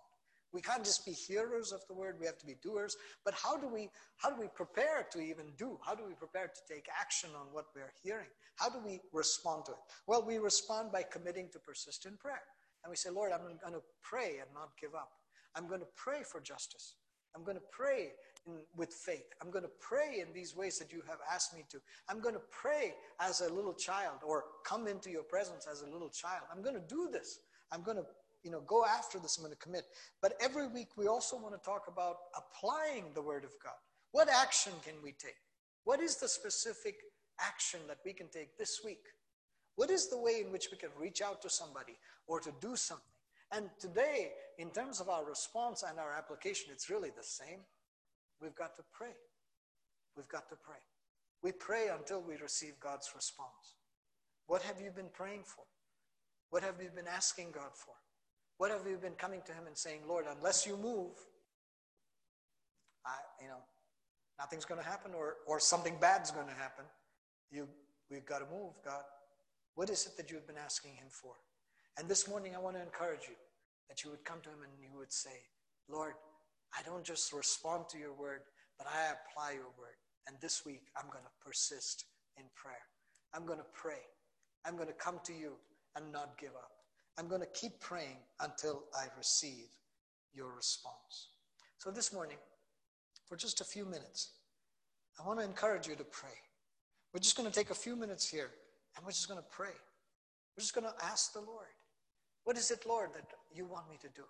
We 0.54 0.62
can't 0.62 0.84
just 0.84 1.06
be 1.06 1.14
hearers 1.14 1.72
of 1.72 1.82
the 1.88 1.94
word, 1.94 2.18
we 2.20 2.26
have 2.26 2.38
to 2.40 2.46
be 2.46 2.56
doers. 2.62 2.96
But 3.24 3.34
how 3.34 3.58
do 3.58 3.68
we 3.68 3.90
how 4.18 4.30
do 4.30 4.40
we 4.40 4.48
prepare 4.48 5.08
to 5.12 5.20
even 5.20 5.46
do? 5.58 5.80
How 5.84 5.96
do 5.96 6.04
we 6.06 6.14
prepare 6.14 6.48
to 6.48 6.74
take 6.74 6.88
action 7.00 7.30
on 7.40 7.48
what 7.52 7.66
we're 7.76 7.94
hearing? 8.04 8.30
How 8.56 8.70
do 8.70 8.80
we 8.86 9.00
respond 9.14 9.66
to 9.66 9.72
it? 9.72 9.78
Well, 10.08 10.24
we 10.26 10.38
respond 10.38 10.92
by 10.92 11.04
committing 11.04 11.50
to 11.54 11.60
persistent 11.60 12.20
prayer. 12.20 12.44
And 12.84 12.90
we 12.90 12.96
say, 12.96 13.10
Lord, 13.10 13.32
I'm 13.32 13.42
going 13.42 13.74
to 13.74 13.84
pray 14.04 14.40
and 14.40 14.50
not 14.54 14.70
give 14.80 14.96
up. 14.96 15.12
I'm 15.56 15.68
going 15.68 15.82
to 15.82 15.88
pray 15.96 16.24
for 16.24 16.42
justice. 16.42 16.96
I'm 17.36 17.44
going 17.44 17.58
to 17.58 17.64
pray 17.72 18.12
in, 18.46 18.60
with 18.76 18.94
faith. 18.94 19.34
I'm 19.42 19.52
going 19.52 19.64
to 19.64 19.72
pray 19.80 20.24
in 20.26 20.34
these 20.34 20.56
ways 20.56 20.80
that 20.80 20.92
you 20.92 21.02
have 21.08 21.20
asked 21.32 21.56
me 21.56 21.64
to. 21.70 21.80
I'm 22.10 22.20
going 22.20 22.36
to 22.36 22.42
pray 22.50 22.94
as 23.20 23.42
a 23.42 23.54
little 23.54 23.74
child 23.74 24.18
or 24.26 24.46
come 24.66 24.88
into 24.88 25.10
your 25.10 25.24
presence 25.24 25.68
as 25.70 25.82
a 25.82 25.90
little 25.90 26.10
child. 26.10 26.44
I'm 26.52 26.62
going 26.62 26.76
to 26.76 26.88
do 26.88 27.10
this. 27.12 27.40
I'm 27.72 27.84
going 27.84 27.98
to 27.98 28.06
you 28.44 28.52
know, 28.52 28.62
go 28.62 28.86
after 28.86 29.20
this, 29.20 29.38
I'm 29.38 29.44
going 29.44 29.54
to 29.54 29.60
commit. 29.60 29.86
But 30.22 30.34
every 30.42 30.68
week 30.68 30.90
we 30.98 31.08
also 31.08 31.38
want 31.38 31.54
to 31.54 31.66
talk 31.66 31.84
about 31.88 32.18
applying 32.36 33.06
the 33.14 33.22
Word 33.22 33.44
of 33.44 33.52
God. 33.64 33.74
What 34.12 34.30
action 34.30 34.74
can 34.84 34.96
we 35.04 35.12
take? 35.12 35.36
What 35.84 36.00
is 36.00 36.18
the 36.18 36.28
specific 36.28 36.96
action 37.40 37.80
that 37.88 38.00
we 38.06 38.14
can 38.14 38.28
take 38.30 38.58
this 38.58 38.82
week? 38.84 39.04
What 39.76 39.90
is 39.90 40.10
the 40.10 40.20
way 40.20 40.42
in 40.46 40.52
which 40.52 40.68
we 40.72 40.78
can 40.78 40.90
reach 41.00 41.22
out 41.22 41.42
to 41.42 41.50
somebody 41.50 41.98
or 42.28 42.40
to 42.40 42.52
do 42.62 42.76
something? 42.76 43.06
And 43.52 43.70
today, 43.80 44.32
in 44.58 44.70
terms 44.70 45.02
of 45.02 45.10
our 45.10 45.26
response 45.26 45.84
and 45.88 46.00
our 46.00 46.14
application, 46.14 46.70
it's 46.72 46.90
really 46.90 47.10
the 47.10 47.24
same. 47.24 47.60
We've 48.42 48.56
got 48.56 48.76
to 48.78 48.84
pray. 48.94 49.14
We've 50.16 50.28
got 50.28 50.50
to 50.50 50.56
pray. 50.56 50.78
We 51.44 51.52
pray 51.52 51.88
until 51.88 52.22
we 52.22 52.38
receive 52.38 52.80
God's 52.80 53.12
response. 53.16 53.76
What 54.48 54.62
have 54.64 54.80
you 54.82 54.92
been 54.92 55.10
praying 55.14 55.44
for? 55.46 55.64
What 56.50 56.64
have 56.64 56.76
you 56.82 56.90
been 56.94 57.08
asking 57.08 57.52
God 57.52 57.72
for? 57.74 57.96
What 58.62 58.70
have 58.70 58.86
you 58.86 58.96
been 58.98 59.18
coming 59.18 59.42
to 59.48 59.54
him 59.54 59.66
and 59.66 59.76
saying, 59.76 60.02
Lord, 60.08 60.26
unless 60.38 60.68
you 60.68 60.78
move, 60.78 61.18
I, 63.04 63.18
you 63.42 63.48
know, 63.48 63.58
nothing's 64.38 64.66
going 64.66 64.80
to 64.80 64.86
happen 64.86 65.14
or, 65.18 65.38
or 65.48 65.60
something 65.60 65.98
bad's 66.00 66.30
going 66.30 66.46
to 66.46 66.54
happen. 66.54 66.86
You, 67.50 67.68
we've 68.12 68.24
got 68.24 68.38
to 68.38 68.46
move, 68.56 68.74
God. 68.86 69.02
What 69.74 69.90
is 69.90 70.06
it 70.06 70.16
that 70.18 70.30
you've 70.30 70.46
been 70.46 70.62
asking 70.64 70.92
him 70.92 71.08
for? 71.10 71.34
And 71.98 72.08
this 72.08 72.30
morning, 72.30 72.56
I 72.56 72.60
want 72.60 72.76
to 72.76 72.84
encourage 72.84 73.22
you 73.28 73.34
that 73.90 74.04
you 74.04 74.12
would 74.12 74.24
come 74.24 74.42
to 74.44 74.50
him 74.50 74.62
and 74.62 74.72
you 74.80 74.96
would 74.96 75.12
say, 75.12 75.42
Lord, 75.90 76.14
I 76.78 76.84
don't 76.84 77.04
just 77.04 77.34
respond 77.34 77.90
to 77.90 77.98
your 77.98 78.14
word, 78.14 78.42
but 78.78 78.86
I 78.86 79.10
apply 79.10 79.54
your 79.54 79.74
word. 79.80 79.98
And 80.28 80.38
this 80.40 80.68
week, 80.68 80.84
I'm 80.96 81.10
going 81.10 81.24
to 81.24 81.44
persist 81.44 82.06
in 82.38 82.44
prayer. 82.54 82.86
I'm 83.34 83.48
going 83.48 83.58
to 83.58 83.66
pray. 83.74 84.06
I'm 84.68 84.76
going 84.76 84.88
to 84.88 84.94
come 84.94 85.20
to 85.24 85.34
you 85.34 85.54
and 85.96 86.12
not 86.12 86.38
give 86.38 86.52
up. 86.52 86.71
I'm 87.22 87.28
going 87.28 87.42
to 87.42 87.48
keep 87.54 87.80
praying 87.80 88.18
until 88.40 88.82
I 88.96 89.06
receive 89.16 89.68
your 90.34 90.48
response. 90.56 91.28
So 91.78 91.92
this 91.92 92.12
morning, 92.12 92.38
for 93.28 93.36
just 93.36 93.62
a 93.62 93.64
few 93.64 93.86
minutes, 93.86 94.32
I 95.20 95.28
want 95.28 95.38
to 95.38 95.46
encourage 95.46 95.88
you 95.88 95.96
to 95.98 96.04
pray. 96.04 96.34
We're 97.14 97.20
just 97.20 97.38
going 97.38 97.48
to 97.48 97.54
take 97.54 97.70
a 97.70 97.76
few 97.76 97.96
minutes 97.96 98.28
here 98.28 98.50
and 98.98 99.06
we're 99.06 99.12
just 99.12 99.28
going 99.28 99.40
to 99.40 99.46
pray. 99.52 99.68
We're 100.58 100.62
just 100.62 100.74
going 100.74 100.88
to 100.88 101.06
ask 101.06 101.34
the 101.34 101.42
Lord, 101.42 101.68
What 102.44 102.58
is 102.58 102.72
it, 102.72 102.88
Lord, 102.88 103.14
that 103.14 103.28
you 103.54 103.66
want 103.66 103.88
me 103.88 103.98
to 104.02 104.10
do? 104.16 104.24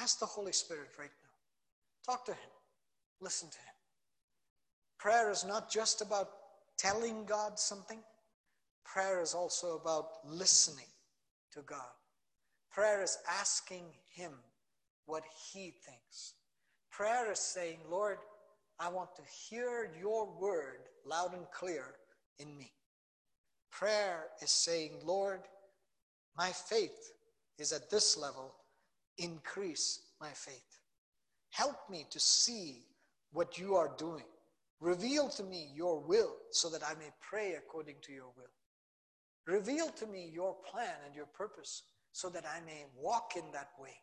Ask 0.00 0.20
the 0.20 0.26
Holy 0.26 0.52
Spirit 0.52 0.90
right 0.96 1.10
now. 1.10 2.12
Talk 2.12 2.24
to 2.26 2.32
Him, 2.32 2.50
listen 3.20 3.50
to 3.50 3.58
Him. 3.58 3.74
Prayer 5.00 5.28
is 5.32 5.44
not 5.44 5.68
just 5.68 6.02
about 6.02 6.28
telling 6.78 7.24
God 7.24 7.58
something, 7.58 7.98
prayer 8.84 9.20
is 9.20 9.34
also 9.34 9.74
about 9.74 10.24
listening 10.24 10.86
to 11.54 11.62
God. 11.62 11.94
Prayer 12.70 13.02
is 13.02 13.18
asking 13.28 13.84
Him 14.14 14.32
what 15.06 15.24
He 15.52 15.74
thinks. 15.84 16.34
Prayer 16.90 17.32
is 17.32 17.38
saying, 17.38 17.78
Lord, 17.90 18.18
I 18.78 18.88
want 18.88 19.14
to 19.16 19.22
hear 19.48 19.90
your 20.00 20.28
word 20.40 20.88
loud 21.04 21.34
and 21.34 21.50
clear 21.52 21.84
in 22.38 22.56
me. 22.56 22.72
Prayer 23.70 24.26
is 24.42 24.50
saying, 24.50 24.92
Lord, 25.04 25.40
my 26.36 26.50
faith 26.50 27.12
is 27.58 27.72
at 27.72 27.90
this 27.90 28.16
level. 28.16 28.54
Increase 29.18 30.00
my 30.20 30.30
faith. 30.30 30.78
Help 31.50 31.76
me 31.90 32.06
to 32.10 32.20
see 32.20 32.84
what 33.32 33.58
you 33.58 33.74
are 33.74 33.92
doing. 33.98 34.24
Reveal 34.80 35.28
to 35.28 35.42
me 35.42 35.68
your 35.74 36.00
will 36.00 36.36
so 36.50 36.70
that 36.70 36.82
I 36.82 36.94
may 36.94 37.10
pray 37.20 37.54
according 37.54 37.96
to 38.02 38.12
your 38.12 38.32
will. 38.36 38.50
Reveal 39.50 39.88
to 39.88 40.06
me 40.06 40.30
your 40.32 40.54
plan 40.70 40.94
and 41.04 41.14
your 41.14 41.26
purpose 41.26 41.82
so 42.12 42.28
that 42.30 42.44
I 42.46 42.64
may 42.64 42.84
walk 42.96 43.32
in 43.36 43.50
that 43.52 43.70
way. 43.80 43.96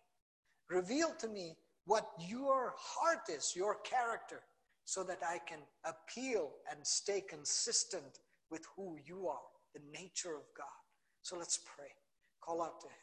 Reveal 0.69 1.11
to 1.19 1.27
me 1.29 1.55
what 1.85 2.05
your 2.19 2.73
heart 2.77 3.29
is, 3.29 3.53
your 3.55 3.77
character, 3.85 4.41
so 4.83 5.03
that 5.03 5.19
I 5.25 5.39
can 5.47 5.59
appeal 5.85 6.51
and 6.69 6.85
stay 6.85 7.21
consistent 7.21 8.19
with 8.51 8.65
who 8.75 8.97
you 9.05 9.29
are, 9.29 9.47
the 9.73 9.79
nature 9.97 10.35
of 10.35 10.43
God. 10.57 10.67
So 11.21 11.37
let's 11.37 11.59
pray. 11.59 11.91
Call 12.41 12.61
out 12.61 12.81
to 12.81 12.87
Him. 12.87 12.93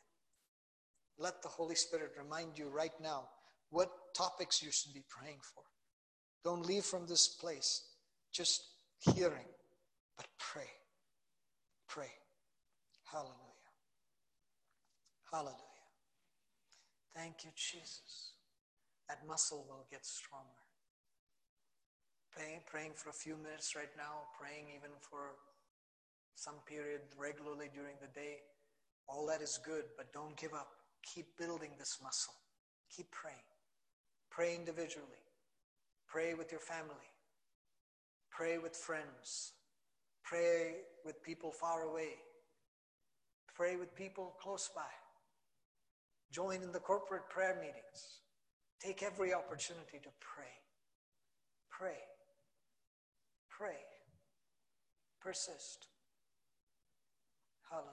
Let 1.19 1.43
the 1.43 1.49
Holy 1.49 1.75
Spirit 1.75 2.13
remind 2.19 2.59
you 2.59 2.69
right 2.69 2.99
now 3.03 3.25
what 3.71 3.91
topics 4.15 4.63
you 4.63 4.71
should 4.71 4.93
be 4.93 5.05
praying 5.09 5.39
for. 5.43 5.63
Don't 6.45 6.67
leave 6.67 6.85
from 6.85 7.07
this 7.07 7.27
place 7.27 7.85
just 8.33 8.65
hearing, 8.99 9.49
but 10.19 10.27
pray. 10.39 10.69
Pray. 11.89 12.11
Hallelujah. 13.15 13.71
Hallelujah. 15.31 15.87
Thank 17.15 17.45
you, 17.45 17.51
Jesus. 17.55 18.35
That 19.09 19.23
muscle 19.25 19.65
will 19.69 19.87
get 19.89 20.05
stronger. 20.05 20.67
Praying, 22.33 22.63
praying 22.67 22.95
for 22.97 23.11
a 23.11 23.13
few 23.13 23.37
minutes 23.37 23.77
right 23.77 23.95
now, 23.97 24.27
praying 24.37 24.67
even 24.75 24.91
for 24.99 25.39
some 26.35 26.57
period 26.67 27.03
regularly 27.17 27.71
during 27.73 27.95
the 28.01 28.11
day. 28.19 28.39
All 29.09 29.27
that 29.29 29.41
is 29.41 29.61
good, 29.65 29.85
but 29.97 30.13
don't 30.13 30.37
give 30.37 30.53
up. 30.53 30.71
Keep 31.15 31.39
building 31.39 31.71
this 31.79 31.99
muscle. 32.03 32.35
Keep 32.91 33.13
praying. 33.13 33.47
Pray 34.29 34.57
individually. 34.57 35.23
Pray 36.09 36.35
with 36.35 36.51
your 36.51 36.61
family. 36.61 37.07
Pray 38.33 38.59
with 38.59 38.75
friends. 38.75 39.53
Pray 40.25 40.79
with 41.05 41.23
people 41.23 41.53
far 41.53 41.83
away. 41.83 42.19
Pray 43.55 43.77
with 43.77 43.95
people 43.95 44.35
close 44.43 44.71
by. 44.75 44.83
Join 46.33 46.63
in 46.63 46.73
the 46.73 46.81
corporate 46.81 47.29
prayer 47.31 47.57
meetings. 47.61 48.21
Take 48.81 49.03
every 49.03 49.33
opportunity 49.33 49.99
to 50.03 50.09
pray. 50.21 50.53
Pray. 51.71 52.01
Pray. 53.49 53.79
Persist. 55.21 55.87
Hallelujah. 57.71 57.93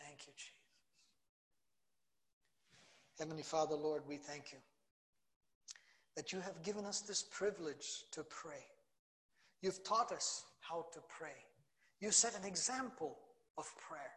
Thank 0.00 0.26
you, 0.26 0.32
Jesus. 0.36 0.54
Heavenly 3.18 3.42
Father, 3.42 3.74
Lord, 3.74 4.02
we 4.08 4.16
thank 4.16 4.52
you 4.52 4.58
that 6.16 6.32
you 6.32 6.40
have 6.40 6.62
given 6.62 6.84
us 6.84 7.00
this 7.00 7.22
privilege 7.22 8.04
to 8.12 8.22
pray. 8.22 8.64
You've 9.60 9.82
taught 9.82 10.12
us 10.12 10.44
how 10.68 10.86
to 10.92 11.00
pray. 11.08 11.36
You 12.00 12.10
set 12.10 12.38
an 12.38 12.44
example 12.44 13.16
of 13.56 13.64
prayer. 13.88 14.12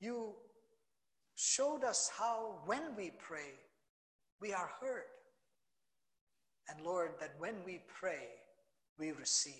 You 0.00 0.34
showed 1.36 1.84
us 1.84 2.10
how, 2.16 2.60
when 2.66 2.96
we 2.96 3.12
pray, 3.18 3.54
we 4.40 4.52
are 4.52 4.70
heard. 4.80 5.04
And 6.68 6.84
Lord, 6.84 7.12
that 7.20 7.34
when 7.38 7.54
we 7.64 7.80
pray, 7.86 8.28
we 8.98 9.12
receive. 9.12 9.54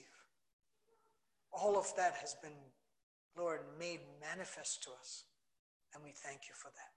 All 1.53 1.77
of 1.77 1.95
that 1.97 2.15
has 2.21 2.37
been, 2.43 2.53
Lord, 3.37 3.61
made 3.79 4.01
manifest 4.21 4.83
to 4.85 4.91
us. 5.01 5.25
And 5.95 6.05
we 6.05 6.11
thank 6.11 6.41
you 6.49 6.55
for 6.55 6.69
that. 6.69 6.93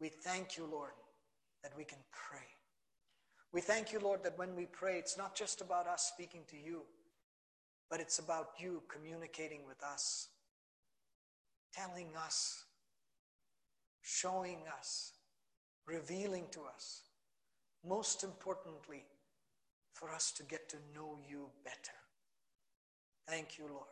We 0.00 0.08
thank 0.08 0.56
you, 0.56 0.66
Lord, 0.66 0.92
that 1.62 1.72
we 1.76 1.84
can 1.84 1.98
pray. 2.12 2.46
We 3.52 3.60
thank 3.60 3.92
you, 3.92 4.00
Lord, 4.00 4.22
that 4.24 4.38
when 4.38 4.56
we 4.56 4.66
pray, 4.66 4.98
it's 4.98 5.18
not 5.18 5.36
just 5.36 5.60
about 5.60 5.86
us 5.86 6.10
speaking 6.12 6.42
to 6.50 6.56
you, 6.56 6.82
but 7.90 8.00
it's 8.00 8.20
about 8.20 8.50
you 8.58 8.82
communicating 8.88 9.60
with 9.66 9.82
us, 9.82 10.28
telling 11.74 12.08
us, 12.16 12.64
showing 14.00 14.58
us, 14.78 15.12
revealing 15.86 16.44
to 16.52 16.60
us. 16.74 17.02
Most 17.86 18.22
importantly, 18.22 19.04
for 19.92 20.10
us 20.10 20.30
to 20.32 20.42
get 20.44 20.68
to 20.68 20.76
know 20.94 21.18
you 21.28 21.46
better. 21.64 21.98
Thank 23.26 23.58
you, 23.58 23.64
Lord. 23.64 23.84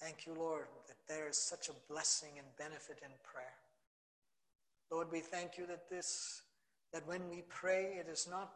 Thank 0.00 0.26
you, 0.26 0.34
Lord, 0.34 0.66
that 0.86 0.96
there 1.08 1.28
is 1.28 1.38
such 1.38 1.68
a 1.68 1.92
blessing 1.92 2.30
and 2.38 2.46
benefit 2.58 3.00
in 3.02 3.10
prayer. 3.24 3.56
Lord, 4.90 5.08
we 5.10 5.20
thank 5.20 5.58
you 5.58 5.66
that 5.66 5.88
this, 5.90 6.42
that 6.92 7.06
when 7.08 7.28
we 7.28 7.42
pray, 7.48 7.96
it 7.98 8.08
is 8.10 8.28
not 8.30 8.52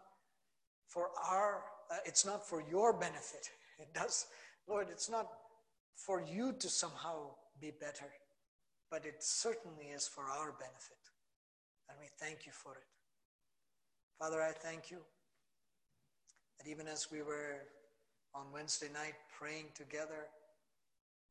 for 0.87 1.09
our, 1.31 1.62
uh, 1.91 1.97
it's 2.05 2.24
not 2.24 2.47
for 2.47 2.62
your 2.70 2.93
benefit. 2.93 3.51
It 3.85 3.95
does, 3.95 4.26
Lord, 4.68 4.89
it's 4.91 5.09
not 5.09 5.26
for 5.97 6.22
you 6.22 6.53
to 6.59 6.68
somehow 6.68 7.31
be 7.61 7.70
better, 7.70 8.12
but 8.91 9.07
it 9.07 9.22
certainly 9.22 9.87
is 9.87 10.07
for 10.07 10.24
our 10.24 10.53
benefit. 10.53 10.99
And 11.89 11.99
we 11.99 12.07
thank 12.18 12.47
you 12.47 12.53
for 12.53 12.72
it. 12.72 12.87
Father, 14.18 14.43
I 14.43 14.53
thank 14.53 14.91
you 14.91 14.99
that 16.59 16.70
even 16.70 16.87
as 16.87 17.11
we 17.11 17.22
were 17.22 17.62
on 18.35 18.53
Wednesday 18.53 18.89
night 18.93 19.14
praying 19.39 19.66
together 19.74 20.28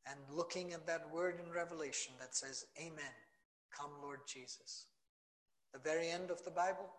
and 0.07 0.19
looking 0.35 0.73
at 0.73 0.87
that 0.87 1.09
word 1.13 1.39
in 1.45 1.53
Revelation 1.53 2.13
that 2.19 2.35
says, 2.35 2.65
Amen, 2.79 3.13
come 3.77 3.91
Lord 4.01 4.19
Jesus. 4.27 4.87
The 5.73 5.79
very 5.79 6.09
end 6.09 6.31
of 6.31 6.43
the 6.43 6.51
Bible, 6.51 6.89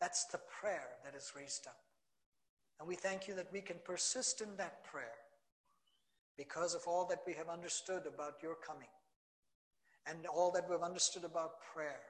that's 0.00 0.24
the 0.26 0.40
prayer 0.60 0.88
that 1.04 1.14
is 1.14 1.32
raised 1.36 1.66
up. 1.68 1.83
And 2.78 2.88
we 2.88 2.94
thank 2.96 3.28
you 3.28 3.34
that 3.34 3.52
we 3.52 3.60
can 3.60 3.76
persist 3.84 4.40
in 4.40 4.56
that 4.56 4.84
prayer 4.84 5.18
because 6.36 6.74
of 6.74 6.82
all 6.86 7.06
that 7.06 7.22
we 7.26 7.32
have 7.34 7.48
understood 7.48 8.02
about 8.06 8.42
your 8.42 8.56
coming 8.66 8.88
and 10.06 10.26
all 10.26 10.50
that 10.52 10.68
we've 10.68 10.82
understood 10.82 11.24
about 11.24 11.60
prayer 11.72 12.00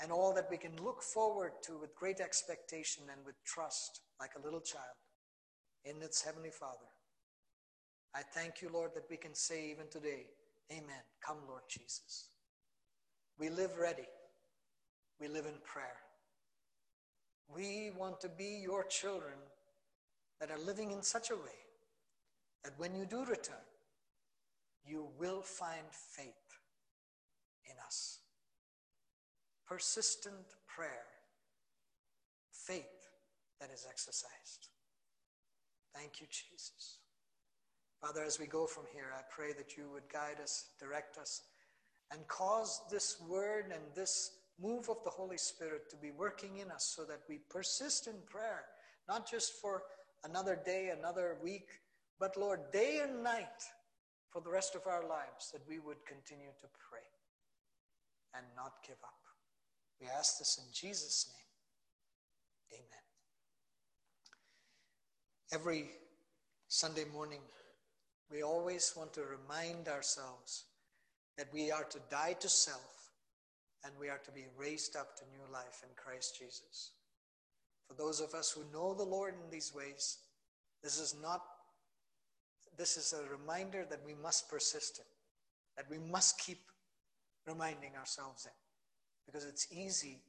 and 0.00 0.10
all 0.10 0.34
that 0.34 0.48
we 0.50 0.56
can 0.56 0.72
look 0.82 1.02
forward 1.02 1.52
to 1.62 1.78
with 1.78 1.94
great 1.94 2.20
expectation 2.20 3.04
and 3.10 3.24
with 3.24 3.36
trust, 3.44 4.00
like 4.18 4.32
a 4.36 4.44
little 4.44 4.60
child, 4.60 4.96
in 5.84 6.02
its 6.02 6.22
Heavenly 6.22 6.50
Father. 6.50 6.90
I 8.14 8.22
thank 8.22 8.60
you, 8.60 8.70
Lord, 8.72 8.90
that 8.94 9.08
we 9.08 9.16
can 9.16 9.34
say 9.34 9.70
even 9.70 9.86
today, 9.90 10.26
Amen. 10.72 11.02
Come, 11.24 11.38
Lord 11.48 11.62
Jesus. 11.68 12.28
We 13.38 13.50
live 13.50 13.76
ready. 13.78 14.08
We 15.20 15.28
live 15.28 15.46
in 15.46 15.54
prayer. 15.62 15.96
We 17.54 17.90
want 17.96 18.20
to 18.22 18.28
be 18.28 18.60
your 18.62 18.84
children 18.84 19.34
that 20.40 20.50
are 20.50 20.58
living 20.58 20.90
in 20.90 21.02
such 21.02 21.30
a 21.30 21.36
way 21.36 21.60
that 22.64 22.78
when 22.78 22.94
you 22.94 23.04
do 23.04 23.24
return, 23.24 23.56
you 24.86 25.08
will 25.18 25.42
find 25.42 25.84
faith 25.90 26.58
in 27.70 27.76
us 27.86 28.18
persistent 29.66 30.54
prayer, 30.66 31.06
faith 32.52 33.08
that 33.60 33.70
is 33.72 33.86
exercised. 33.88 34.68
Thank 35.94 36.20
you, 36.20 36.26
Jesus. 36.30 36.98
Father, 38.00 38.22
as 38.22 38.38
we 38.38 38.46
go 38.46 38.66
from 38.66 38.84
here, 38.92 39.12
I 39.16 39.22
pray 39.30 39.52
that 39.54 39.76
you 39.76 39.88
would 39.92 40.12
guide 40.12 40.40
us, 40.42 40.66
direct 40.78 41.16
us, 41.16 41.42
and 42.12 42.26
cause 42.28 42.82
this 42.90 43.16
word 43.26 43.72
and 43.72 43.82
this 43.94 44.32
move 44.60 44.88
of 44.88 45.02
the 45.04 45.10
Holy 45.10 45.38
Spirit 45.38 45.88
to 45.90 45.96
be 45.96 46.10
working 46.10 46.58
in 46.58 46.70
us 46.70 46.92
so 46.94 47.04
that 47.04 47.22
we 47.28 47.38
persist 47.48 48.06
in 48.06 48.14
prayer, 48.26 48.64
not 49.08 49.28
just 49.28 49.54
for 49.54 49.82
another 50.24 50.58
day, 50.64 50.92
another 50.98 51.36
week, 51.42 51.68
but 52.18 52.36
Lord, 52.36 52.60
day 52.72 53.00
and 53.02 53.22
night 53.22 53.62
for 54.30 54.40
the 54.40 54.50
rest 54.50 54.74
of 54.74 54.86
our 54.86 55.06
lives, 55.06 55.50
that 55.52 55.62
we 55.68 55.78
would 55.78 56.04
continue 56.06 56.52
to 56.60 56.68
pray 56.90 57.06
and 58.36 58.44
not 58.56 58.72
give 58.86 58.96
up. 59.04 59.14
We 60.00 60.08
ask 60.08 60.38
this 60.38 60.58
in 60.58 60.72
Jesus' 60.72 61.30
name. 62.70 62.80
Amen. 62.80 63.04
Every 65.52 65.90
Sunday 66.68 67.04
morning, 67.12 67.40
we 68.30 68.42
always 68.42 68.92
want 68.96 69.12
to 69.14 69.22
remind 69.22 69.88
ourselves 69.88 70.64
that 71.38 71.52
we 71.52 71.70
are 71.70 71.84
to 71.84 71.98
die 72.10 72.34
to 72.40 72.48
self 72.48 73.12
and 73.84 73.92
we 74.00 74.08
are 74.08 74.20
to 74.24 74.32
be 74.32 74.46
raised 74.56 74.96
up 74.96 75.16
to 75.16 75.24
new 75.30 75.52
life 75.52 75.82
in 75.82 75.90
Christ 75.94 76.38
Jesus. 76.38 76.92
For 77.88 77.94
those 77.94 78.20
of 78.20 78.34
us 78.34 78.50
who 78.50 78.62
know 78.72 78.94
the 78.94 79.04
Lord 79.04 79.34
in 79.34 79.50
these 79.50 79.74
ways, 79.74 80.18
this 80.82 80.98
is 80.98 81.14
not, 81.22 81.42
this 82.76 82.96
is 82.96 83.12
a 83.14 83.30
reminder 83.30 83.86
that 83.88 84.00
we 84.04 84.14
must 84.14 84.48
persist 84.48 84.98
in, 84.98 85.04
that 85.76 85.90
we 85.90 85.98
must 86.10 86.38
keep 86.38 86.60
reminding 87.46 87.94
ourselves 87.98 88.46
in 88.46 88.52
because 89.26 89.44
it's 89.44 89.66
easy 89.72 90.20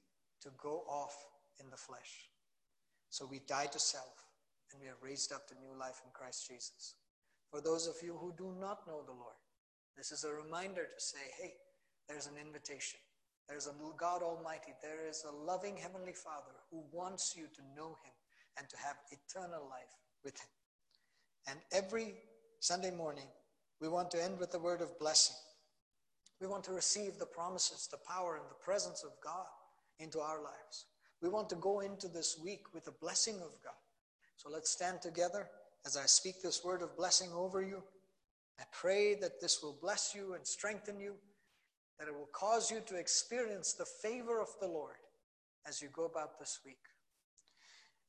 to 0.41 0.49
go 0.61 0.83
off 0.89 1.15
in 1.59 1.69
the 1.69 1.77
flesh. 1.77 2.29
So 3.09 3.25
we 3.25 3.39
die 3.47 3.67
to 3.67 3.79
self 3.79 4.25
and 4.71 4.81
we 4.81 4.87
are 4.87 4.97
raised 5.01 5.31
up 5.31 5.47
to 5.47 5.55
new 5.55 5.77
life 5.79 6.01
in 6.05 6.11
Christ 6.13 6.47
Jesus. 6.49 6.95
For 7.51 7.61
those 7.61 7.87
of 7.87 7.95
you 8.03 8.17
who 8.19 8.33
do 8.37 8.53
not 8.59 8.87
know 8.87 9.01
the 9.05 9.13
Lord, 9.13 9.35
this 9.97 10.11
is 10.11 10.23
a 10.23 10.33
reminder 10.33 10.83
to 10.83 11.03
say, 11.03 11.19
hey, 11.41 11.53
there's 12.07 12.27
an 12.27 12.35
invitation. 12.43 12.99
There's 13.47 13.67
a 13.67 13.73
God 13.97 14.23
Almighty. 14.23 14.73
There 14.81 15.07
is 15.07 15.23
a 15.23 15.35
loving 15.35 15.77
Heavenly 15.77 16.13
Father 16.13 16.55
who 16.71 16.83
wants 16.91 17.35
you 17.37 17.43
to 17.43 17.61
know 17.75 17.89
Him 18.03 18.13
and 18.57 18.67
to 18.69 18.77
have 18.77 18.95
eternal 19.11 19.67
life 19.69 19.93
with 20.23 20.35
Him. 20.39 20.49
And 21.47 21.59
every 21.71 22.15
Sunday 22.59 22.91
morning, 22.91 23.27
we 23.79 23.87
want 23.87 24.09
to 24.11 24.23
end 24.23 24.39
with 24.39 24.53
a 24.55 24.59
word 24.59 24.81
of 24.81 24.97
blessing. 24.99 25.35
We 26.41 26.47
want 26.47 26.63
to 26.65 26.71
receive 26.71 27.17
the 27.17 27.25
promises, 27.25 27.87
the 27.89 27.99
power, 28.07 28.35
and 28.35 28.45
the 28.49 28.63
presence 28.65 29.03
of 29.03 29.11
God 29.23 29.45
into 29.99 30.19
our 30.19 30.41
lives. 30.41 30.85
We 31.21 31.29
want 31.29 31.49
to 31.49 31.55
go 31.55 31.79
into 31.79 32.07
this 32.07 32.39
week 32.43 32.73
with 32.73 32.85
the 32.85 32.93
blessing 32.99 33.35
of 33.35 33.51
God. 33.63 33.73
So 34.37 34.49
let's 34.51 34.71
stand 34.71 35.01
together 35.01 35.47
as 35.85 35.97
I 35.97 36.05
speak 36.05 36.41
this 36.41 36.63
word 36.63 36.81
of 36.81 36.97
blessing 36.97 37.29
over 37.33 37.61
you. 37.61 37.83
I 38.59 38.63
pray 38.71 39.15
that 39.15 39.39
this 39.39 39.61
will 39.61 39.77
bless 39.81 40.13
you 40.15 40.33
and 40.33 40.45
strengthen 40.45 40.99
you, 40.99 41.15
that 41.99 42.07
it 42.07 42.13
will 42.13 42.29
cause 42.33 42.69
you 42.69 42.81
to 42.87 42.95
experience 42.95 43.73
the 43.73 43.85
favor 43.85 44.41
of 44.41 44.49
the 44.59 44.67
Lord 44.67 44.95
as 45.67 45.81
you 45.81 45.89
go 45.93 46.05
about 46.05 46.39
this 46.39 46.59
week. 46.65 46.77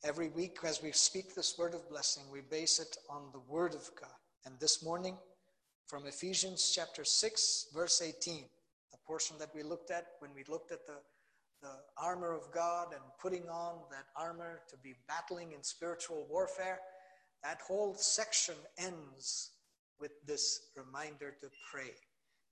Every 0.04 0.28
week, 0.28 0.58
as 0.64 0.82
we 0.82 0.92
speak 0.92 1.34
this 1.34 1.56
word 1.58 1.74
of 1.74 1.88
blessing, 1.88 2.24
we 2.30 2.40
base 2.40 2.78
it 2.78 2.96
on 3.08 3.22
the 3.32 3.40
word 3.48 3.74
of 3.74 3.90
God. 3.98 4.10
And 4.44 4.54
this 4.60 4.82
morning, 4.82 5.16
from 5.86 6.06
Ephesians 6.06 6.72
chapter 6.74 7.04
6, 7.04 7.68
verse 7.74 8.02
18, 8.02 8.44
the 8.90 8.98
portion 9.06 9.36
that 9.38 9.54
we 9.54 9.62
looked 9.62 9.90
at 9.90 10.06
when 10.18 10.32
we 10.34 10.44
looked 10.48 10.72
at 10.72 10.86
the, 10.86 10.98
the 11.62 11.72
armor 11.96 12.32
of 12.32 12.52
God 12.52 12.88
and 12.92 13.02
putting 13.20 13.48
on 13.48 13.78
that 13.90 14.06
armor 14.16 14.60
to 14.68 14.76
be 14.78 14.94
battling 15.08 15.52
in 15.52 15.62
spiritual 15.62 16.26
warfare. 16.28 16.80
That 17.42 17.60
whole 17.66 17.94
section 17.94 18.56
ends 18.78 19.52
with 19.98 20.12
this 20.26 20.70
reminder 20.76 21.36
to 21.40 21.48
pray. 21.72 21.94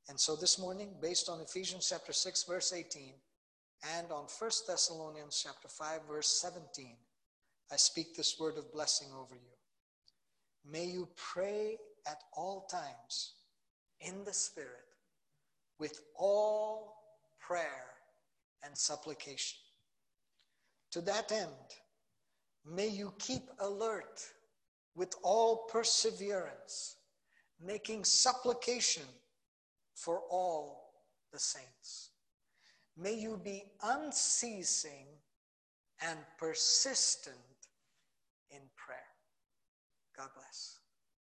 And 0.08 0.20
so 0.20 0.36
this 0.36 0.58
morning, 0.58 0.90
based 1.00 1.28
on 1.28 1.40
Ephesians 1.40 1.88
chapter 1.88 2.12
6, 2.12 2.44
verse 2.44 2.72
18, 2.72 3.14
and 3.96 4.10
on 4.12 4.26
1 4.38 4.50
Thessalonians 4.66 5.42
chapter 5.42 5.68
5, 5.68 6.00
verse 6.08 6.28
17, 6.40 6.96
I 7.72 7.76
speak 7.76 8.14
this 8.14 8.36
word 8.38 8.58
of 8.58 8.72
blessing 8.72 9.08
over 9.18 9.34
you. 9.34 10.70
May 10.70 10.84
you 10.86 11.08
pray 11.16 11.78
at 12.06 12.22
all 12.34 12.66
times 12.70 13.34
in 14.00 14.24
the 14.24 14.32
Spirit 14.32 14.68
with 15.78 16.00
all 16.16 16.96
prayer 17.40 17.84
and 18.62 18.76
supplication. 18.76 19.58
To 20.92 21.00
that 21.02 21.32
end, 21.32 21.50
may 22.64 22.88
you 22.88 23.12
keep 23.18 23.42
alert 23.58 24.22
with 24.94 25.14
all 25.22 25.66
perseverance, 25.70 26.96
making 27.60 28.04
supplication 28.04 29.02
for 29.94 30.20
all 30.30 30.92
the 31.32 31.38
saints. 31.38 32.10
May 32.96 33.14
you 33.14 33.40
be 33.42 33.64
unceasing 33.82 35.06
and 36.00 36.18
persistent 36.38 37.36
in 38.50 38.60
prayer. 38.76 38.98
God 40.16 40.28
bless. 40.34 40.73